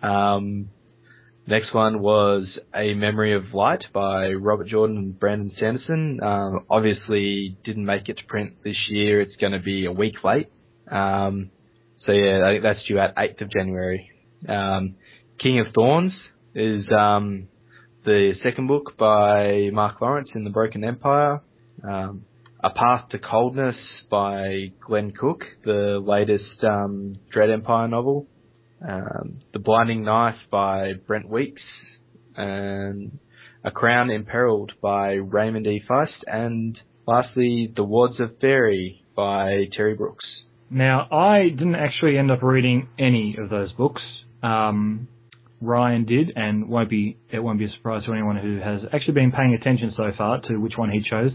Um, 0.02 0.70
next 1.48 1.74
one 1.74 2.02
was 2.02 2.48
A 2.74 2.94
Memory 2.94 3.36
of 3.36 3.54
Light 3.54 3.84
by 3.94 4.32
Robert 4.32 4.68
Jordan 4.68 4.98
and 4.98 5.20
Brandon 5.20 5.52
Sanderson. 5.60 6.20
Um, 6.24 6.66
obviously 6.70 7.58
didn't 7.66 7.86
make 7.86 8.10
it 8.10 8.18
to 8.18 8.24
print 8.28 8.64
this 8.64 8.78
year. 8.90 9.22
It's 9.22 9.36
going 9.38 9.54
to 9.54 9.60
be 9.60 9.86
a 9.86 9.92
week 9.92 10.16
late. 10.24 10.48
Um, 10.90 11.52
so 12.06 12.12
yeah, 12.14 12.42
I 12.46 12.54
think 12.54 12.64
that's 12.64 12.80
due 12.88 13.00
out 13.00 13.16
8th 13.16 13.42
of 13.42 13.52
January. 13.52 14.10
Um, 14.48 14.96
King 15.42 15.60
of 15.60 15.68
Thorns 15.74 16.14
is 16.56 16.86
um, 16.98 17.48
the 18.06 18.34
second 18.44 18.68
book 18.68 18.98
by 18.98 19.70
Mark 19.72 20.02
Lawrence 20.02 20.30
in 20.36 20.44
the 20.44 20.50
Broken 20.50 20.84
Empire. 20.84 21.42
Um, 21.84 22.26
a 22.64 22.70
Path 22.70 23.10
to 23.10 23.20
Coldness 23.20 23.76
by 24.10 24.72
Glenn 24.86 25.12
Cook, 25.12 25.42
the 25.66 26.00
latest 26.04 26.64
um, 26.64 27.16
Dread 27.32 27.50
Empire 27.50 27.88
novel. 27.88 28.28
Um, 28.88 29.40
the 29.54 29.60
Blinding 29.60 30.04
Knife 30.04 30.38
by 30.50 30.94
Brent 31.06 31.30
Weeks, 31.30 31.62
and 32.36 33.20
A 33.64 33.72
Crown 33.72 34.10
Imperiled 34.10 34.72
by 34.82 35.14
Raymond 35.14 35.68
E. 35.68 35.84
Feist, 35.90 36.08
and 36.26 36.78
lastly, 37.08 37.72
The 37.76 37.84
Wards 37.84 38.20
of 38.20 38.40
Faerie 38.40 39.04
by 39.16 39.66
Terry 39.76 39.96
Brooks. 39.96 40.26
Now, 40.70 41.08
I 41.12 41.50
didn't 41.50 41.76
actually 41.76 42.18
end 42.18 42.32
up 42.32 42.42
reading 42.42 42.90
any 42.98 43.38
of 43.40 43.50
those 43.50 43.72
books. 43.74 44.02
Um, 44.42 45.08
Ryan 45.62 46.06
did, 46.06 46.32
and 46.36 46.68
won't 46.68 46.90
be 46.90 47.18
it 47.32 47.40
won't 47.40 47.60
be 47.60 47.66
a 47.66 47.72
surprise 47.72 48.04
to 48.06 48.14
anyone 48.14 48.38
who 48.38 48.60
has 48.60 48.82
actually 48.94 49.14
been 49.14 49.32
paying 49.32 49.54
attention 49.60 49.94
so 49.96 50.12
far 50.18 50.42
to 50.48 50.58
which 50.58 50.74
one 50.76 50.90
he 50.90 51.04
chose. 51.08 51.32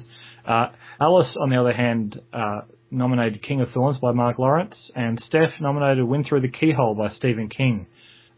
Uh, 0.47 0.69
Alice, 1.01 1.29
on 1.41 1.51
the 1.51 1.61
other 1.61 1.73
hand, 1.73 2.21
uh, 2.33 2.61
nominated 2.91 3.43
King 3.47 3.61
of 3.61 3.69
Thorns 3.75 3.99
by 4.01 4.13
Mark 4.13 4.39
Lawrence, 4.39 4.75
and 4.95 5.21
Steph 5.29 5.51
nominated 5.61 6.05
Wind 6.05 6.27
Through 6.29 6.43
the 6.43 6.49
Keyhole 6.49 6.95
by 6.95 7.09
Stephen 7.19 7.49
King. 7.49 7.87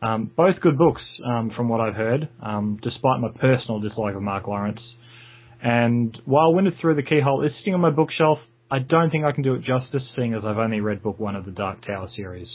Um, 0.01 0.31
both 0.37 0.61
good 0.61 0.79
books, 0.79 1.03
um, 1.27 1.51
from 1.57 1.69
what 1.69 1.81
I've 1.81 1.95
heard, 1.95 2.29
um, 2.43 2.79
despite 2.83 3.21
my 3.21 3.29
personal 3.41 3.81
dislike 3.81 4.15
of 4.15 4.23
Mark 4.23 4.47
Lawrence. 4.47 4.81
And 5.63 6.17
while 6.25 6.55
Wind 6.55 6.69
Through 6.81 6.95
the 6.95 7.03
Keyhole 7.03 7.45
is 7.45 7.53
sitting 7.59 7.75
on 7.75 7.81
my 7.81 7.91
bookshelf, 7.91 8.39
I 8.71 8.79
don't 8.79 9.11
think 9.11 9.25
I 9.25 9.33
can 9.33 9.43
do 9.43 9.55
it 9.55 9.63
justice, 9.63 10.03
seeing 10.15 10.35
as 10.35 10.45
I've 10.45 10.59
only 10.59 10.81
read 10.81 11.03
book 11.03 11.19
one 11.19 11.37
of 11.37 11.45
the 11.45 11.51
Dark 11.51 11.85
Tower 11.87 12.09
series. 12.15 12.49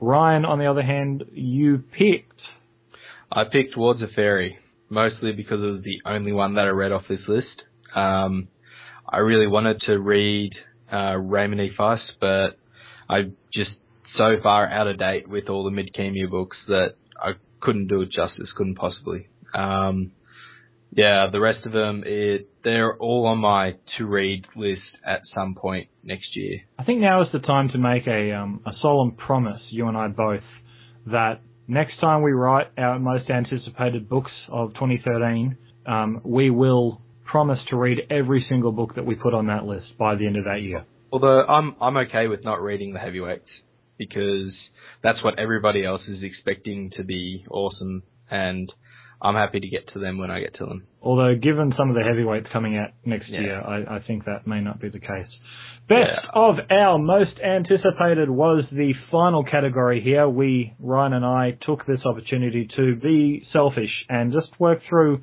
Ryan, 0.00 0.44
on 0.44 0.58
the 0.58 0.66
other 0.66 0.82
hand, 0.82 1.24
you 1.32 1.78
picked. 1.78 2.40
I 3.30 3.44
picked 3.44 3.76
Wards 3.76 4.02
of 4.02 4.08
Faerie, 4.16 4.58
mostly 4.88 5.32
because 5.32 5.60
it 5.60 5.66
was 5.66 5.82
the 5.84 6.00
only 6.10 6.32
one 6.32 6.54
that 6.54 6.62
I 6.62 6.70
read 6.70 6.92
off 6.92 7.02
this 7.08 7.20
list. 7.28 7.46
Um, 7.94 8.48
I 9.12 9.18
really 9.18 9.48
wanted 9.48 9.80
to 9.86 9.98
read 9.98 10.52
uh, 10.92 11.16
Raymond 11.16 11.60
E. 11.60 11.70
Feist, 11.76 11.98
but 12.20 12.58
I'm 13.08 13.36
just 13.52 13.70
so 14.16 14.36
far 14.40 14.68
out 14.68 14.86
of 14.86 14.98
date 14.98 15.28
with 15.28 15.48
all 15.48 15.64
the 15.64 15.70
Midkemia 15.70 16.30
books 16.30 16.56
that 16.68 16.94
I 17.20 17.32
couldn't 17.60 17.88
do 17.88 18.02
it 18.02 18.10
justice, 18.12 18.48
couldn't 18.56 18.76
possibly. 18.76 19.28
Um, 19.52 20.12
yeah, 20.92 21.28
the 21.30 21.40
rest 21.40 21.66
of 21.66 21.72
them, 21.72 22.04
it, 22.06 22.48
they're 22.62 22.96
all 22.96 23.26
on 23.26 23.38
my 23.38 23.76
to 23.98 24.06
read 24.06 24.44
list 24.54 24.82
at 25.04 25.22
some 25.34 25.54
point 25.56 25.88
next 26.04 26.36
year. 26.36 26.60
I 26.78 26.84
think 26.84 27.00
now 27.00 27.22
is 27.22 27.28
the 27.32 27.40
time 27.40 27.68
to 27.70 27.78
make 27.78 28.06
a 28.06 28.32
um, 28.32 28.60
a 28.64 28.72
solemn 28.80 29.12
promise, 29.12 29.60
you 29.70 29.88
and 29.88 29.96
I 29.96 30.08
both, 30.08 30.42
that 31.06 31.40
next 31.66 32.00
time 32.00 32.22
we 32.22 32.32
write 32.32 32.68
our 32.76 32.98
most 32.98 33.28
anticipated 33.30 34.08
books 34.08 34.32
of 34.48 34.74
2013, 34.74 35.56
um, 35.86 36.20
we 36.24 36.50
will 36.50 37.00
promise 37.30 37.58
to 37.70 37.76
read 37.76 37.98
every 38.10 38.44
single 38.48 38.72
book 38.72 38.94
that 38.96 39.06
we 39.06 39.14
put 39.14 39.34
on 39.34 39.46
that 39.46 39.64
list 39.64 39.86
by 39.98 40.14
the 40.16 40.26
end 40.26 40.36
of 40.36 40.44
that 40.44 40.62
year. 40.62 40.84
Although 41.12 41.42
I'm 41.44 41.76
I'm 41.80 41.96
okay 42.08 42.28
with 42.28 42.44
not 42.44 42.62
reading 42.62 42.92
the 42.92 42.98
heavyweights 42.98 43.48
because 43.98 44.52
that's 45.02 45.22
what 45.22 45.38
everybody 45.38 45.84
else 45.84 46.02
is 46.08 46.22
expecting 46.22 46.90
to 46.96 47.04
be 47.04 47.44
awesome 47.50 48.02
and 48.30 48.72
I'm 49.22 49.34
happy 49.34 49.60
to 49.60 49.68
get 49.68 49.92
to 49.92 49.98
them 49.98 50.18
when 50.18 50.30
I 50.30 50.40
get 50.40 50.54
to 50.58 50.66
them. 50.66 50.86
Although, 51.02 51.34
given 51.34 51.74
some 51.76 51.90
of 51.90 51.94
the 51.94 52.02
heavyweights 52.02 52.46
coming 52.52 52.78
out 52.78 52.90
next 53.04 53.28
yeah. 53.28 53.40
year, 53.40 53.60
I, 53.60 53.96
I, 53.96 54.02
think 54.06 54.24
that 54.24 54.46
may 54.46 54.60
not 54.60 54.80
be 54.80 54.88
the 54.88 54.98
case. 54.98 55.28
Best 55.88 56.08
yeah. 56.08 56.30
of 56.32 56.54
our 56.70 56.98
most 56.98 57.38
anticipated 57.38 58.30
was 58.30 58.64
the 58.72 58.94
final 59.10 59.44
category 59.44 60.00
here. 60.00 60.26
We, 60.26 60.74
Ryan 60.78 61.12
and 61.14 61.24
I, 61.24 61.58
took 61.66 61.84
this 61.86 62.00
opportunity 62.06 62.68
to 62.76 62.96
be 62.96 63.44
selfish 63.52 63.90
and 64.08 64.32
just 64.32 64.48
work 64.58 64.80
through 64.88 65.20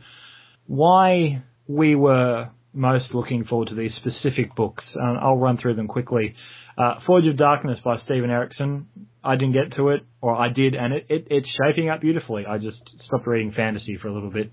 why 0.68 1.42
we 1.68 1.96
were 1.96 2.50
most 2.74 3.06
looking 3.14 3.46
forward 3.46 3.70
to 3.70 3.76
these 3.76 3.92
specific 3.98 4.56
books. 4.56 4.84
Um, 4.96 5.18
I'll 5.22 5.38
run 5.38 5.58
through 5.58 5.76
them 5.76 5.88
quickly. 5.88 6.36
Uh, 6.78 6.96
Forge 7.06 7.26
of 7.26 7.38
Darkness 7.38 7.80
by 7.84 7.98
Steven 8.06 8.30
Erikson. 8.30 8.88
I 9.24 9.36
didn't 9.36 9.54
get 9.54 9.76
to 9.78 9.90
it, 9.90 10.04
or 10.22 10.36
I 10.36 10.50
did, 10.50 10.76
and 10.76 10.94
it, 10.94 11.08
it, 11.10 11.28
it's 11.30 11.48
shaping 11.60 11.90
up 11.90 12.02
beautifully. 12.02 12.46
I 12.46 12.60
just 12.60 12.78
stopped 13.08 13.26
reading 13.26 13.52
fantasy 13.52 13.98
for 14.00 14.08
a 14.08 14.14
little 14.14 14.30
bit, 14.30 14.52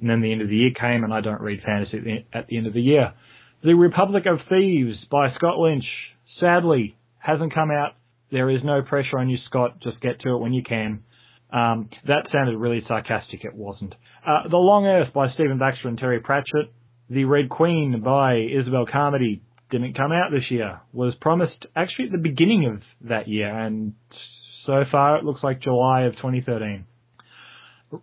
and 0.00 0.08
then 0.08 0.20
the 0.20 0.32
end 0.32 0.42
of 0.42 0.48
the 0.48 0.56
year 0.56 0.70
came, 0.78 1.02
and 1.02 1.14
I 1.14 1.22
don't 1.22 1.40
read 1.40 1.62
fantasy 1.64 1.96
at 1.96 2.04
the, 2.04 2.38
at 2.38 2.46
the 2.48 2.58
end 2.58 2.66
of 2.66 2.74
the 2.74 2.82
year. 2.82 3.14
The 3.64 3.74
Republic 3.74 4.24
of 4.26 4.40
Thieves 4.48 4.96
by 5.10 5.32
Scott 5.34 5.58
Lynch. 5.58 5.84
Sadly, 6.40 6.96
hasn't 7.18 7.54
come 7.54 7.70
out. 7.70 7.92
There 8.30 8.50
is 8.50 8.60
no 8.64 8.82
pressure 8.82 9.18
on 9.18 9.28
you, 9.28 9.38
Scott. 9.46 9.80
Just 9.80 10.00
get 10.00 10.20
to 10.20 10.34
it 10.34 10.38
when 10.38 10.52
you 10.52 10.62
can. 10.62 11.04
Um, 11.52 11.90
that 12.06 12.28
sounded 12.32 12.56
really 12.56 12.82
sarcastic. 12.88 13.44
It 13.44 13.54
wasn't. 13.54 13.94
Uh, 14.26 14.48
the 14.48 14.56
Long 14.56 14.86
Earth 14.86 15.12
by 15.12 15.32
Stephen 15.34 15.58
Baxter 15.58 15.88
and 15.88 15.98
Terry 15.98 16.20
Pratchett. 16.20 16.72
The 17.10 17.24
Red 17.24 17.50
Queen 17.50 18.00
by 18.04 18.34
Isobelle 18.34 18.90
Carmody 18.90 19.42
didn't 19.70 19.96
come 19.96 20.12
out 20.12 20.30
this 20.30 20.50
year. 20.50 20.80
Was 20.92 21.14
promised 21.20 21.66
actually 21.74 22.06
at 22.06 22.12
the 22.12 22.18
beginning 22.18 22.66
of 22.66 23.08
that 23.08 23.26
year, 23.28 23.48
and 23.48 23.94
so 24.66 24.84
far 24.90 25.18
it 25.18 25.24
looks 25.24 25.42
like 25.42 25.60
July 25.60 26.02
of 26.02 26.14
2013. 26.16 26.86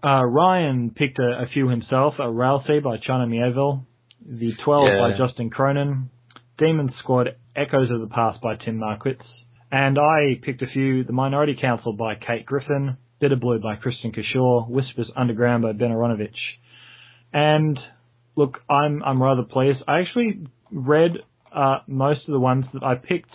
Uh, 0.04 0.24
Ryan 0.24 0.92
picked 0.92 1.20
a, 1.20 1.44
a, 1.44 1.46
few 1.52 1.70
himself. 1.70 2.16
A 2.20 2.24
Railsea 2.24 2.84
by 2.84 2.98
China 2.98 3.26
Miéville. 3.26 3.86
The 4.24 4.52
12 4.64 4.88
yeah. 4.88 5.00
by 5.00 5.18
Justin 5.18 5.50
Cronin. 5.50 6.10
Demon 6.60 6.92
Squad 7.00 7.30
Echoes 7.56 7.90
of 7.90 8.02
the 8.02 8.14
Past 8.14 8.42
by 8.42 8.56
Tim 8.56 8.80
Marquitz. 8.80 9.24
And 9.72 9.98
I 9.98 10.40
picked 10.44 10.62
a 10.62 10.68
few. 10.68 11.04
The 11.04 11.14
Minority 11.14 11.58
Council 11.60 11.94
by 11.94 12.16
Kate 12.16 12.46
Griffin. 12.46 12.98
Bitter 13.20 13.36
Blue 13.36 13.60
by 13.60 13.76
Kristin 13.76 14.14
Cashore, 14.14 14.64
Whispers 14.64 15.12
Underground 15.16 15.64
by 15.64 15.74
Ben 15.74 15.90
Aaronovitch. 15.90 16.30
And 17.34 17.78
look, 18.36 18.60
I'm 18.70 19.04
I'm 19.04 19.22
rather 19.22 19.44
pleased. 19.44 19.80
I 19.88 20.00
actually 20.00 20.48
read 20.72 21.12
uh, 21.54 21.80
most 21.88 22.22
of 22.28 22.32
the 22.32 22.40
ones 22.40 22.66
that 22.74 22.84
I 22.84 22.96
picked, 22.96 23.32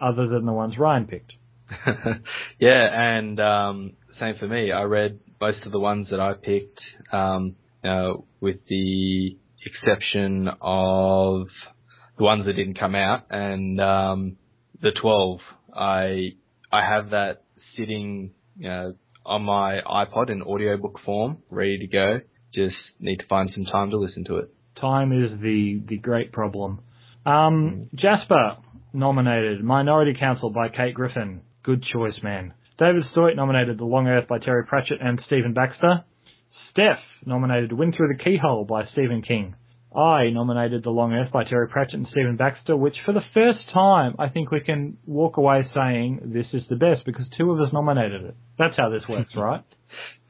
other 0.00 0.26
than 0.28 0.46
the 0.46 0.52
ones 0.52 0.74
Ryan 0.78 1.06
picked. 1.06 1.32
yeah, 2.58 2.88
and 2.92 3.38
um, 3.38 3.92
same 4.18 4.34
for 4.38 4.48
me. 4.48 4.72
I 4.72 4.82
read 4.82 5.20
most 5.40 5.64
of 5.66 5.72
the 5.72 5.80
ones 5.80 6.08
that 6.10 6.20
I 6.20 6.32
picked, 6.34 6.80
um, 7.12 7.56
uh, 7.84 8.14
with 8.40 8.56
the 8.68 9.36
exception 9.64 10.48
of 10.60 11.46
the 12.18 12.24
ones 12.24 12.46
that 12.46 12.54
didn't 12.54 12.78
come 12.78 12.94
out, 12.94 13.26
and 13.30 13.80
um, 13.80 14.36
the 14.82 14.90
12 15.00 15.38
I 15.74 16.30
I 16.72 16.86
have 16.88 17.10
that 17.10 17.42
sitting 17.76 18.32
know, 18.68 18.94
on 19.30 19.42
my 19.44 19.80
iPod 19.86 20.28
in 20.28 20.42
audiobook 20.42 20.98
form, 21.06 21.38
ready 21.50 21.78
to 21.78 21.86
go. 21.86 22.20
Just 22.52 22.76
need 22.98 23.18
to 23.18 23.26
find 23.28 23.50
some 23.54 23.64
time 23.64 23.90
to 23.90 23.96
listen 23.96 24.24
to 24.24 24.38
it. 24.38 24.52
Time 24.80 25.12
is 25.12 25.40
the 25.40 25.80
the 25.86 25.98
great 25.98 26.32
problem. 26.32 26.80
Um, 27.24 27.88
Jasper 27.94 28.56
nominated 28.92 29.62
Minority 29.62 30.18
Council 30.18 30.50
by 30.50 30.68
Kate 30.68 30.94
Griffin. 30.94 31.42
Good 31.62 31.84
choice, 31.92 32.14
man. 32.22 32.54
David 32.78 33.04
Stoit 33.12 33.36
nominated 33.36 33.78
The 33.78 33.84
Long 33.84 34.08
Earth 34.08 34.26
by 34.26 34.38
Terry 34.38 34.64
Pratchett 34.64 34.98
and 35.00 35.20
Stephen 35.26 35.52
Baxter. 35.52 36.04
Steph 36.72 36.98
nominated 37.24 37.72
Wind 37.72 37.94
Through 37.96 38.08
the 38.16 38.24
Keyhole 38.24 38.64
by 38.64 38.84
Stephen 38.92 39.22
King. 39.22 39.54
I 39.96 40.30
nominated 40.30 40.84
The 40.84 40.90
Long 40.90 41.12
Earth 41.12 41.32
by 41.32 41.44
Terry 41.44 41.68
Pratchett 41.68 41.94
and 41.94 42.06
Stephen 42.12 42.36
Baxter, 42.36 42.76
which 42.76 42.94
for 43.04 43.12
the 43.12 43.24
first 43.34 43.58
time 43.74 44.14
I 44.18 44.28
think 44.28 44.50
we 44.50 44.60
can 44.60 44.98
walk 45.04 45.36
away 45.36 45.68
saying 45.74 46.20
this 46.32 46.46
is 46.52 46.62
the 46.70 46.76
best 46.76 47.04
because 47.04 47.26
two 47.36 47.50
of 47.50 47.60
us 47.60 47.72
nominated 47.72 48.22
it. 48.22 48.36
That's 48.58 48.76
how 48.76 48.90
this 48.90 49.02
works, 49.08 49.32
right? 49.36 49.64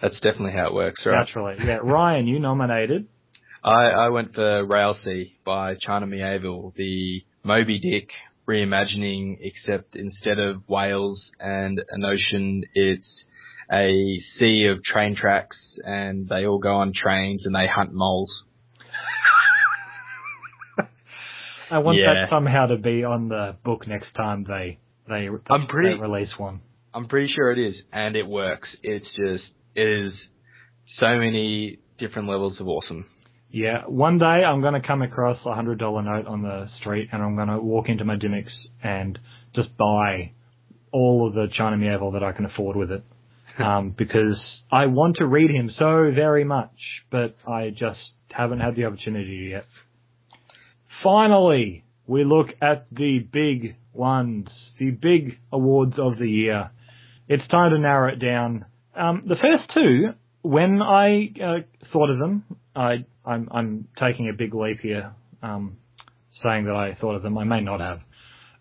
That's 0.00 0.14
definitely 0.14 0.52
how 0.52 0.68
it 0.68 0.74
works, 0.74 1.00
right? 1.04 1.26
Naturally, 1.26 1.56
yeah. 1.64 1.78
Ryan, 1.82 2.26
you 2.26 2.38
nominated. 2.38 3.06
I, 3.62 3.90
I 3.90 4.08
went 4.08 4.34
for 4.34 4.64
Railsea 4.66 5.32
by 5.44 5.74
China 5.86 6.06
Miéville, 6.06 6.74
the 6.74 7.22
Moby 7.44 7.78
Dick 7.78 8.08
reimagining, 8.48 9.38
except 9.40 9.94
instead 9.94 10.38
of 10.38 10.62
whales 10.66 11.20
and 11.38 11.80
an 11.90 12.04
ocean, 12.04 12.64
it's 12.74 13.04
a 13.70 14.22
sea 14.38 14.66
of 14.66 14.82
train 14.82 15.14
tracks 15.14 15.56
and 15.84 16.28
they 16.28 16.46
all 16.46 16.58
go 16.58 16.76
on 16.76 16.92
trains 16.94 17.42
and 17.44 17.54
they 17.54 17.66
hunt 17.66 17.92
moles. 17.92 18.30
I 21.70 21.78
want 21.78 21.98
Yeah. 21.98 22.14
that 22.14 22.30
somehow 22.30 22.66
to 22.66 22.76
be 22.76 23.04
on 23.04 23.28
the 23.28 23.56
book 23.64 23.86
next 23.86 24.12
time 24.14 24.44
they 24.44 24.78
they, 25.08 25.28
I'm 25.48 25.66
pretty- 25.66 25.96
they 25.96 26.00
release 26.00 26.30
one. 26.38 26.60
I'm 26.94 27.06
pretty 27.08 27.32
sure 27.34 27.50
it 27.52 27.58
is, 27.58 27.74
and 27.92 28.16
it 28.16 28.26
works. 28.26 28.68
It's 28.82 29.06
just, 29.16 29.44
it 29.74 29.88
is 29.88 30.12
so 30.98 31.16
many 31.18 31.78
different 31.98 32.28
levels 32.28 32.60
of 32.60 32.68
awesome. 32.68 33.06
Yeah, 33.50 33.82
one 33.86 34.18
day 34.18 34.24
I'm 34.24 34.60
going 34.60 34.80
to 34.80 34.86
come 34.86 35.02
across 35.02 35.38
a 35.44 35.54
hundred 35.54 35.78
dollar 35.78 36.02
note 36.02 36.26
on 36.26 36.42
the 36.42 36.68
street, 36.80 37.08
and 37.12 37.22
I'm 37.22 37.34
going 37.36 37.48
to 37.48 37.58
walk 37.58 37.88
into 37.88 38.04
my 38.04 38.16
Dymocks 38.16 38.50
and 38.82 39.18
just 39.54 39.76
buy 39.76 40.32
all 40.92 41.26
of 41.28 41.34
the 41.34 41.46
China 41.56 41.76
Miéville 41.76 42.12
that 42.12 42.22
I 42.22 42.32
can 42.32 42.44
afford 42.44 42.76
with 42.76 42.90
it, 42.92 43.02
um, 43.58 43.94
because 43.96 44.36
I 44.70 44.86
want 44.86 45.16
to 45.16 45.26
read 45.26 45.50
him 45.50 45.70
so 45.78 46.12
very 46.14 46.44
much, 46.44 46.70
but 47.10 47.36
I 47.48 47.70
just 47.70 47.98
haven't 48.30 48.60
had 48.60 48.76
the 48.76 48.84
opportunity 48.84 49.50
yet. 49.52 49.64
Finally, 51.02 51.84
we 52.06 52.24
look 52.24 52.48
at 52.60 52.86
the 52.92 53.20
big 53.32 53.76
ones, 53.92 54.48
the 54.78 54.90
big 54.90 55.38
awards 55.52 55.94
of 55.98 56.18
the 56.18 56.28
year. 56.28 56.70
It's 57.28 57.46
time 57.48 57.70
to 57.72 57.78
narrow 57.78 58.12
it 58.12 58.16
down. 58.18 58.66
Um, 58.94 59.22
the 59.26 59.36
first 59.36 59.72
two, 59.72 60.14
when 60.42 60.82
I 60.82 61.32
uh, 61.42 61.58
thought 61.92 62.10
of 62.10 62.18
them, 62.18 62.44
I, 62.74 63.04
I'm, 63.24 63.48
I'm 63.52 63.88
taking 63.98 64.28
a 64.28 64.36
big 64.36 64.54
leap 64.54 64.80
here, 64.80 65.12
um, 65.42 65.76
saying 66.42 66.64
that 66.64 66.74
I 66.74 66.96
thought 67.00 67.14
of 67.14 67.22
them. 67.22 67.38
I 67.38 67.44
may 67.44 67.60
not 67.60 67.80
have. 67.80 68.00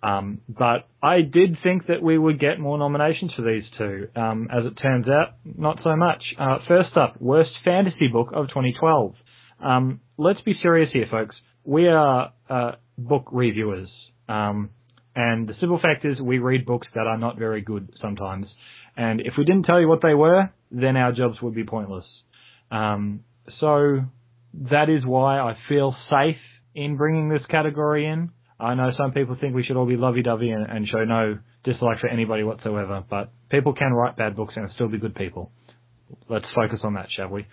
Um, 0.01 0.41
but 0.47 0.87
I 1.03 1.21
did 1.21 1.57
think 1.61 1.87
that 1.87 2.01
we 2.01 2.17
would 2.17 2.39
get 2.39 2.59
more 2.59 2.77
nominations 2.77 3.33
for 3.35 3.41
these 3.41 3.63
two. 3.77 4.07
Um, 4.15 4.47
as 4.51 4.65
it 4.65 4.75
turns 4.81 5.07
out, 5.09 5.33
not 5.43 5.79
so 5.83 5.95
much. 5.95 6.23
Uh, 6.39 6.59
first 6.67 6.95
up, 6.95 7.19
worst 7.19 7.51
fantasy 7.65 8.07
book 8.07 8.29
of 8.33 8.47
2012. 8.47 9.15
Um, 9.61 9.99
let's 10.17 10.39
be 10.41 10.53
serious 10.61 10.89
here, 10.93 11.07
folks. 11.11 11.35
We 11.69 11.87
are 11.87 12.33
uh, 12.49 12.71
book 12.97 13.27
reviewers, 13.31 13.89
um, 14.27 14.71
and 15.15 15.47
the 15.47 15.53
simple 15.59 15.79
fact 15.79 16.03
is 16.03 16.19
we 16.19 16.39
read 16.39 16.65
books 16.65 16.87
that 16.95 17.05
are 17.05 17.19
not 17.19 17.37
very 17.37 17.61
good 17.61 17.93
sometimes. 18.01 18.47
And 18.97 19.21
if 19.21 19.33
we 19.37 19.45
didn't 19.45 19.65
tell 19.65 19.79
you 19.79 19.87
what 19.87 20.01
they 20.01 20.15
were, 20.15 20.49
then 20.71 20.97
our 20.97 21.11
jobs 21.11 21.39
would 21.43 21.53
be 21.53 21.63
pointless. 21.63 22.05
Um, 22.71 23.19
so 23.59 23.99
that 24.71 24.89
is 24.89 25.05
why 25.05 25.37
I 25.37 25.57
feel 25.69 25.95
safe 26.09 26.41
in 26.73 26.97
bringing 26.97 27.29
this 27.29 27.45
category 27.51 28.07
in. 28.07 28.31
I 28.59 28.73
know 28.73 28.89
some 28.97 29.11
people 29.11 29.37
think 29.39 29.53
we 29.53 29.63
should 29.63 29.77
all 29.77 29.85
be 29.85 29.95
lovey-dovey 29.95 30.49
and, 30.49 30.65
and 30.67 30.87
show 30.87 31.05
no 31.05 31.37
dislike 31.63 31.99
for 31.99 32.07
anybody 32.07 32.41
whatsoever, 32.41 33.03
but 33.07 33.31
people 33.51 33.73
can 33.73 33.93
write 33.93 34.17
bad 34.17 34.35
books 34.35 34.55
and 34.57 34.71
still 34.73 34.87
be 34.87 34.97
good 34.97 35.13
people. 35.13 35.51
Let's 36.29 36.47
focus 36.55 36.79
on 36.83 36.95
that, 36.95 37.09
shall 37.15 37.27
we? 37.27 37.45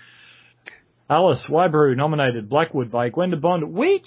Alice 1.09 1.39
Wybrew 1.49 1.95
nominated 1.97 2.49
Blackwood 2.49 2.91
by 2.91 3.11
Gwenda 3.11 3.37
Bond, 3.37 3.73
which, 3.73 4.07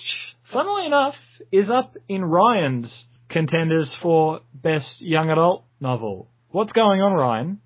funnily 0.51 0.85
enough, 0.85 1.15
is 1.51 1.65
up 1.73 1.95
in 2.09 2.23
Ryan's 2.25 2.87
contenders 3.29 3.87
for 4.01 4.41
best 4.53 4.85
young 4.99 5.29
adult 5.29 5.65
novel. 5.79 6.29
What's 6.49 6.73
going 6.73 7.01
on, 7.01 7.13
Ryan? 7.13 7.61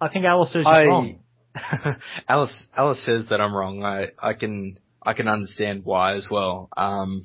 I 0.00 0.08
think 0.08 0.24
Alice 0.24 0.50
says 0.52 0.62
you're 0.64 0.72
I- 0.72 0.84
wrong. 0.84 1.18
Alice 2.28 2.52
Alice 2.76 2.98
says 3.04 3.24
that 3.30 3.40
I'm 3.40 3.52
wrong. 3.52 3.82
I, 3.82 4.06
I 4.22 4.34
can 4.34 4.78
I 5.04 5.14
can 5.14 5.26
understand 5.26 5.84
why 5.84 6.16
as 6.16 6.22
well. 6.30 6.68
Um, 6.76 7.24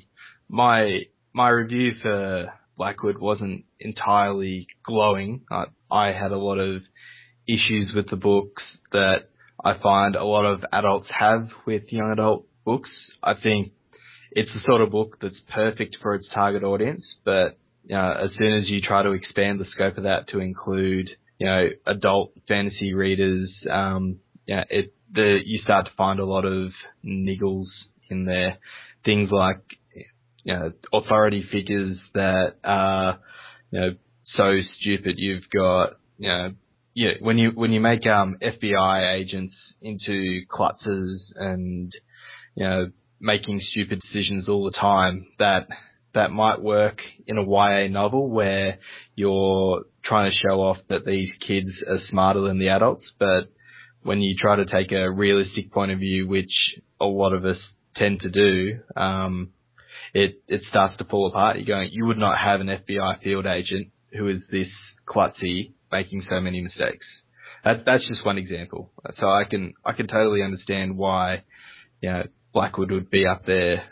my 0.49 1.01
my 1.31 1.49
review 1.49 1.91
for 2.01 2.47
Blackwood 2.75 3.19
wasn't 3.19 3.65
entirely 3.79 4.65
glowing. 4.83 5.41
I, 5.51 5.65
I 5.91 6.07
had 6.07 6.31
a 6.31 6.37
lot 6.37 6.57
of 6.57 6.81
issues 7.47 7.91
with 7.95 8.09
the 8.09 8.15
books 8.15 8.63
that 8.91 9.29
I 9.65 9.73
find 9.81 10.15
a 10.15 10.23
lot 10.23 10.45
of 10.45 10.63
adults 10.71 11.07
have 11.17 11.49
with 11.65 11.83
young 11.89 12.11
adult 12.11 12.45
books. 12.63 12.89
I 13.21 13.33
think 13.41 13.73
it's 14.31 14.49
the 14.53 14.61
sort 14.65 14.81
of 14.81 14.91
book 14.91 15.17
that's 15.21 15.35
perfect 15.53 15.97
for 16.01 16.15
its 16.15 16.27
target 16.33 16.63
audience, 16.63 17.03
but 17.25 17.57
you 17.83 17.95
know, 17.95 18.13
as 18.23 18.29
soon 18.37 18.53
as 18.61 18.69
you 18.69 18.81
try 18.81 19.03
to 19.03 19.11
expand 19.11 19.59
the 19.59 19.65
scope 19.73 19.97
of 19.97 20.03
that 20.03 20.27
to 20.29 20.39
include 20.39 21.09
you 21.37 21.47
know, 21.47 21.67
adult 21.85 22.31
fantasy 22.47 22.93
readers, 22.93 23.49
um, 23.69 24.19
yeah, 24.47 24.63
it, 24.69 24.93
the, 25.13 25.39
you 25.43 25.59
start 25.63 25.85
to 25.85 25.91
find 25.97 26.19
a 26.19 26.25
lot 26.25 26.45
of 26.45 26.71
niggles 27.05 27.65
in 28.09 28.25
there. 28.25 28.57
Things 29.03 29.29
like, 29.31 29.61
you 30.43 30.53
know, 30.53 30.71
authority 30.93 31.45
figures 31.51 31.97
that 32.13 32.55
are, 32.63 33.19
you 33.71 33.79
know, 33.79 33.89
so 34.37 34.53
stupid. 34.79 35.15
You've 35.17 35.49
got, 35.53 35.97
you 36.17 36.29
know, 36.29 36.51
yeah, 36.95 37.11
when 37.19 37.37
you, 37.37 37.51
when 37.53 37.71
you 37.71 37.81
make, 37.81 38.07
um, 38.07 38.37
FBI 38.41 39.19
agents 39.19 39.53
into 39.81 40.41
klutzes 40.49 41.17
and, 41.35 41.91
you 42.55 42.63
know, 42.63 42.87
making 43.19 43.61
stupid 43.71 44.01
decisions 44.01 44.47
all 44.47 44.63
the 44.63 44.77
time, 44.79 45.27
that, 45.37 45.67
that 46.13 46.31
might 46.31 46.61
work 46.61 46.99
in 47.27 47.37
a 47.37 47.43
YA 47.43 47.89
novel 47.89 48.29
where 48.29 48.79
you're 49.13 49.83
trying 50.05 50.31
to 50.31 50.37
show 50.37 50.61
off 50.61 50.77
that 50.89 51.05
these 51.05 51.29
kids 51.45 51.69
are 51.87 51.99
smarter 52.09 52.41
than 52.41 52.59
the 52.59 52.69
adults, 52.69 53.05
but 53.19 53.51
when 54.01 54.21
you 54.21 54.35
try 54.39 54.55
to 54.55 54.65
take 54.65 54.91
a 54.91 55.11
realistic 55.11 55.71
point 55.73 55.91
of 55.91 55.99
view, 55.99 56.27
which 56.27 56.51
a 57.01 57.05
lot 57.05 57.33
of 57.33 57.43
us 57.43 57.57
tend 57.97 58.21
to 58.21 58.29
do, 58.29 58.79
um, 58.95 59.49
it, 60.13 60.41
it 60.47 60.61
starts 60.69 60.97
to 60.97 61.05
fall 61.05 61.27
apart. 61.27 61.57
You're 61.57 61.65
going, 61.65 61.89
you 61.91 62.05
would 62.05 62.17
not 62.17 62.37
have 62.37 62.61
an 62.61 62.67
FBI 62.67 63.21
field 63.21 63.45
agent 63.45 63.89
who 64.17 64.29
is 64.29 64.41
this 64.49 64.67
klutzy 65.07 65.73
making 65.91 66.23
so 66.29 66.39
many 66.39 66.61
mistakes. 66.61 67.05
That, 67.63 67.83
that's 67.85 68.07
just 68.07 68.25
one 68.25 68.37
example. 68.37 68.91
So 69.19 69.27
I 69.27 69.43
can, 69.49 69.73
I 69.83 69.93
can 69.93 70.07
totally 70.07 70.41
understand 70.43 70.97
why, 70.97 71.43
you 72.01 72.09
know, 72.11 72.23
Blackwood 72.53 72.91
would 72.91 73.09
be 73.09 73.25
up 73.25 73.45
there, 73.45 73.83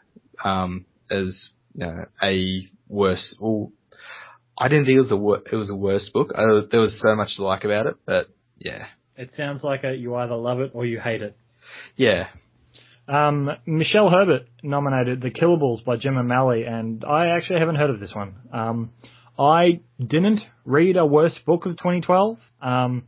um, 0.44 0.86
as, 1.10 1.34
you 1.74 1.86
know, 1.86 2.06
a 2.22 2.68
worse, 2.88 3.20
well, 3.40 3.72
I 4.58 4.68
didn't 4.68 4.86
think 4.86 4.98
it 4.98 5.02
was 5.02 5.12
a 5.12 5.16
wor- 5.18 5.42
it 5.52 5.56
was 5.56 5.70
a 5.70 5.76
worse 5.76 6.08
book. 6.14 6.32
I, 6.36 6.42
there 6.72 6.80
was 6.82 6.92
so 7.04 7.16
much 7.16 7.30
to 7.38 7.44
like 7.44 7.64
about 7.64 7.88
it, 7.88 7.96
but 8.06 8.28
yeah, 8.60 8.86
It 9.18 9.32
sounds 9.36 9.62
like 9.64 9.84
a, 9.84 9.94
you 9.96 10.16
either 10.16 10.36
love 10.36 10.60
it 10.60 10.72
or 10.76 10.86
you 10.86 11.00
hate 11.00 11.22
it. 11.24 11.36
yeah. 11.98 12.28
Um, 13.06 13.50
Michelle 13.66 14.10
Herbert 14.10 14.44
nominated 14.62 15.22
The 15.22 15.30
Killables 15.30 15.84
by 15.84 15.98
Gemma 15.98 16.24
Malley, 16.24 16.64
and 16.64 17.04
I 17.04 17.36
actually 17.36 17.60
haven't 17.60 17.76
heard 17.76 17.90
of 17.90 18.00
this 18.00 18.12
one. 18.16 18.36
Um, 18.54 18.92
I 19.38 19.82
didn't 20.00 20.40
read 20.66 20.98
a 20.98 21.06
worse 21.06 21.34
book 21.46 21.66
of 21.66 21.74
2012, 21.78 22.38
um, 22.62 23.04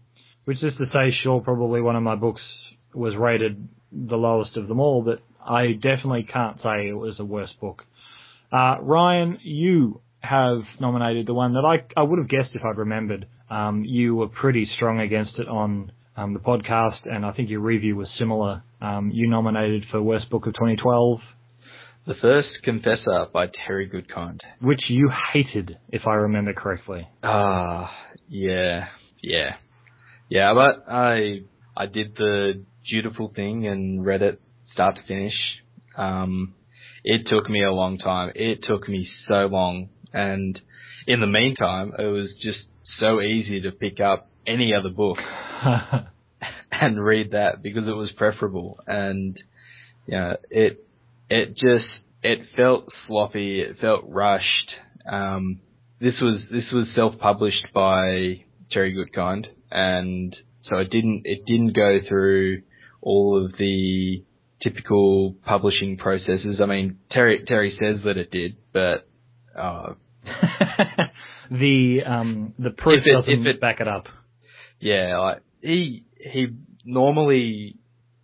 which 0.46 0.64
is 0.64 0.74
to 0.78 0.86
say, 0.88 1.16
sure, 1.24 1.42
probably 1.42 1.82
one 1.82 1.96
of 1.96 2.04
my 2.04 2.16
books 2.16 2.42
was 2.94 3.14
rated 3.16 3.68
the 3.92 4.16
lowest 4.16 4.58
of 4.58 4.68
them 4.68 4.80
all, 4.80 5.04
but 5.04 5.22
I 5.46 5.74
definitely 5.74 6.28
can't 6.32 6.58
say 6.58 6.90
it 6.90 6.98
was 6.98 7.16
a 7.20 7.26
worse 7.26 7.54
book. 7.62 7.84
Uh, 8.52 8.78
Ryan, 8.82 9.38
you 9.44 10.02
have 10.20 10.62
nominated 10.80 11.28
the 11.28 11.34
one 11.34 11.54
that 11.54 11.66
I, 11.66 12.00
I 12.00 12.04
would 12.04 12.20
have 12.20 12.30
guessed 12.30 12.50
if 12.54 12.64
I'd 12.64 12.78
remembered. 12.78 13.28
Um, 13.50 13.84
you 13.86 14.16
were 14.16 14.28
pretty 14.28 14.68
strong 14.76 15.00
against 15.00 15.34
it 15.38 15.48
on 15.48 15.92
um, 16.18 16.34
the 16.34 16.40
podcast, 16.40 17.06
and 17.06 17.26
I 17.26 17.32
think 17.32 17.50
your 17.50 17.60
review 17.60 17.96
was 17.96 18.08
similar. 18.18 18.64
Um, 18.82 19.12
you 19.14 19.30
nominated 19.30 19.86
for 19.92 20.02
Worst 20.02 20.30
Book 20.30 20.48
of 20.48 20.54
2012, 20.54 21.20
The 22.08 22.14
First 22.22 22.50
Confessor 22.64 23.26
by 23.34 23.48
Terry 23.48 23.90
Goodkind. 23.90 24.42
which 24.62 24.82
you 24.90 25.10
hated, 25.34 25.80
if 25.90 26.04
I 26.06 26.14
remember 26.14 26.54
correctly. 26.54 27.08
Ah, 27.24 27.92
yeah, 28.30 28.90
yeah, 29.24 29.56
yeah. 30.30 30.54
But 30.54 30.86
I 30.88 31.42
I 31.76 31.88
did 31.88 32.16
the 32.16 32.64
dutiful 32.88 33.34
thing 33.36 33.66
and 33.66 34.06
read 34.06 34.22
it 34.22 34.40
start 34.72 34.98
to 34.98 35.02
finish. 35.08 35.34
Um, 35.98 36.54
it 37.04 37.28
took 37.28 37.50
me 37.50 37.64
a 37.64 37.72
long 37.72 37.98
time. 37.98 38.34
It 38.36 38.60
took 38.68 38.88
me 38.88 39.10
so 39.28 39.48
long, 39.48 39.90
and 40.14 40.60
in 41.08 41.22
the 41.22 41.28
meantime, 41.28 41.92
it 41.98 42.06
was 42.06 42.30
just 42.40 42.60
so 43.00 43.20
easy 43.20 43.62
to 43.62 43.72
pick 43.72 44.00
up 44.00 44.30
any 44.46 44.76
other 44.76 44.90
book 44.90 45.18
and 46.72 47.04
read 47.04 47.32
that 47.32 47.64
because 47.64 47.88
it 47.88 47.96
was 47.96 48.12
preferable. 48.16 48.80
And 48.86 49.42
you 50.06 50.18
know, 50.18 50.38
it 50.52 50.86
it 51.30 51.50
just 51.56 51.86
it 52.24 52.40
felt 52.56 52.88
sloppy. 53.08 53.62
It 53.62 53.78
felt 53.80 54.04
rushed. 54.08 54.70
Um, 55.10 55.60
this 56.00 56.16
was 56.22 56.42
this 56.52 56.66
was 56.74 56.88
self 56.96 57.18
published 57.20 57.68
by 57.74 58.44
Terry 58.72 58.94
Goodkind, 58.96 59.46
and 59.72 60.36
so 60.70 60.78
it 60.78 60.90
didn't 60.90 61.22
it 61.26 61.46
didn't 61.46 61.76
go 61.76 62.00
through 62.08 62.62
all 63.02 63.44
of 63.46 63.52
the 63.58 64.24
typical 64.64 65.36
publishing 65.46 65.98
processes. 65.98 66.58
I 66.62 66.66
mean, 66.66 66.98
Terry 67.12 67.44
Terry 67.48 67.78
says 67.80 67.98
that 68.06 68.18
it 68.18 68.32
did, 68.32 68.58
but 68.74 69.08
uh, 69.58 69.94
the 71.52 72.00
um, 72.06 72.54
the 72.58 72.72
proof 72.72 73.02
If 73.02 73.08
it- 73.08 73.14
doesn't 73.14 73.48
if 73.48 73.56
it- 73.56 73.62
back 73.62 73.80
it 73.80 73.88
up. 73.88 74.06
yeah, 74.80 75.18
like 75.20 75.42
he 75.62 76.04
he 76.20 76.48
normally, 76.84 77.76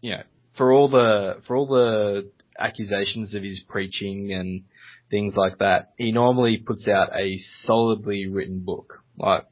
you 0.01 0.11
know, 0.11 0.23
for 0.57 0.71
all 0.71 0.89
the 0.89 1.41
for 1.47 1.55
all 1.55 1.67
the 1.67 2.31
accusations 2.59 3.33
of 3.33 3.43
his 3.43 3.59
preaching 3.67 4.31
and 4.33 4.63
things 5.09 5.33
like 5.35 5.59
that, 5.59 5.91
he 5.97 6.11
normally 6.11 6.57
puts 6.57 6.87
out 6.87 7.09
a 7.15 7.41
solidly 7.67 8.27
written 8.27 8.63
book. 8.63 8.93
Like, 9.17 9.45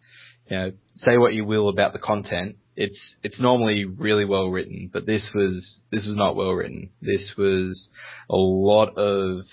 you 0.50 0.58
know, 0.58 0.72
say 1.06 1.18
what 1.18 1.34
you 1.34 1.46
will 1.46 1.70
about 1.70 1.94
the 1.94 2.00
content, 2.00 2.56
it's 2.76 2.98
it's 3.24 3.36
normally 3.40 3.86
really 3.86 4.26
well 4.26 4.48
written, 4.48 4.90
but 4.92 5.06
this 5.06 5.22
was 5.36 5.62
this 5.92 6.06
was 6.06 6.16
not 6.16 6.36
well 6.36 6.52
written. 6.52 6.90
This 7.02 7.22
was 7.38 7.78
a 8.30 8.36
lot 8.36 8.98
of 8.98 9.46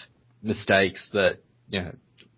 mistakes 0.43 1.01
that 1.13 1.39
you 1.69 1.83
know 1.83 1.93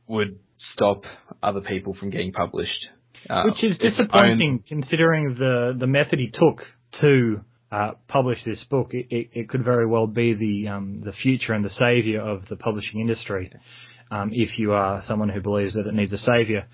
would 0.07 0.39
stop 0.75 1.03
other 1.43 1.61
people 1.61 1.95
from 1.99 2.11
getting 2.11 2.33
published. 2.33 2.87
Uh, 3.29 3.43
Which 3.45 3.63
is 3.63 3.77
disappointing 3.79 4.65
considering 4.67 5.37
the, 5.39 5.77
the 5.79 5.87
method 5.87 6.19
he 6.19 6.31
took 6.31 6.65
to 7.01 7.41
uh, 7.71 7.93
publish 8.09 8.39
this 8.47 8.59
book. 8.71 8.91
It, 8.93 9.07
it, 9.11 9.31
it 9.35 9.49
could 9.49 9.64
very 9.64 9.87
well 9.87 10.07
be 10.07 10.35
the 10.35 10.69
um, 10.69 11.03
the 11.05 11.12
future 11.23 11.53
and 11.53 11.64
the 11.64 11.71
savior 11.79 12.21
of 12.21 12.43
the 12.49 12.57
publishing 12.57 13.01
industry. 13.01 13.51
Um, 14.11 14.31
if 14.33 14.59
you 14.59 14.73
are 14.73 15.05
someone 15.07 15.29
who 15.29 15.41
believes 15.41 15.75
that 15.75 15.87
it 15.87 15.95
needs 15.95 16.12
a 16.12 16.19
savior, 16.27 16.66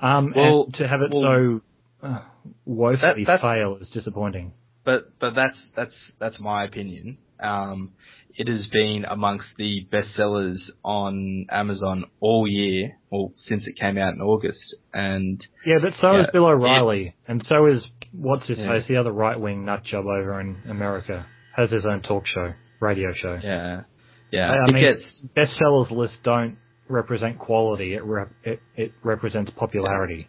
um, 0.00 0.32
Well- 0.36 0.64
and 0.66 0.74
to 0.74 0.88
have 0.88 1.00
it 1.02 1.10
well- 1.12 1.22
so 1.22 2.06
uh, 2.06 2.20
woefully 2.64 3.24
That- 3.26 3.40
fail 3.40 3.78
is 3.80 3.88
disappointing. 3.92 4.52
but 4.84 5.10
but 5.18 5.34
that's 5.34 5.56
that's 5.74 5.94
that's 6.20 6.38
my 6.38 6.64
opinion. 6.64 7.18
Um, 7.40 7.92
it 8.38 8.48
has 8.48 8.66
been 8.72 9.04
amongst 9.08 9.46
the 9.58 9.86
bestsellers 9.92 10.58
on 10.84 11.46
Amazon 11.50 12.04
all 12.20 12.46
year, 12.48 12.92
well 13.10 13.32
since 13.48 13.62
it 13.66 13.78
came 13.80 13.96
out 13.98 14.14
in 14.14 14.20
August, 14.20 14.58
and 14.92 15.40
Yeah, 15.64 15.76
but 15.82 15.92
so 16.00 16.12
Yeah, 16.12 16.20
is 16.24 16.26
Bill 16.32 16.46
O'Reilly, 16.46 17.14
and 17.28 17.44
so 17.48 17.66
is 17.66 17.82
what's 18.12 18.46
his 18.46 18.58
Yeah. 18.58 18.68
face, 18.78 18.84
the 18.88 18.96
other 18.96 19.12
right 19.12 19.38
wing 19.38 19.64
nut 19.64 19.82
job 19.84 20.06
over 20.06 20.40
in 20.40 20.56
America, 20.68 21.26
has 21.54 21.70
his 21.70 21.84
own 21.86 22.02
talk 22.02 22.24
show, 22.26 22.52
radio 22.80 23.12
show. 23.14 23.38
yeah, 23.42 23.82
yeah, 24.30 24.52
I 24.52 24.68
it 24.68 24.72
mean, 24.72 24.82
gets 24.82 25.02
bestsellers 25.36 25.90
lists 25.90 26.16
don't 26.22 26.56
represent 26.88 27.38
quality; 27.38 27.94
it 27.94 28.04
rep- 28.04 28.32
it, 28.44 28.60
it 28.76 28.92
represents 29.02 29.50
popularity. 29.56 30.28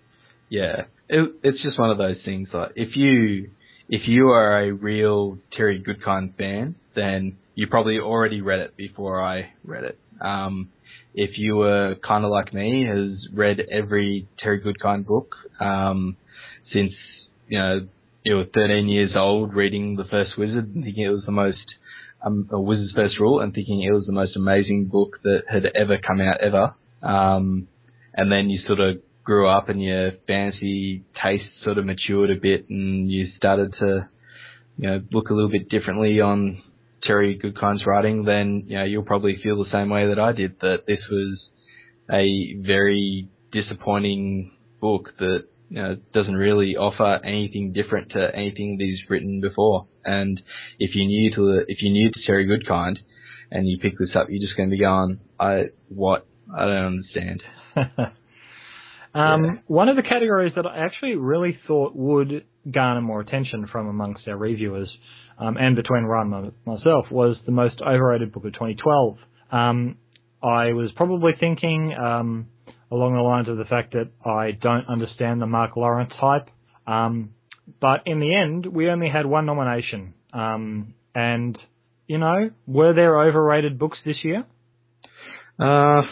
yeah, 0.49 0.83
it, 1.09 1.29
it's 1.43 1.61
just 1.61 1.77
one 1.77 1.91
of 1.91 1.97
those 1.97 2.17
things. 2.25 2.47
Like 2.53 2.71
if 2.75 2.95
you 2.95 3.49
if 3.89 4.01
you 4.07 4.29
are 4.29 4.63
a 4.63 4.71
real 4.71 5.37
Terry 5.55 5.83
Goodkind 5.83 6.35
fan, 6.37 6.75
then 6.95 7.37
you 7.55 7.67
probably 7.67 7.99
already 7.99 8.41
read 8.41 8.59
it 8.59 8.75
before 8.75 9.23
I 9.23 9.51
read 9.63 9.83
it. 9.83 9.99
Um, 10.21 10.69
if 11.13 11.31
you 11.37 11.55
were 11.55 11.95
kind 12.07 12.25
of 12.25 12.31
like 12.31 12.53
me, 12.53 12.85
has 12.85 13.17
read 13.33 13.59
every 13.71 14.27
Terry 14.39 14.61
Goodkind 14.61 15.05
book 15.05 15.35
um, 15.59 16.17
since 16.73 16.91
you 17.47 17.59
know 17.59 17.87
you 18.23 18.35
were 18.35 18.45
13 18.53 18.87
years 18.89 19.11
old, 19.15 19.53
reading 19.53 19.95
The 19.95 20.03
First 20.03 20.37
Wizard 20.37 20.75
and 20.75 20.83
thinking 20.83 21.05
it 21.05 21.09
was 21.09 21.23
the 21.25 21.31
most 21.31 21.57
um, 22.25 22.49
a 22.51 22.59
Wizard's 22.59 22.91
First 22.93 23.19
Rule 23.19 23.39
and 23.39 23.53
thinking 23.53 23.81
it 23.81 23.91
was 23.91 24.05
the 24.05 24.11
most 24.11 24.35
amazing 24.35 24.85
book 24.85 25.19
that 25.23 25.43
had 25.49 25.65
ever 25.75 25.97
come 25.97 26.19
out 26.19 26.41
ever. 26.41 26.75
Um, 27.01 27.67
and 28.13 28.31
then 28.31 28.49
you 28.49 28.59
sort 28.67 28.79
of 28.79 28.97
grew 29.27 29.49
up 29.49 29.67
and 29.67 29.83
your 29.83 30.11
fantasy 30.25 31.03
taste 31.21 31.43
sort 31.65 31.77
of 31.77 31.85
matured 31.85 32.31
a 32.31 32.39
bit 32.41 32.69
and 32.69 33.11
you 33.11 33.27
started 33.35 33.73
to, 33.77 34.07
you 34.77 34.89
know, 34.89 35.01
look 35.11 35.29
a 35.29 35.33
little 35.33 35.51
bit 35.51 35.67
differently 35.67 36.21
on 36.21 36.63
Terry 37.03 37.37
Goodkind's 37.37 37.85
writing, 37.85 38.23
then, 38.23 38.63
you 38.67 38.77
know, 38.77 38.85
you'll 38.85 39.03
probably 39.03 39.37
feel 39.43 39.61
the 39.61 39.69
same 39.69 39.89
way 39.89 40.07
that 40.07 40.17
I 40.17 40.31
did, 40.31 40.57
that 40.61 40.85
this 40.87 41.01
was 41.11 41.39
a 42.09 42.55
very 42.65 43.27
disappointing 43.51 44.53
book 44.79 45.09
that, 45.19 45.43
you 45.69 45.81
know, 45.81 45.97
doesn't 46.13 46.33
really 46.33 46.77
offer 46.77 47.19
anything 47.25 47.73
different 47.73 48.11
to 48.11 48.29
anything 48.33 48.77
that 48.77 48.85
he's 48.85 49.09
written 49.09 49.41
before. 49.41 49.87
And 50.05 50.39
if 50.79 50.91
you're 50.95 51.05
new 51.05 51.35
to 51.35 51.41
the, 51.41 51.65
if 51.67 51.79
you're 51.81 51.91
new 51.91 52.09
to 52.09 52.19
Terry 52.25 52.47
Goodkind 52.47 52.99
and 53.51 53.67
you 53.67 53.77
pick 53.77 53.99
this 53.99 54.15
up, 54.15 54.27
you're 54.29 54.41
just 54.41 54.55
going 54.55 54.69
to 54.69 54.73
be 54.73 54.79
going, 54.79 55.19
I, 55.37 55.65
what? 55.89 56.25
I 56.57 56.63
don't 56.63 57.03
understand. 57.03 57.43
um, 59.13 59.43
Yeah. 59.43 59.51
One 59.67 59.89
of 59.89 59.95
the 59.95 60.03
categories 60.03 60.53
that 60.55 60.65
I 60.65 60.79
actually 60.85 61.15
really 61.15 61.57
thought 61.67 61.95
would 61.95 62.45
garner 62.71 63.01
more 63.01 63.21
attention 63.21 63.67
from 63.71 63.87
amongst 63.87 64.27
our 64.27 64.37
reviewers 64.37 64.89
um, 65.39 65.57
and 65.57 65.75
between 65.75 66.03
Ryan 66.03 66.33
and 66.33 66.51
myself 66.65 67.05
was 67.11 67.37
the 67.45 67.51
most 67.51 67.81
overrated 67.81 68.31
book 68.31 68.45
of 68.45 68.53
2012. 68.53 69.17
Um, 69.51 69.97
I 70.43 70.73
was 70.73 70.91
probably 70.95 71.33
thinking 71.39 71.93
um, 71.93 72.47
along 72.91 73.15
the 73.15 73.21
lines 73.21 73.47
of 73.47 73.57
the 73.57 73.65
fact 73.65 73.93
that 73.93 74.09
I 74.25 74.51
don't 74.51 74.87
understand 74.87 75.41
the 75.41 75.47
Mark 75.47 75.75
Lawrence 75.75 76.13
hype. 76.15 76.49
Um, 76.85 77.31
but 77.81 78.01
in 78.05 78.19
the 78.19 78.35
end, 78.35 78.65
we 78.65 78.89
only 78.89 79.09
had 79.09 79.25
one 79.25 79.45
nomination. 79.45 80.13
Um, 80.33 80.93
and, 81.13 81.57
you 82.07 82.17
know, 82.17 82.51
were 82.65 82.93
there 82.93 83.19
overrated 83.21 83.77
books 83.77 83.97
this 84.05 84.17
year? 84.23 84.45
Uh, 85.59 86.03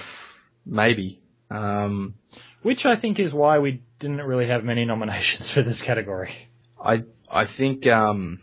maybe. 0.66 1.22
Um, 1.50 2.16
Which 2.66 2.80
I 2.84 2.99
think 2.99 3.20
is 3.20 3.32
why 3.32 3.59
we 3.59 3.84
didn't 3.99 4.22
really 4.22 4.47
have 4.47 4.63
many 4.63 4.86
nominations 4.86 5.49
for 5.53 5.61
this 5.61 5.78
category. 5.86 6.32
I 6.84 7.03
I 7.32 7.43
think 7.59 7.86
um, 7.86 8.39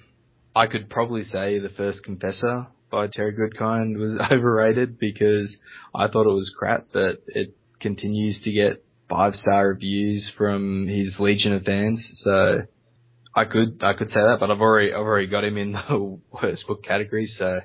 I 0.55 0.69
could 0.69 0.89
probably 0.89 1.25
say 1.25 1.59
the 1.59 1.73
first 1.77 2.05
Confessor 2.05 2.69
by 2.89 3.09
Terry 3.09 3.35
Goodkind 3.35 3.97
was 3.97 4.21
overrated 4.31 4.97
because 5.01 5.49
I 5.93 6.07
thought 6.07 6.27
it 6.31 6.35
was 6.35 6.49
crap, 6.57 6.87
but 6.93 7.21
it 7.27 7.57
continues 7.81 8.37
to 8.45 8.53
get 8.53 8.85
five 9.11 9.33
star 9.43 9.67
reviews 9.67 10.23
from 10.39 10.87
his 10.87 11.19
legion 11.19 11.55
of 11.55 11.65
fans. 11.65 11.99
So 12.23 12.61
I 13.35 13.45
could 13.45 13.83
I 13.83 13.95
could 13.95 14.11
say 14.11 14.21
that, 14.21 14.37
but 14.39 14.53
I've 14.53 14.61
already 14.61 14.93
I've 14.93 15.01
already 15.01 15.27
got 15.27 15.43
him 15.43 15.57
in 15.57 15.73
the 15.73 16.21
worst 16.41 16.65
book 16.69 16.85
category. 16.85 17.29
So 17.41 17.59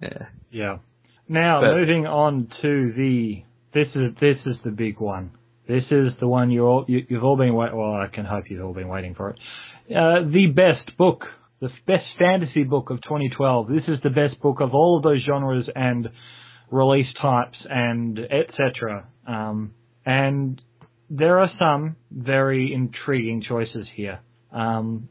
yeah, 0.00 0.28
Yeah. 0.50 0.78
Now 1.28 1.60
But- 1.60 1.74
moving 1.76 2.06
on 2.06 2.48
to 2.62 2.92
the 2.96 3.42
this 3.74 3.88
is 3.94 4.14
this 4.18 4.38
is 4.46 4.56
the 4.64 4.70
big 4.70 4.98
one. 4.98 5.32
This 5.70 5.84
is 5.92 6.10
the 6.18 6.26
one 6.26 6.50
you 6.50 6.64
all 6.64 6.84
you, 6.88 7.06
you've 7.08 7.22
all 7.22 7.36
been 7.36 7.54
wait. 7.54 7.72
Well, 7.72 7.92
I 7.92 8.08
can 8.12 8.24
hope 8.24 8.50
you've 8.50 8.64
all 8.64 8.74
been 8.74 8.88
waiting 8.88 9.14
for 9.14 9.30
it. 9.30 9.38
Uh, 9.88 10.28
the 10.28 10.46
best 10.48 10.96
book, 10.96 11.26
the 11.60 11.68
best 11.86 12.06
fantasy 12.18 12.64
book 12.64 12.90
of 12.90 13.00
2012. 13.02 13.68
This 13.68 13.84
is 13.86 13.98
the 14.02 14.10
best 14.10 14.40
book 14.40 14.60
of 14.60 14.74
all 14.74 14.96
of 14.96 15.04
those 15.04 15.22
genres 15.24 15.68
and 15.76 16.08
release 16.72 17.06
types 17.22 17.56
and 17.68 18.18
etc. 18.18 19.06
Um, 19.28 19.72
and 20.04 20.60
there 21.08 21.38
are 21.38 21.50
some 21.56 21.94
very 22.10 22.74
intriguing 22.74 23.44
choices 23.48 23.86
here. 23.94 24.18
Um, 24.50 25.08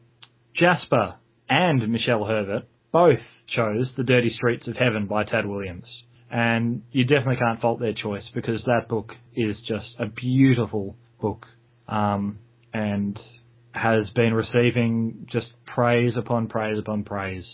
Jasper 0.54 1.14
and 1.48 1.90
Michelle 1.90 2.26
Herbert 2.26 2.68
both 2.92 3.20
chose 3.56 3.86
The 3.96 4.04
Dirty 4.04 4.34
Streets 4.36 4.68
of 4.68 4.76
Heaven 4.76 5.06
by 5.06 5.24
Tad 5.24 5.46
Williams. 5.46 5.86
And 6.30 6.82
you 6.92 7.04
definitely 7.04 7.36
can't 7.36 7.60
fault 7.60 7.80
their 7.80 7.92
choice 7.92 8.22
because 8.34 8.60
that 8.66 8.88
book 8.88 9.10
is 9.34 9.56
just 9.66 9.86
a 9.98 10.06
beautiful 10.06 10.96
book 11.20 11.44
um, 11.88 12.38
and 12.72 13.18
has 13.72 14.08
been 14.14 14.32
receiving 14.34 15.26
just 15.32 15.46
praise 15.66 16.12
upon 16.16 16.48
praise 16.48 16.78
upon 16.78 17.04
praise. 17.04 17.44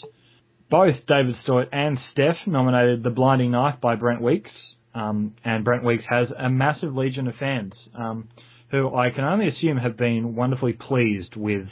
Both 0.70 0.96
David 1.06 1.36
Stewart 1.44 1.68
and 1.72 1.98
Steph 2.12 2.36
nominated 2.46 3.02
The 3.02 3.10
Blinding 3.10 3.52
Knife 3.52 3.80
by 3.80 3.94
Brent 3.94 4.20
Weeks. 4.20 4.50
Um, 4.94 5.34
and 5.44 5.64
Brent 5.64 5.84
Weeks 5.84 6.04
has 6.08 6.28
a 6.36 6.48
massive 6.48 6.94
legion 6.94 7.28
of 7.28 7.34
fans 7.38 7.72
um, 7.96 8.28
who 8.70 8.94
I 8.94 9.10
can 9.10 9.24
only 9.24 9.48
assume 9.48 9.76
have 9.76 9.96
been 9.96 10.34
wonderfully 10.34 10.72
pleased 10.72 11.36
with 11.36 11.66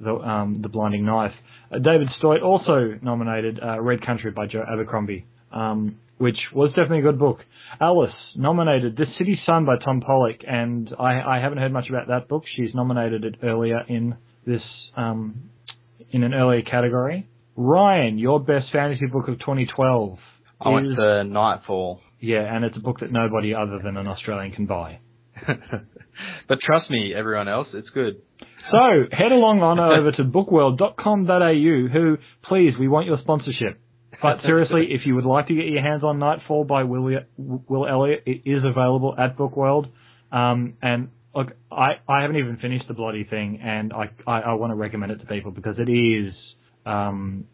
the, 0.00 0.12
um, 0.14 0.60
the 0.62 0.68
Blinding 0.68 1.06
Knife. 1.06 1.32
Uh, 1.72 1.78
David 1.78 2.08
Stoit 2.18 2.42
also 2.42 2.98
nominated 3.02 3.58
uh, 3.62 3.80
Red 3.80 4.04
Country 4.04 4.30
by 4.32 4.46
Joe 4.46 4.64
Abercrombie, 4.70 5.26
um, 5.52 5.96
which 6.18 6.36
was 6.54 6.70
definitely 6.70 7.00
a 7.00 7.02
good 7.02 7.18
book. 7.18 7.38
Alice 7.80 8.14
nominated 8.36 8.96
The 8.96 9.04
City's 9.18 9.38
Son 9.44 9.66
by 9.66 9.76
Tom 9.84 10.00
Pollock, 10.00 10.36
and 10.46 10.90
I, 10.98 11.20
I 11.20 11.40
haven't 11.40 11.58
heard 11.58 11.72
much 11.72 11.88
about 11.88 12.08
that 12.08 12.28
book. 12.28 12.44
She's 12.56 12.74
nominated 12.74 13.24
it 13.24 13.36
earlier 13.42 13.80
in 13.88 14.16
this 14.46 14.62
um, 14.96 15.50
in 16.10 16.22
an 16.22 16.32
earlier 16.32 16.62
category. 16.62 17.28
Ryan, 17.56 18.18
your 18.18 18.40
best 18.40 18.66
fantasy 18.72 19.06
book 19.06 19.28
of 19.28 19.38
2012 19.40 20.18
I 20.60 20.68
went 20.68 20.86
is 20.86 20.94
for 20.94 21.24
Nightfall. 21.24 22.00
yeah, 22.20 22.54
and 22.54 22.64
it's 22.64 22.76
a 22.76 22.80
book 22.80 23.00
that 23.00 23.10
nobody 23.10 23.54
other 23.54 23.80
than 23.82 23.96
an 23.96 24.06
Australian 24.06 24.52
can 24.52 24.66
buy. 24.66 25.00
but 25.46 26.58
trust 26.64 26.90
me, 26.90 27.12
everyone 27.14 27.48
else, 27.48 27.68
it's 27.74 27.88
good. 27.90 28.22
So 28.70 29.04
head 29.12 29.32
along 29.32 29.60
on 29.60 29.78
over 29.78 30.12
to 30.12 30.24
bookworld.com.au. 30.24 31.92
Who, 31.92 32.16
please, 32.44 32.72
we 32.78 32.88
want 32.88 33.06
your 33.06 33.18
sponsorship. 33.22 33.80
But 34.22 34.42
seriously, 34.42 34.88
if 34.90 35.06
you 35.06 35.14
would 35.14 35.24
like 35.24 35.48
to 35.48 35.54
get 35.54 35.66
your 35.66 35.82
hands 35.82 36.02
on 36.02 36.18
Nightfall 36.18 36.64
by 36.64 36.84
Will, 36.84 37.20
Will 37.36 37.86
Elliott, 37.86 38.22
it 38.26 38.42
is 38.44 38.62
available 38.64 39.14
at 39.18 39.36
Bookworld. 39.36 39.88
Um, 40.32 40.74
and 40.82 41.08
look, 41.34 41.52
I, 41.70 41.92
I 42.08 42.22
haven't 42.22 42.36
even 42.36 42.56
finished 42.56 42.88
the 42.88 42.94
bloody 42.94 43.24
thing, 43.24 43.60
and 43.62 43.92
I, 43.92 44.10
I, 44.26 44.40
I 44.40 44.52
want 44.54 44.70
to 44.70 44.74
recommend 44.74 45.12
it 45.12 45.20
to 45.20 45.26
people 45.26 45.50
because 45.50 45.76
it 45.78 45.90
is 45.90 46.34
um, 46.84 47.46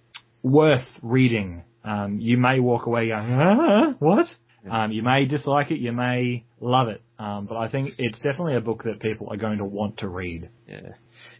worth 0.43 0.87
reading. 1.03 1.65
Um, 1.85 2.19
you 2.21 2.37
may 2.39 2.61
walk 2.61 2.87
away 2.87 3.09
going, 3.09 3.33
ah, 3.33 3.95
what? 3.99 4.27
Um, 4.71 4.93
you 4.93 5.03
may 5.03 5.25
dislike 5.25 5.73
it, 5.73 5.81
you 5.81 5.91
may 5.91 6.45
love 6.61 6.87
it, 6.87 7.03
um, 7.19 7.47
but 7.47 7.57
I 7.57 7.69
think 7.69 7.95
it's 7.99 8.17
definitely 8.19 8.55
a 8.55 8.61
book 8.61 8.85
that 8.85 9.01
people 9.01 9.29
are 9.31 9.37
going 9.37 9.59
to 9.59 9.65
want 9.65 9.99
to 9.99 10.09
read. 10.09 10.51
Yeah, 10.69 10.91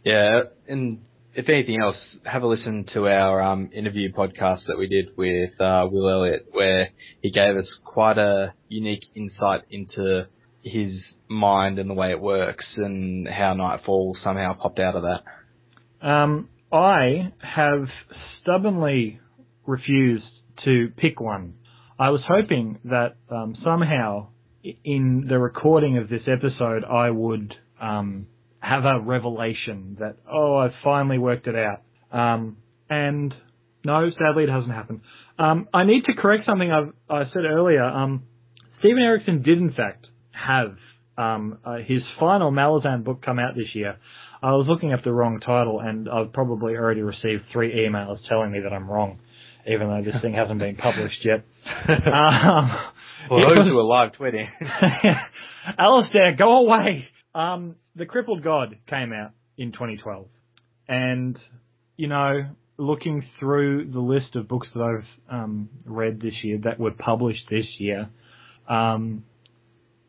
yeah, 0.03 0.41
and 0.67 0.99
if 1.35 1.49
anything 1.49 1.81
else, 1.81 1.95
have 2.23 2.43
a 2.43 2.47
listen 2.47 2.85
to 2.93 3.07
our 3.07 3.41
um, 3.41 3.69
interview 3.73 4.11
podcast 4.11 4.61
that 4.67 4.77
we 4.77 4.87
did 4.87 5.09
with 5.17 5.59
uh, 5.59 5.87
Will 5.91 6.09
Elliott, 6.09 6.47
where 6.51 6.89
he 7.21 7.31
gave 7.31 7.57
us 7.57 7.65
quite 7.83 8.17
a 8.17 8.53
unique 8.69 9.03
insight 9.15 9.61
into 9.69 10.27
his 10.63 10.91
mind 11.27 11.79
and 11.79 11.89
the 11.89 11.93
way 11.93 12.11
it 12.11 12.21
works, 12.21 12.65
and 12.77 13.27
how 13.27 13.53
Nightfall 13.53 14.15
somehow 14.23 14.53
popped 14.53 14.79
out 14.79 14.95
of 14.95 15.03
that. 15.03 16.07
Um, 16.07 16.49
I 16.71 17.31
have 17.39 17.87
stubbornly 18.41 19.19
refused 19.65 20.25
to 20.65 20.89
pick 20.97 21.19
one. 21.19 21.55
I 21.99 22.09
was 22.09 22.21
hoping 22.27 22.79
that 22.85 23.15
um, 23.29 23.55
somehow 23.63 24.27
in 24.83 25.25
the 25.27 25.39
recording 25.39 25.97
of 25.97 26.09
this 26.09 26.23
episode 26.27 26.83
I 26.83 27.09
would 27.09 27.53
um, 27.81 28.27
have 28.63 28.85
a 28.85 28.99
revelation 28.99 29.97
that 29.99 30.15
oh 30.31 30.55
I've 30.55 30.71
finally 30.83 31.17
worked 31.17 31.47
it 31.47 31.55
out. 31.55 31.81
Um, 32.17 32.57
and 32.89 33.33
no, 33.83 34.09
sadly 34.17 34.43
it 34.43 34.49
hasn't 34.49 34.73
happened. 34.73 35.01
Um, 35.37 35.67
I 35.73 35.83
need 35.83 36.05
to 36.05 36.13
correct 36.13 36.45
something 36.45 36.71
I've, 36.71 36.93
I 37.09 37.23
said 37.33 37.43
earlier. 37.43 37.83
Um, 37.83 38.23
Steven 38.79 39.01
Erikson 39.03 39.41
did 39.41 39.57
in 39.57 39.73
fact 39.73 40.07
have 40.31 40.77
um, 41.17 41.59
uh, 41.65 41.77
his 41.85 42.01
final 42.19 42.51
Malazan 42.51 43.03
book 43.03 43.21
come 43.23 43.37
out 43.37 43.55
this 43.55 43.73
year. 43.73 43.97
I 44.41 44.51
was 44.51 44.65
looking 44.67 44.93
up 44.93 45.03
the 45.03 45.11
wrong 45.13 45.39
title, 45.39 45.79
and 45.79 46.09
I've 46.09 46.33
probably 46.33 46.75
already 46.75 47.01
received 47.01 47.43
three 47.53 47.73
emails 47.73 48.17
telling 48.27 48.51
me 48.51 48.59
that 48.61 48.73
I'm 48.73 48.89
wrong, 48.89 49.19
even 49.65 49.87
though 49.87 50.01
this 50.03 50.21
thing 50.21 50.33
hasn't 50.33 50.59
been 50.59 50.75
published 50.75 51.23
yet. 51.23 51.45
um, 51.89 52.71
well, 53.29 53.39
those 53.39 53.59
was, 53.59 53.67
who 53.69 53.79
are 53.79 53.83
live 53.83 54.11
tweeting. 54.19 54.47
Alistair, 55.79 56.35
go 56.37 56.57
away. 56.57 57.07
Um, 57.33 57.75
the 57.95 58.05
Crippled 58.05 58.43
God 58.43 58.77
came 58.89 59.13
out 59.13 59.31
in 59.57 59.71
2012, 59.71 60.27
and 60.87 61.37
you 61.97 62.07
know, 62.07 62.49
looking 62.77 63.23
through 63.39 63.91
the 63.91 63.99
list 63.99 64.35
of 64.35 64.47
books 64.47 64.67
that 64.73 64.81
I've 64.81 65.33
um, 65.33 65.69
read 65.85 66.19
this 66.21 66.33
year 66.43 66.59
that 66.63 66.79
were 66.79 66.91
published 66.91 67.43
this 67.49 67.65
year, 67.77 68.09
um, 68.67 69.23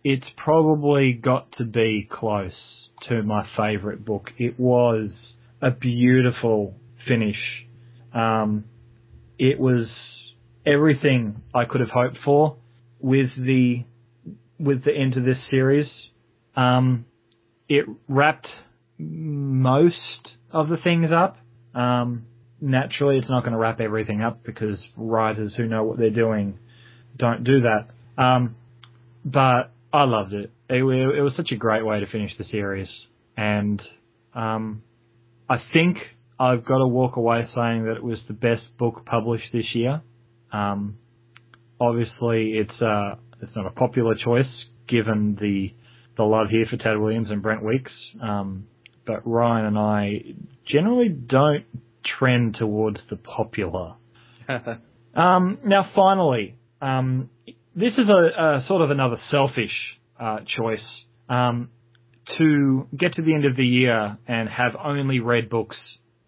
it's 0.02 0.26
probably 0.36 1.12
got 1.12 1.48
to 1.58 1.64
be 1.64 2.08
close 2.10 2.52
to 3.08 3.22
my 3.22 3.46
favourite 3.56 4.04
book. 4.04 4.30
It 4.38 4.58
was 4.58 5.10
a 5.60 5.70
beautiful 5.70 6.74
finish. 7.06 7.36
Um, 8.14 8.64
it 9.38 9.58
was 9.58 9.86
everything 10.66 11.42
I 11.54 11.64
could 11.64 11.80
have 11.80 11.90
hoped 11.90 12.18
for 12.24 12.56
with 13.00 13.30
the 13.36 13.84
with 14.58 14.84
the 14.84 14.92
end 14.92 15.16
of 15.16 15.24
this 15.24 15.36
series. 15.50 15.86
Um, 16.56 17.06
it 17.68 17.86
wrapped 18.08 18.46
most 18.98 19.94
of 20.52 20.68
the 20.68 20.76
things 20.82 21.10
up. 21.12 21.36
Um, 21.74 22.26
naturally, 22.60 23.18
it's 23.18 23.28
not 23.28 23.40
going 23.40 23.52
to 23.52 23.58
wrap 23.58 23.80
everything 23.80 24.22
up 24.22 24.44
because 24.44 24.78
writers 24.96 25.52
who 25.56 25.66
know 25.66 25.84
what 25.84 25.98
they're 25.98 26.10
doing 26.10 26.58
don't 27.18 27.44
do 27.44 27.62
that. 27.62 28.22
Um, 28.22 28.56
but 29.24 29.72
I 29.92 30.04
loved 30.04 30.32
it. 30.32 30.50
it. 30.68 30.82
It 30.82 31.22
was 31.22 31.32
such 31.36 31.50
a 31.52 31.56
great 31.56 31.84
way 31.84 32.00
to 32.00 32.06
finish 32.06 32.32
the 32.38 32.44
series, 32.50 32.88
and 33.36 33.80
um, 34.34 34.82
I 35.48 35.56
think 35.72 35.98
I've 36.38 36.64
got 36.64 36.78
to 36.78 36.86
walk 36.86 37.16
away 37.16 37.48
saying 37.54 37.84
that 37.84 37.96
it 37.96 38.02
was 38.02 38.18
the 38.28 38.34
best 38.34 38.62
book 38.78 39.06
published 39.06 39.46
this 39.52 39.66
year. 39.74 40.02
Um, 40.52 40.98
obviously, 41.80 42.52
it's 42.52 42.82
uh, 42.82 43.16
it's 43.40 43.54
not 43.56 43.66
a 43.66 43.70
popular 43.70 44.14
choice 44.14 44.46
given 44.88 45.36
the 45.40 45.72
the 46.16 46.24
love 46.24 46.48
here 46.50 46.66
for 46.70 46.76
Tad 46.76 46.98
Williams 46.98 47.28
and 47.30 47.42
Brent 47.42 47.64
Weeks, 47.64 47.92
um, 48.22 48.66
but 49.06 49.26
Ryan 49.26 49.66
and 49.66 49.78
I 49.78 50.20
generally 50.66 51.08
don't 51.08 51.64
trend 52.18 52.56
towards 52.58 52.98
the 53.10 53.16
popular. 53.16 53.94
um, 55.14 55.58
now, 55.64 55.90
finally, 55.94 56.56
um, 56.80 57.30
this 57.74 57.92
is 57.98 58.08
a, 58.08 58.42
a, 58.42 58.64
sort 58.68 58.82
of 58.82 58.90
another 58.90 59.16
selfish 59.30 59.72
uh, 60.20 60.38
choice. 60.56 60.78
Um, 61.28 61.70
to 62.38 62.88
get 62.98 63.14
to 63.14 63.22
the 63.22 63.34
end 63.34 63.44
of 63.44 63.56
the 63.56 63.66
year 63.66 64.18
and 64.26 64.48
have 64.48 64.72
only 64.82 65.20
read 65.20 65.50
books 65.50 65.76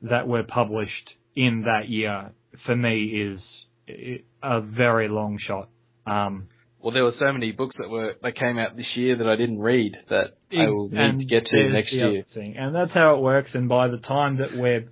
that 0.02 0.28
were 0.28 0.42
published 0.42 1.10
in 1.34 1.62
that 1.62 1.88
year, 1.88 2.32
for 2.64 2.76
me, 2.76 3.04
is 3.04 4.20
a 4.42 4.60
very 4.60 5.08
long 5.08 5.38
shot. 5.46 5.68
Um, 6.06 6.48
well, 6.86 6.94
there 6.94 7.02
were 7.02 7.14
so 7.18 7.32
many 7.32 7.50
books 7.50 7.74
that 7.80 7.90
were 7.90 8.14
that 8.22 8.38
came 8.38 8.58
out 8.58 8.76
this 8.76 8.86
year 8.94 9.16
that 9.16 9.26
I 9.26 9.34
didn't 9.34 9.58
read 9.58 9.96
that 10.08 10.36
I 10.56 10.70
will 10.70 10.88
need 10.88 11.18
to 11.18 11.24
get 11.24 11.44
to 11.46 11.68
next 11.70 11.92
year. 11.92 12.24
Thing. 12.32 12.54
And 12.56 12.72
that's 12.72 12.92
how 12.94 13.16
it 13.16 13.22
works. 13.22 13.50
And 13.54 13.68
by 13.68 13.88
the 13.88 13.96
time 13.96 14.36
that 14.36 14.56
we're 14.56 14.84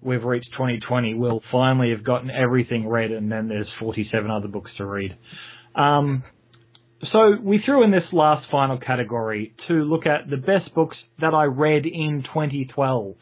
we've 0.00 0.22
reached 0.22 0.52
2020, 0.52 1.14
we'll 1.14 1.42
finally 1.50 1.90
have 1.90 2.04
gotten 2.04 2.30
everything 2.30 2.86
read, 2.86 3.10
and 3.10 3.32
then 3.32 3.48
there's 3.48 3.66
47 3.80 4.30
other 4.30 4.46
books 4.46 4.70
to 4.78 4.86
read. 4.86 5.16
Um, 5.74 6.22
so 7.10 7.34
we 7.42 7.60
threw 7.66 7.82
in 7.82 7.90
this 7.90 8.04
last 8.12 8.46
final 8.48 8.78
category 8.78 9.52
to 9.66 9.74
look 9.74 10.06
at 10.06 10.30
the 10.30 10.36
best 10.36 10.72
books 10.72 10.96
that 11.20 11.34
I 11.34 11.46
read 11.46 11.84
in 11.84 12.22
2012. 12.32 13.16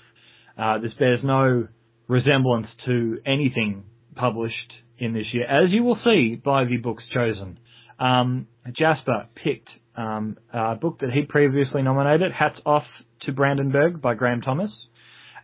Uh, 0.59 0.79
this 0.81 0.93
bears 0.99 1.21
no 1.25 1.67
resemblance 2.09 2.67
to 2.85 3.21
anything 3.25 3.85
published 4.17 4.75
in 4.99 5.15
this 5.15 5.29
year, 5.33 5.47
as 5.47 5.71
you 5.71 5.83
will 5.83 5.99
see 6.05 6.35
by 6.35 6.67
the 6.67 6.77
books 6.77 7.05
chosen. 7.15 7.59
Um, 7.99 8.47
Jasper 8.77 9.27
picked 9.43 9.69
um, 9.97 10.37
a 10.53 10.77
book 10.77 11.01
that 11.01 11.11
he 11.11 11.23
previously 11.23 11.83
nominated, 11.83 12.33
Hats 12.33 12.59
Off 12.65 12.85
to 13.23 13.33
Brandenburg 13.33 14.01
by 14.01 14.15
Graham 14.15 14.41
Thomas. 14.41 14.71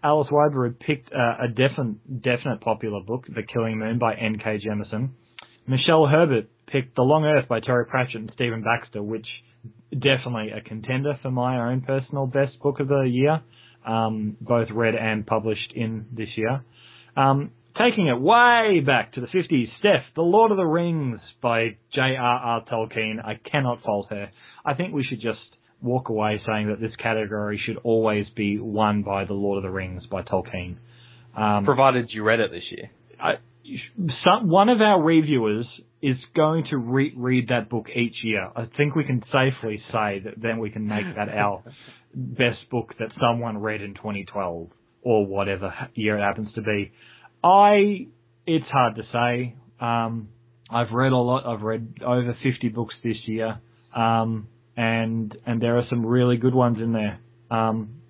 Alice 0.02 0.28
had 0.30 0.78
picked 0.80 1.10
uh, 1.12 1.44
a 1.44 1.48
definite, 1.48 2.22
definite 2.22 2.60
popular 2.60 3.00
book, 3.00 3.24
The 3.26 3.42
Killing 3.42 3.78
Moon 3.78 3.98
by 3.98 4.14
N.K. 4.14 4.60
Jemisin. 4.64 5.10
Michelle 5.66 6.06
Herbert 6.06 6.48
picked 6.66 6.94
The 6.94 7.02
Long 7.02 7.24
Earth 7.24 7.48
by 7.48 7.60
Terry 7.60 7.86
Pratchett 7.86 8.20
and 8.20 8.32
Stephen 8.34 8.62
Baxter, 8.62 9.02
which 9.02 9.26
definitely 9.90 10.50
a 10.50 10.60
contender 10.60 11.18
for 11.22 11.30
my 11.30 11.70
own 11.70 11.80
personal 11.80 12.26
best 12.26 12.58
book 12.60 12.80
of 12.80 12.88
the 12.88 13.08
year, 13.10 13.40
um, 13.86 14.36
both 14.42 14.68
read 14.70 14.94
and 14.94 15.26
published 15.26 15.72
in 15.74 16.06
this 16.12 16.28
year. 16.36 16.62
Um, 17.16 17.52
taking 17.76 18.06
it 18.06 18.20
way 18.20 18.80
back 18.84 19.12
to 19.14 19.20
the 19.20 19.26
50s, 19.26 19.68
Steph, 19.80 20.04
The 20.14 20.22
Lord 20.22 20.50
of 20.50 20.56
the 20.56 20.66
Rings 20.66 21.20
by 21.42 21.76
J.R.R. 21.92 22.64
Tolkien. 22.70 23.24
I 23.24 23.40
cannot 23.50 23.82
fault 23.82 24.08
her. 24.10 24.30
I 24.64 24.74
think 24.74 24.94
we 24.94 25.04
should 25.04 25.20
just 25.20 25.40
walk 25.82 26.08
away 26.08 26.40
saying 26.46 26.68
that 26.68 26.80
this 26.80 26.94
category 26.96 27.60
should 27.64 27.76
always 27.82 28.26
be 28.36 28.58
won 28.58 29.02
by 29.02 29.24
The 29.24 29.34
Lord 29.34 29.58
of 29.58 29.64
the 29.64 29.70
Rings 29.70 30.04
by 30.10 30.22
Tolkien. 30.22 30.76
Um, 31.36 31.64
Provided 31.64 32.10
you 32.10 32.22
read 32.22 32.40
it 32.40 32.50
this 32.50 32.62
year. 32.70 32.90
I, 33.20 33.34
some, 34.24 34.48
one 34.48 34.68
of 34.68 34.80
our 34.80 35.02
reviewers 35.02 35.66
is 36.00 36.16
going 36.36 36.66
to 36.70 36.76
re- 36.76 37.14
read 37.16 37.48
that 37.48 37.68
book 37.70 37.86
each 37.94 38.16
year. 38.22 38.50
I 38.54 38.66
think 38.76 38.94
we 38.94 39.04
can 39.04 39.22
safely 39.32 39.82
say 39.90 40.20
that 40.24 40.34
then 40.40 40.58
we 40.58 40.70
can 40.70 40.86
make 40.86 41.06
that 41.16 41.28
our 41.28 41.64
best 42.14 42.58
book 42.70 42.94
that 42.98 43.08
someone 43.20 43.58
read 43.58 43.82
in 43.82 43.94
2012 43.94 44.68
or 45.02 45.26
whatever 45.26 45.72
year 45.94 46.18
it 46.18 46.22
happens 46.22 46.48
to 46.54 46.62
be. 46.62 46.92
I, 47.44 48.06
it's 48.46 48.66
hard 48.70 48.96
to 48.96 49.02
say. 49.12 49.54
Um, 49.80 50.28
I've 50.70 50.90
read 50.92 51.12
a 51.12 51.16
lot. 51.16 51.46
I've 51.46 51.62
read 51.62 51.98
over 52.04 52.36
50 52.42 52.68
books 52.68 52.94
this 53.04 53.16
year. 53.26 53.60
Um, 53.94 54.48
and, 54.76 55.36
and 55.46 55.60
there 55.60 55.78
are 55.78 55.84
some 55.88 56.04
really 56.04 56.36
good 56.36 56.54
ones 56.54 56.78
in 56.78 56.92
there. 56.92 57.20
Um, 57.50 58.00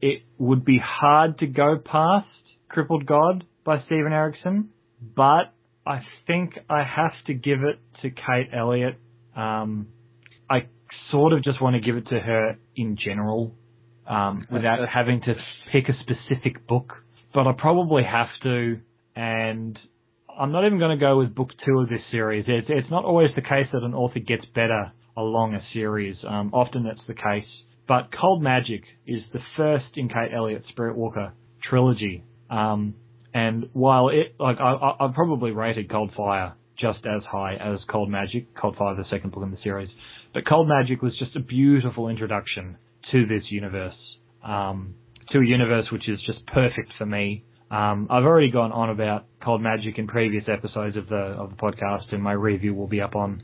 it 0.00 0.22
would 0.38 0.64
be 0.64 0.80
hard 0.82 1.38
to 1.40 1.46
go 1.46 1.78
past 1.84 2.28
Crippled 2.68 3.06
God 3.06 3.44
by 3.64 3.82
Steven 3.86 4.12
Erikson 4.12 4.70
but 5.14 5.52
I 5.86 6.00
think 6.26 6.58
I 6.68 6.82
have 6.82 7.12
to 7.26 7.34
give 7.34 7.62
it 7.62 7.78
to 8.02 8.10
Kate 8.10 8.48
Elliott. 8.56 8.98
Um, 9.36 9.88
I 10.48 10.66
sort 11.10 11.32
of 11.32 11.42
just 11.42 11.60
want 11.60 11.74
to 11.74 11.80
give 11.80 11.96
it 11.96 12.08
to 12.08 12.18
her 12.18 12.56
in 12.76 12.96
general, 12.96 13.54
um, 14.06 14.46
without 14.50 14.88
having 14.88 15.20
to 15.22 15.34
pick 15.72 15.88
a 15.88 15.92
specific 16.00 16.66
book. 16.66 17.03
But 17.34 17.46
I 17.48 17.52
probably 17.58 18.04
have 18.04 18.28
to, 18.44 18.78
and 19.16 19.78
I'm 20.38 20.52
not 20.52 20.66
even 20.66 20.78
going 20.78 20.96
to 20.96 21.04
go 21.04 21.18
with 21.18 21.34
book 21.34 21.50
two 21.66 21.80
of 21.80 21.88
this 21.88 22.00
series. 22.10 22.44
It's, 22.46 22.68
it's 22.70 22.90
not 22.90 23.04
always 23.04 23.30
the 23.34 23.42
case 23.42 23.66
that 23.72 23.82
an 23.82 23.92
author 23.92 24.20
gets 24.20 24.44
better 24.54 24.92
along 25.16 25.54
a 25.54 25.60
series. 25.72 26.16
Um, 26.26 26.50
often 26.52 26.84
that's 26.84 27.06
the 27.06 27.14
case. 27.14 27.48
But 27.86 28.08
Cold 28.18 28.42
Magic 28.42 28.82
is 29.06 29.22
the 29.32 29.40
first 29.56 29.84
in 29.96 30.08
Kate 30.08 30.30
Elliott 30.34 30.64
Spirit 30.70 30.96
Walker 30.96 31.34
trilogy. 31.68 32.24
Um, 32.50 32.94
and 33.34 33.68
while 33.72 34.08
it, 34.08 34.34
like, 34.38 34.58
I, 34.60 34.94
I, 35.00 35.10
probably 35.12 35.50
rated 35.50 35.90
Cold 35.90 36.12
Fire 36.16 36.54
just 36.78 37.00
as 37.04 37.22
high 37.30 37.54
as 37.54 37.80
Cold 37.90 38.10
Magic, 38.10 38.54
Cold 38.56 38.76
Fire, 38.76 38.94
the 38.94 39.04
second 39.10 39.32
book 39.32 39.42
in 39.42 39.50
the 39.50 39.58
series. 39.62 39.90
But 40.32 40.46
Cold 40.46 40.68
Magic 40.68 41.02
was 41.02 41.16
just 41.18 41.36
a 41.36 41.40
beautiful 41.40 42.08
introduction 42.08 42.76
to 43.12 43.26
this 43.26 43.42
universe, 43.50 43.94
um, 44.44 44.94
to 45.34 45.40
a 45.40 45.46
universe 45.46 45.86
which 45.90 46.08
is 46.08 46.20
just 46.24 46.46
perfect 46.46 46.92
for 46.96 47.04
me. 47.04 47.44
Um, 47.70 48.06
I've 48.08 48.22
already 48.22 48.50
gone 48.50 48.70
on 48.70 48.90
about 48.90 49.26
Cold 49.42 49.60
Magic 49.60 49.98
in 49.98 50.06
previous 50.06 50.44
episodes 50.46 50.96
of 50.96 51.08
the 51.08 51.16
of 51.16 51.50
the 51.50 51.56
podcast, 51.56 52.12
and 52.12 52.22
my 52.22 52.32
review 52.32 52.72
will 52.72 52.86
be 52.86 53.00
up 53.00 53.16
on 53.16 53.42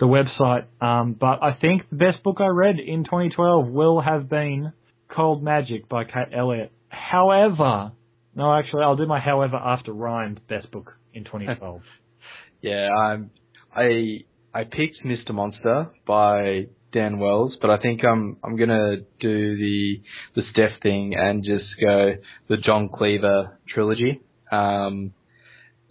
the 0.00 0.06
website. 0.06 0.64
Um, 0.80 1.14
but 1.18 1.42
I 1.42 1.52
think 1.60 1.82
the 1.90 1.96
best 1.96 2.22
book 2.22 2.38
I 2.40 2.46
read 2.46 2.78
in 2.78 3.04
2012 3.04 3.68
will 3.68 4.00
have 4.00 4.30
been 4.30 4.72
Cold 5.14 5.42
Magic 5.42 5.88
by 5.90 6.04
Kate 6.04 6.32
Elliott. 6.34 6.72
However, 6.88 7.92
no, 8.34 8.54
actually, 8.54 8.82
I'll 8.82 8.96
do 8.96 9.06
my 9.06 9.20
however 9.20 9.56
after 9.56 9.92
Ryan's 9.92 10.38
best 10.48 10.70
book 10.70 10.94
in 11.12 11.24
2012. 11.24 11.82
yeah, 12.62 12.88
I'm, 12.94 13.30
I 13.74 14.24
I 14.54 14.64
picked 14.64 15.04
Mr. 15.04 15.34
Monster 15.34 15.90
by 16.06 16.68
Dan 16.96 17.18
Wells, 17.18 17.54
but 17.60 17.68
I 17.68 17.76
think 17.76 18.02
I'm 18.06 18.38
I'm 18.42 18.56
gonna 18.56 18.96
do 19.20 19.56
the 19.58 20.00
the 20.34 20.42
Steph 20.50 20.80
thing 20.82 21.14
and 21.14 21.44
just 21.44 21.66
go 21.78 22.14
the 22.48 22.56
John 22.56 22.88
Cleaver 22.88 23.58
trilogy. 23.68 24.22
Um, 24.50 25.12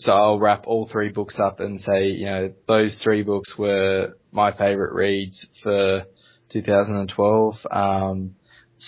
so 0.04 0.12
I'll 0.12 0.40
wrap 0.40 0.64
all 0.66 0.90
three 0.92 1.10
books 1.10 1.36
up 1.40 1.60
and 1.60 1.80
say, 1.86 2.08
you 2.08 2.26
know, 2.26 2.54
those 2.68 2.90
three 3.04 3.22
books 3.22 3.50
were 3.56 4.18
my 4.32 4.52
favorite 4.52 4.94
reads 4.96 5.36
for 5.62 6.06
2012. 6.54 7.54
Um, 7.70 8.36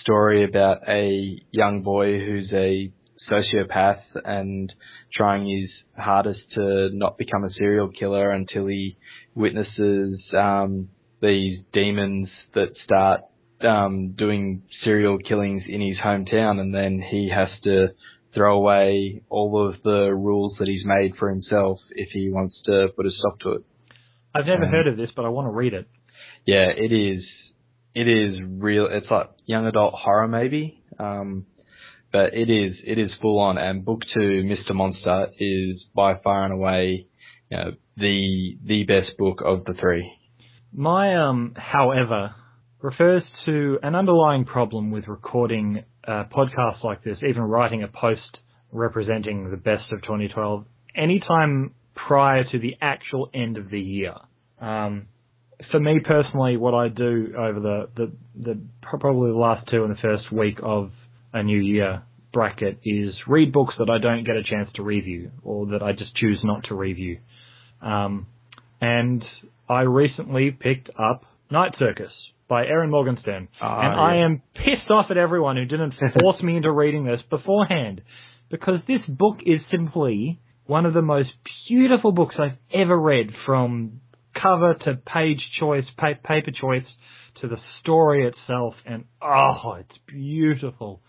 story 0.02 0.42
about 0.42 0.88
a 0.88 1.40
young 1.52 1.82
boy 1.82 2.18
who's 2.18 2.50
a 2.52 2.90
sociopath 3.30 4.02
and 4.24 4.72
trying 5.14 5.48
his 5.48 5.70
hardest 5.96 6.40
to 6.54 6.90
not 6.92 7.16
become 7.16 7.44
a 7.44 7.52
serial 7.52 7.88
killer 7.88 8.30
until 8.30 8.66
he 8.66 8.96
witnesses 9.36 10.18
um, 10.36 10.88
these 11.20 11.60
demons 11.72 12.28
that 12.54 12.68
start 12.84 13.22
um, 13.60 14.14
doing 14.16 14.62
serial 14.84 15.18
killings 15.18 15.62
in 15.66 15.80
his 15.80 15.96
hometown, 15.98 16.60
and 16.60 16.74
then 16.74 17.02
he 17.02 17.30
has 17.34 17.48
to 17.64 17.88
throw 18.34 18.56
away 18.56 19.22
all 19.28 19.68
of 19.68 19.82
the 19.82 20.14
rules 20.14 20.54
that 20.58 20.68
he's 20.68 20.84
made 20.84 21.16
for 21.18 21.28
himself 21.30 21.80
if 21.90 22.10
he 22.12 22.30
wants 22.30 22.54
to 22.66 22.88
put 22.96 23.06
a 23.06 23.10
stop 23.18 23.40
to 23.40 23.52
it. 23.52 23.64
I've 24.34 24.46
never 24.46 24.64
um, 24.64 24.70
heard 24.70 24.86
of 24.86 24.96
this, 24.96 25.10
but 25.16 25.24
I 25.24 25.28
want 25.28 25.46
to 25.46 25.50
read 25.50 25.74
it. 25.74 25.88
Yeah, 26.46 26.68
it 26.76 26.92
is. 26.92 27.24
It 27.94 28.06
is 28.06 28.38
real. 28.42 28.88
It's 28.90 29.10
like 29.10 29.30
young 29.46 29.66
adult 29.66 29.94
horror, 29.94 30.28
maybe. 30.28 30.82
Um, 30.98 31.46
but 32.12 32.34
it 32.34 32.50
is 32.50 32.76
it 32.84 32.98
is 32.98 33.10
full 33.20 33.40
on. 33.40 33.58
And 33.58 33.84
book 33.84 34.02
two, 34.14 34.44
Mr. 34.44 34.74
Monster, 34.74 35.28
is 35.38 35.82
by 35.94 36.14
far 36.22 36.44
and 36.44 36.52
away, 36.52 37.06
you 37.50 37.56
know, 37.56 37.70
the 37.96 38.58
the 38.64 38.84
best 38.84 39.16
book 39.18 39.42
of 39.44 39.64
the 39.64 39.74
three. 39.74 40.12
My 40.78 41.16
um, 41.16 41.54
however, 41.56 42.36
refers 42.80 43.24
to 43.46 43.80
an 43.82 43.96
underlying 43.96 44.44
problem 44.44 44.92
with 44.92 45.08
recording 45.08 45.82
uh, 46.06 46.22
podcasts 46.32 46.84
like 46.84 47.02
this, 47.02 47.18
even 47.28 47.42
writing 47.42 47.82
a 47.82 47.88
post 47.88 48.38
representing 48.70 49.50
the 49.50 49.56
best 49.56 49.90
of 49.90 50.02
2012, 50.02 50.64
anytime 50.96 51.74
prior 51.96 52.44
to 52.52 52.60
the 52.60 52.76
actual 52.80 53.28
end 53.34 53.56
of 53.56 53.70
the 53.70 53.80
year. 53.80 54.14
Um, 54.60 55.08
for 55.72 55.80
me 55.80 55.98
personally, 55.98 56.56
what 56.56 56.74
I 56.74 56.86
do 56.86 57.32
over 57.36 57.58
the, 57.58 57.88
the, 57.96 58.12
the 58.40 58.60
probably 58.80 59.32
the 59.32 59.36
last 59.36 59.68
two 59.68 59.82
and 59.82 59.90
the 59.90 60.00
first 60.00 60.30
week 60.30 60.60
of 60.62 60.92
a 61.32 61.42
new 61.42 61.58
year 61.58 62.04
bracket 62.32 62.78
is 62.84 63.16
read 63.26 63.52
books 63.52 63.74
that 63.80 63.90
I 63.90 63.98
don't 63.98 64.22
get 64.22 64.36
a 64.36 64.44
chance 64.44 64.70
to 64.76 64.84
review 64.84 65.32
or 65.42 65.66
that 65.72 65.82
I 65.82 65.90
just 65.90 66.14
choose 66.14 66.38
not 66.44 66.66
to 66.68 66.76
review. 66.76 67.18
Um, 67.82 68.28
and 68.80 69.24
I 69.68 69.82
recently 69.82 70.50
picked 70.50 70.90
up 70.98 71.24
Night 71.50 71.74
Circus 71.78 72.12
by 72.48 72.66
Erin 72.66 72.90
Morgenstern. 72.90 73.48
Uh, 73.62 73.66
and 73.66 73.94
yeah. 73.94 74.00
I 74.00 74.16
am 74.24 74.42
pissed 74.54 74.90
off 74.90 75.06
at 75.10 75.16
everyone 75.16 75.56
who 75.56 75.66
didn't 75.66 75.94
force 76.20 76.42
me 76.42 76.56
into 76.56 76.72
reading 76.72 77.04
this 77.04 77.20
beforehand. 77.28 78.00
Because 78.50 78.80
this 78.88 79.00
book 79.06 79.38
is 79.44 79.60
simply 79.70 80.40
one 80.66 80.86
of 80.86 80.94
the 80.94 81.02
most 81.02 81.28
beautiful 81.68 82.12
books 82.12 82.36
I've 82.38 82.56
ever 82.72 82.98
read 82.98 83.30
from 83.44 84.00
cover 84.40 84.74
to 84.84 84.94
page 84.94 85.40
choice, 85.60 85.84
pa- 85.98 86.14
paper 86.24 86.50
choice 86.58 86.86
to 87.42 87.48
the 87.48 87.56
story 87.80 88.26
itself. 88.26 88.74
And 88.86 89.04
oh, 89.22 89.76
it's 89.80 89.98
beautiful. 90.06 91.02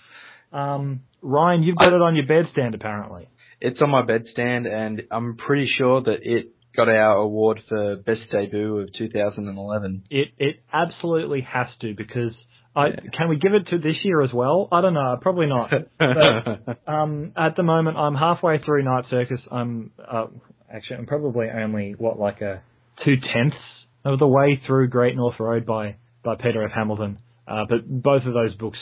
Um, 0.51 1.01
Ryan, 1.21 1.63
you've 1.63 1.77
got 1.77 1.93
I, 1.93 1.95
it 1.95 2.01
on 2.01 2.15
your 2.15 2.25
bedstand 2.25 2.75
apparently. 2.75 3.29
It's 3.61 3.79
on 3.81 3.89
my 3.89 4.01
bedstand 4.01 4.67
and 4.67 5.03
I'm 5.11 5.37
pretty 5.37 5.69
sure 5.77 6.01
that 6.01 6.17
it 6.21 6.53
got 6.75 6.87
our 6.87 7.17
award 7.17 7.61
for 7.67 7.95
best 7.97 8.21
debut 8.31 8.79
of 8.79 8.93
2011. 8.93 10.03
It 10.09 10.29
it 10.37 10.61
absolutely 10.71 11.41
has 11.41 11.67
to 11.81 11.93
because 11.95 12.33
I 12.75 12.87
yeah. 12.87 12.95
can 13.17 13.29
we 13.29 13.37
give 13.37 13.53
it 13.53 13.67
to 13.69 13.77
this 13.77 13.95
year 14.03 14.21
as 14.21 14.31
well? 14.33 14.67
I 14.71 14.81
don't 14.81 14.93
know, 14.93 15.17
probably 15.21 15.47
not. 15.47 15.71
but, 15.99 16.91
um, 16.91 17.33
at 17.35 17.55
the 17.55 17.63
moment, 17.63 17.97
I'm 17.97 18.15
halfway 18.15 18.59
through 18.59 18.83
Night 18.83 19.05
Circus. 19.09 19.39
I'm 19.51 19.91
uh, 19.99 20.27
actually 20.73 20.97
I'm 20.97 21.05
probably 21.07 21.47
only 21.49 21.95
what 21.97 22.19
like 22.19 22.41
a 22.41 22.61
two 23.03 23.15
tenths 23.33 23.57
of 24.05 24.19
the 24.19 24.27
way 24.27 24.61
through 24.65 24.89
Great 24.89 25.15
North 25.15 25.39
Road 25.39 25.65
by 25.65 25.95
by 26.23 26.35
Peter 26.35 26.63
F. 26.63 26.71
Hamilton. 26.73 27.19
Uh, 27.47 27.65
but 27.67 27.87
both 27.87 28.23
of 28.25 28.33
those 28.33 28.53
books, 28.55 28.77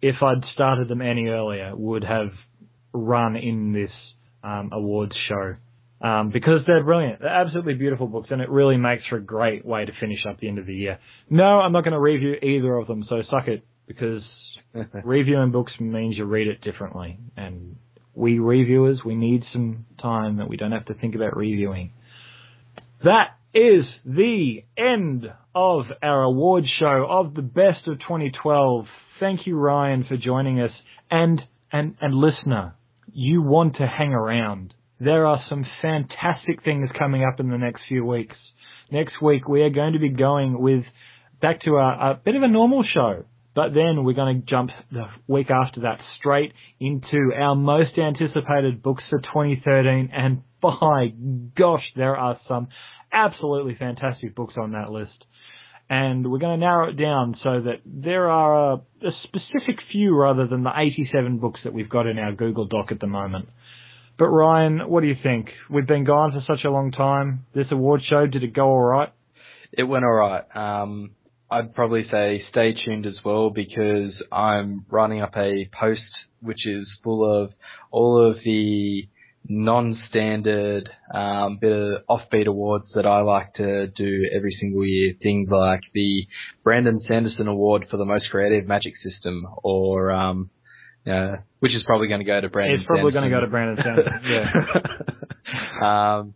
if 0.00 0.16
I'd 0.22 0.42
started 0.54 0.88
them 0.88 1.02
any 1.02 1.26
earlier, 1.26 1.76
would 1.76 2.02
have 2.02 2.30
run 2.94 3.36
in 3.36 3.74
this 3.74 3.90
um, 4.42 4.70
awards 4.72 5.12
show 5.28 5.56
um, 6.06 6.30
because 6.30 6.60
they're 6.66 6.84
brilliant. 6.84 7.20
They're 7.20 7.28
absolutely 7.28 7.74
beautiful 7.74 8.06
books, 8.06 8.28
and 8.30 8.40
it 8.40 8.48
really 8.48 8.76
makes 8.76 9.02
for 9.08 9.16
a 9.16 9.20
great 9.20 9.64
way 9.64 9.84
to 9.84 9.92
finish 9.98 10.20
up 10.28 10.38
the 10.38 10.48
end 10.48 10.58
of 10.58 10.66
the 10.66 10.74
year. 10.74 10.98
No, 11.28 11.60
I'm 11.60 11.72
not 11.72 11.82
going 11.82 11.94
to 11.94 12.00
review 12.00 12.34
either 12.40 12.76
of 12.76 12.86
them, 12.86 13.04
so 13.08 13.22
suck 13.28 13.48
it, 13.48 13.64
because 13.88 14.22
reviewing 15.04 15.50
books 15.50 15.72
means 15.80 16.16
you 16.16 16.24
read 16.24 16.46
it 16.46 16.60
differently, 16.60 17.18
and 17.36 17.76
we 18.14 18.38
reviewers, 18.38 19.00
we 19.04 19.16
need 19.16 19.42
some 19.52 19.86
time 20.00 20.36
that 20.36 20.48
we 20.48 20.56
don't 20.56 20.72
have 20.72 20.86
to 20.86 20.94
think 20.94 21.16
about 21.16 21.36
reviewing. 21.36 21.92
That 23.02 23.30
is 23.52 23.84
the 24.04 24.62
end 24.78 25.26
of 25.54 25.86
our 26.02 26.22
award 26.22 26.64
show 26.78 27.06
of 27.08 27.34
the 27.34 27.42
best 27.42 27.88
of 27.88 27.98
2012. 28.00 28.86
Thank 29.18 29.46
you, 29.46 29.58
Ryan, 29.58 30.04
for 30.08 30.16
joining 30.16 30.60
us, 30.60 30.70
and 31.10 31.42
and 31.72 31.96
and 32.00 32.14
listener, 32.14 32.76
you 33.12 33.42
want 33.42 33.76
to 33.76 33.86
hang 33.86 34.12
around 34.12 34.72
there 35.00 35.26
are 35.26 35.42
some 35.48 35.66
fantastic 35.82 36.62
things 36.64 36.90
coming 36.98 37.24
up 37.24 37.40
in 37.40 37.50
the 37.50 37.58
next 37.58 37.82
few 37.88 38.04
weeks. 38.04 38.36
Next 38.90 39.20
week 39.20 39.48
we 39.48 39.62
are 39.62 39.70
going 39.70 39.92
to 39.92 39.98
be 39.98 40.10
going 40.10 40.60
with 40.60 40.84
back 41.40 41.62
to 41.62 41.76
a, 41.76 42.12
a 42.12 42.20
bit 42.24 42.36
of 42.36 42.42
a 42.42 42.48
normal 42.48 42.84
show, 42.94 43.24
but 43.54 43.74
then 43.74 44.04
we're 44.04 44.14
going 44.14 44.40
to 44.42 44.46
jump 44.46 44.70
the 44.90 45.04
week 45.26 45.50
after 45.50 45.82
that 45.82 45.98
straight 46.18 46.52
into 46.80 47.32
our 47.36 47.54
most 47.54 47.98
anticipated 47.98 48.82
books 48.82 49.02
for 49.10 49.18
2013 49.18 50.10
and 50.12 50.42
by 50.62 51.12
gosh, 51.56 51.84
there 51.94 52.16
are 52.16 52.40
some 52.48 52.68
absolutely 53.12 53.76
fantastic 53.78 54.34
books 54.34 54.54
on 54.60 54.72
that 54.72 54.90
list. 54.90 55.24
And 55.88 56.28
we're 56.30 56.40
going 56.40 56.58
to 56.58 56.66
narrow 56.66 56.88
it 56.88 56.96
down 56.96 57.36
so 57.44 57.62
that 57.62 57.80
there 57.84 58.28
are 58.28 58.72
a, 58.72 58.76
a 58.76 59.10
specific 59.22 59.76
few 59.92 60.16
rather 60.16 60.48
than 60.48 60.64
the 60.64 60.72
87 60.74 61.38
books 61.38 61.60
that 61.62 61.72
we've 61.72 61.88
got 61.88 62.08
in 62.08 62.18
our 62.18 62.32
Google 62.32 62.66
Doc 62.66 62.86
at 62.90 62.98
the 62.98 63.06
moment. 63.06 63.48
But 64.18 64.28
Ryan, 64.28 64.88
what 64.88 65.02
do 65.02 65.08
you 65.08 65.16
think? 65.22 65.48
We've 65.68 65.86
been 65.86 66.04
gone 66.04 66.32
for 66.32 66.42
such 66.46 66.64
a 66.64 66.70
long 66.70 66.90
time. 66.90 67.44
This 67.54 67.66
award 67.70 68.00
show, 68.08 68.26
did 68.26 68.42
it 68.42 68.54
go 68.54 68.66
all 68.66 68.82
right? 68.82 69.12
It 69.72 69.82
went 69.82 70.04
all 70.04 70.12
right. 70.12 70.44
Um, 70.54 71.10
I'd 71.50 71.74
probably 71.74 72.06
say 72.10 72.42
stay 72.50 72.74
tuned 72.84 73.06
as 73.06 73.16
well 73.24 73.50
because 73.50 74.12
I'm 74.32 74.86
running 74.90 75.20
up 75.20 75.36
a 75.36 75.68
post 75.78 76.00
which 76.40 76.66
is 76.66 76.86
full 77.02 77.42
of 77.42 77.50
all 77.90 78.30
of 78.30 78.38
the 78.44 79.08
non-standard 79.48 80.90
um, 81.14 81.58
bit 81.60 81.72
of 81.72 82.02
offbeat 82.08 82.46
awards 82.46 82.86
that 82.94 83.06
I 83.06 83.20
like 83.20 83.54
to 83.54 83.86
do 83.86 84.28
every 84.34 84.56
single 84.60 84.84
year. 84.84 85.14
Things 85.22 85.48
like 85.50 85.80
the 85.94 86.26
Brandon 86.64 87.00
Sanderson 87.06 87.48
Award 87.48 87.86
for 87.90 87.96
the 87.96 88.04
most 88.04 88.24
creative 88.30 88.66
magic 88.66 88.94
system, 89.04 89.46
or 89.62 90.10
um, 90.10 90.50
yeah, 91.06 91.36
which 91.60 91.72
is 91.74 91.82
probably 91.86 92.08
going 92.08 92.20
to 92.20 92.26
go 92.26 92.40
to 92.40 92.48
Brandon. 92.48 92.80
It's 92.80 92.86
probably 92.86 93.12
going 93.12 93.24
to 93.24 93.30
go 93.30 93.40
to 93.40 93.46
Brandon 93.46 93.82
Sanderson. 93.82 94.20
yeah. 95.80 96.16
um, 96.18 96.34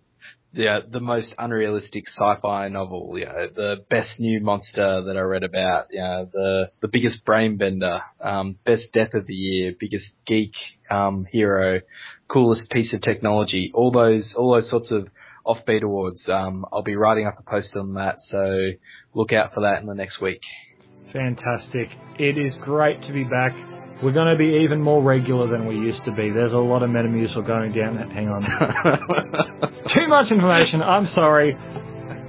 yeah, 0.52 0.80
the 0.90 1.00
most 1.00 1.28
unrealistic 1.38 2.04
sci-fi 2.16 2.68
novel. 2.68 3.16
Yeah, 3.18 3.46
the 3.54 3.84
best 3.88 4.08
new 4.18 4.40
monster 4.40 5.02
that 5.04 5.16
I 5.16 5.20
read 5.20 5.44
about. 5.44 5.88
Yeah, 5.92 6.24
the 6.32 6.70
the 6.80 6.88
biggest 6.88 7.24
brain 7.24 7.56
bender. 7.56 8.00
Um, 8.20 8.56
best 8.64 8.82
death 8.92 9.14
of 9.14 9.26
the 9.26 9.34
year. 9.34 9.74
Biggest 9.78 10.06
geek 10.26 10.52
um, 10.90 11.26
hero. 11.30 11.80
coolest 12.28 12.68
piece 12.70 12.92
of 12.92 13.02
technology. 13.02 13.70
All 13.74 13.92
those 13.92 14.24
all 14.36 14.54
those 14.54 14.70
sorts 14.70 14.90
of 14.90 15.08
offbeat 15.46 15.82
awards. 15.82 16.20
Um, 16.28 16.66
I'll 16.72 16.82
be 16.82 16.96
writing 16.96 17.26
up 17.26 17.38
a 17.38 17.48
post 17.48 17.68
on 17.76 17.94
that, 17.94 18.18
so 18.30 18.70
look 19.14 19.32
out 19.32 19.54
for 19.54 19.60
that 19.60 19.80
in 19.80 19.86
the 19.86 19.94
next 19.94 20.20
week. 20.20 20.40
Fantastic. 21.12 21.88
It 22.18 22.38
is 22.38 22.54
great 22.62 23.00
to 23.02 23.12
be 23.12 23.24
back. 23.24 23.52
We're 24.02 24.12
going 24.12 24.32
to 24.32 24.38
be 24.38 24.60
even 24.64 24.80
more 24.80 25.02
regular 25.02 25.46
than 25.50 25.66
we 25.66 25.74
used 25.74 26.02
to 26.06 26.12
be. 26.12 26.30
There's 26.30 26.52
a 26.52 26.56
lot 26.56 26.82
of 26.82 26.88
Metamucil 26.88 27.46
going 27.46 27.72
down. 27.72 27.98
Hang 28.10 28.28
on. 28.28 28.42
Too 29.94 30.08
much 30.08 30.30
information. 30.30 30.80
I'm 30.80 31.08
sorry. 31.14 31.54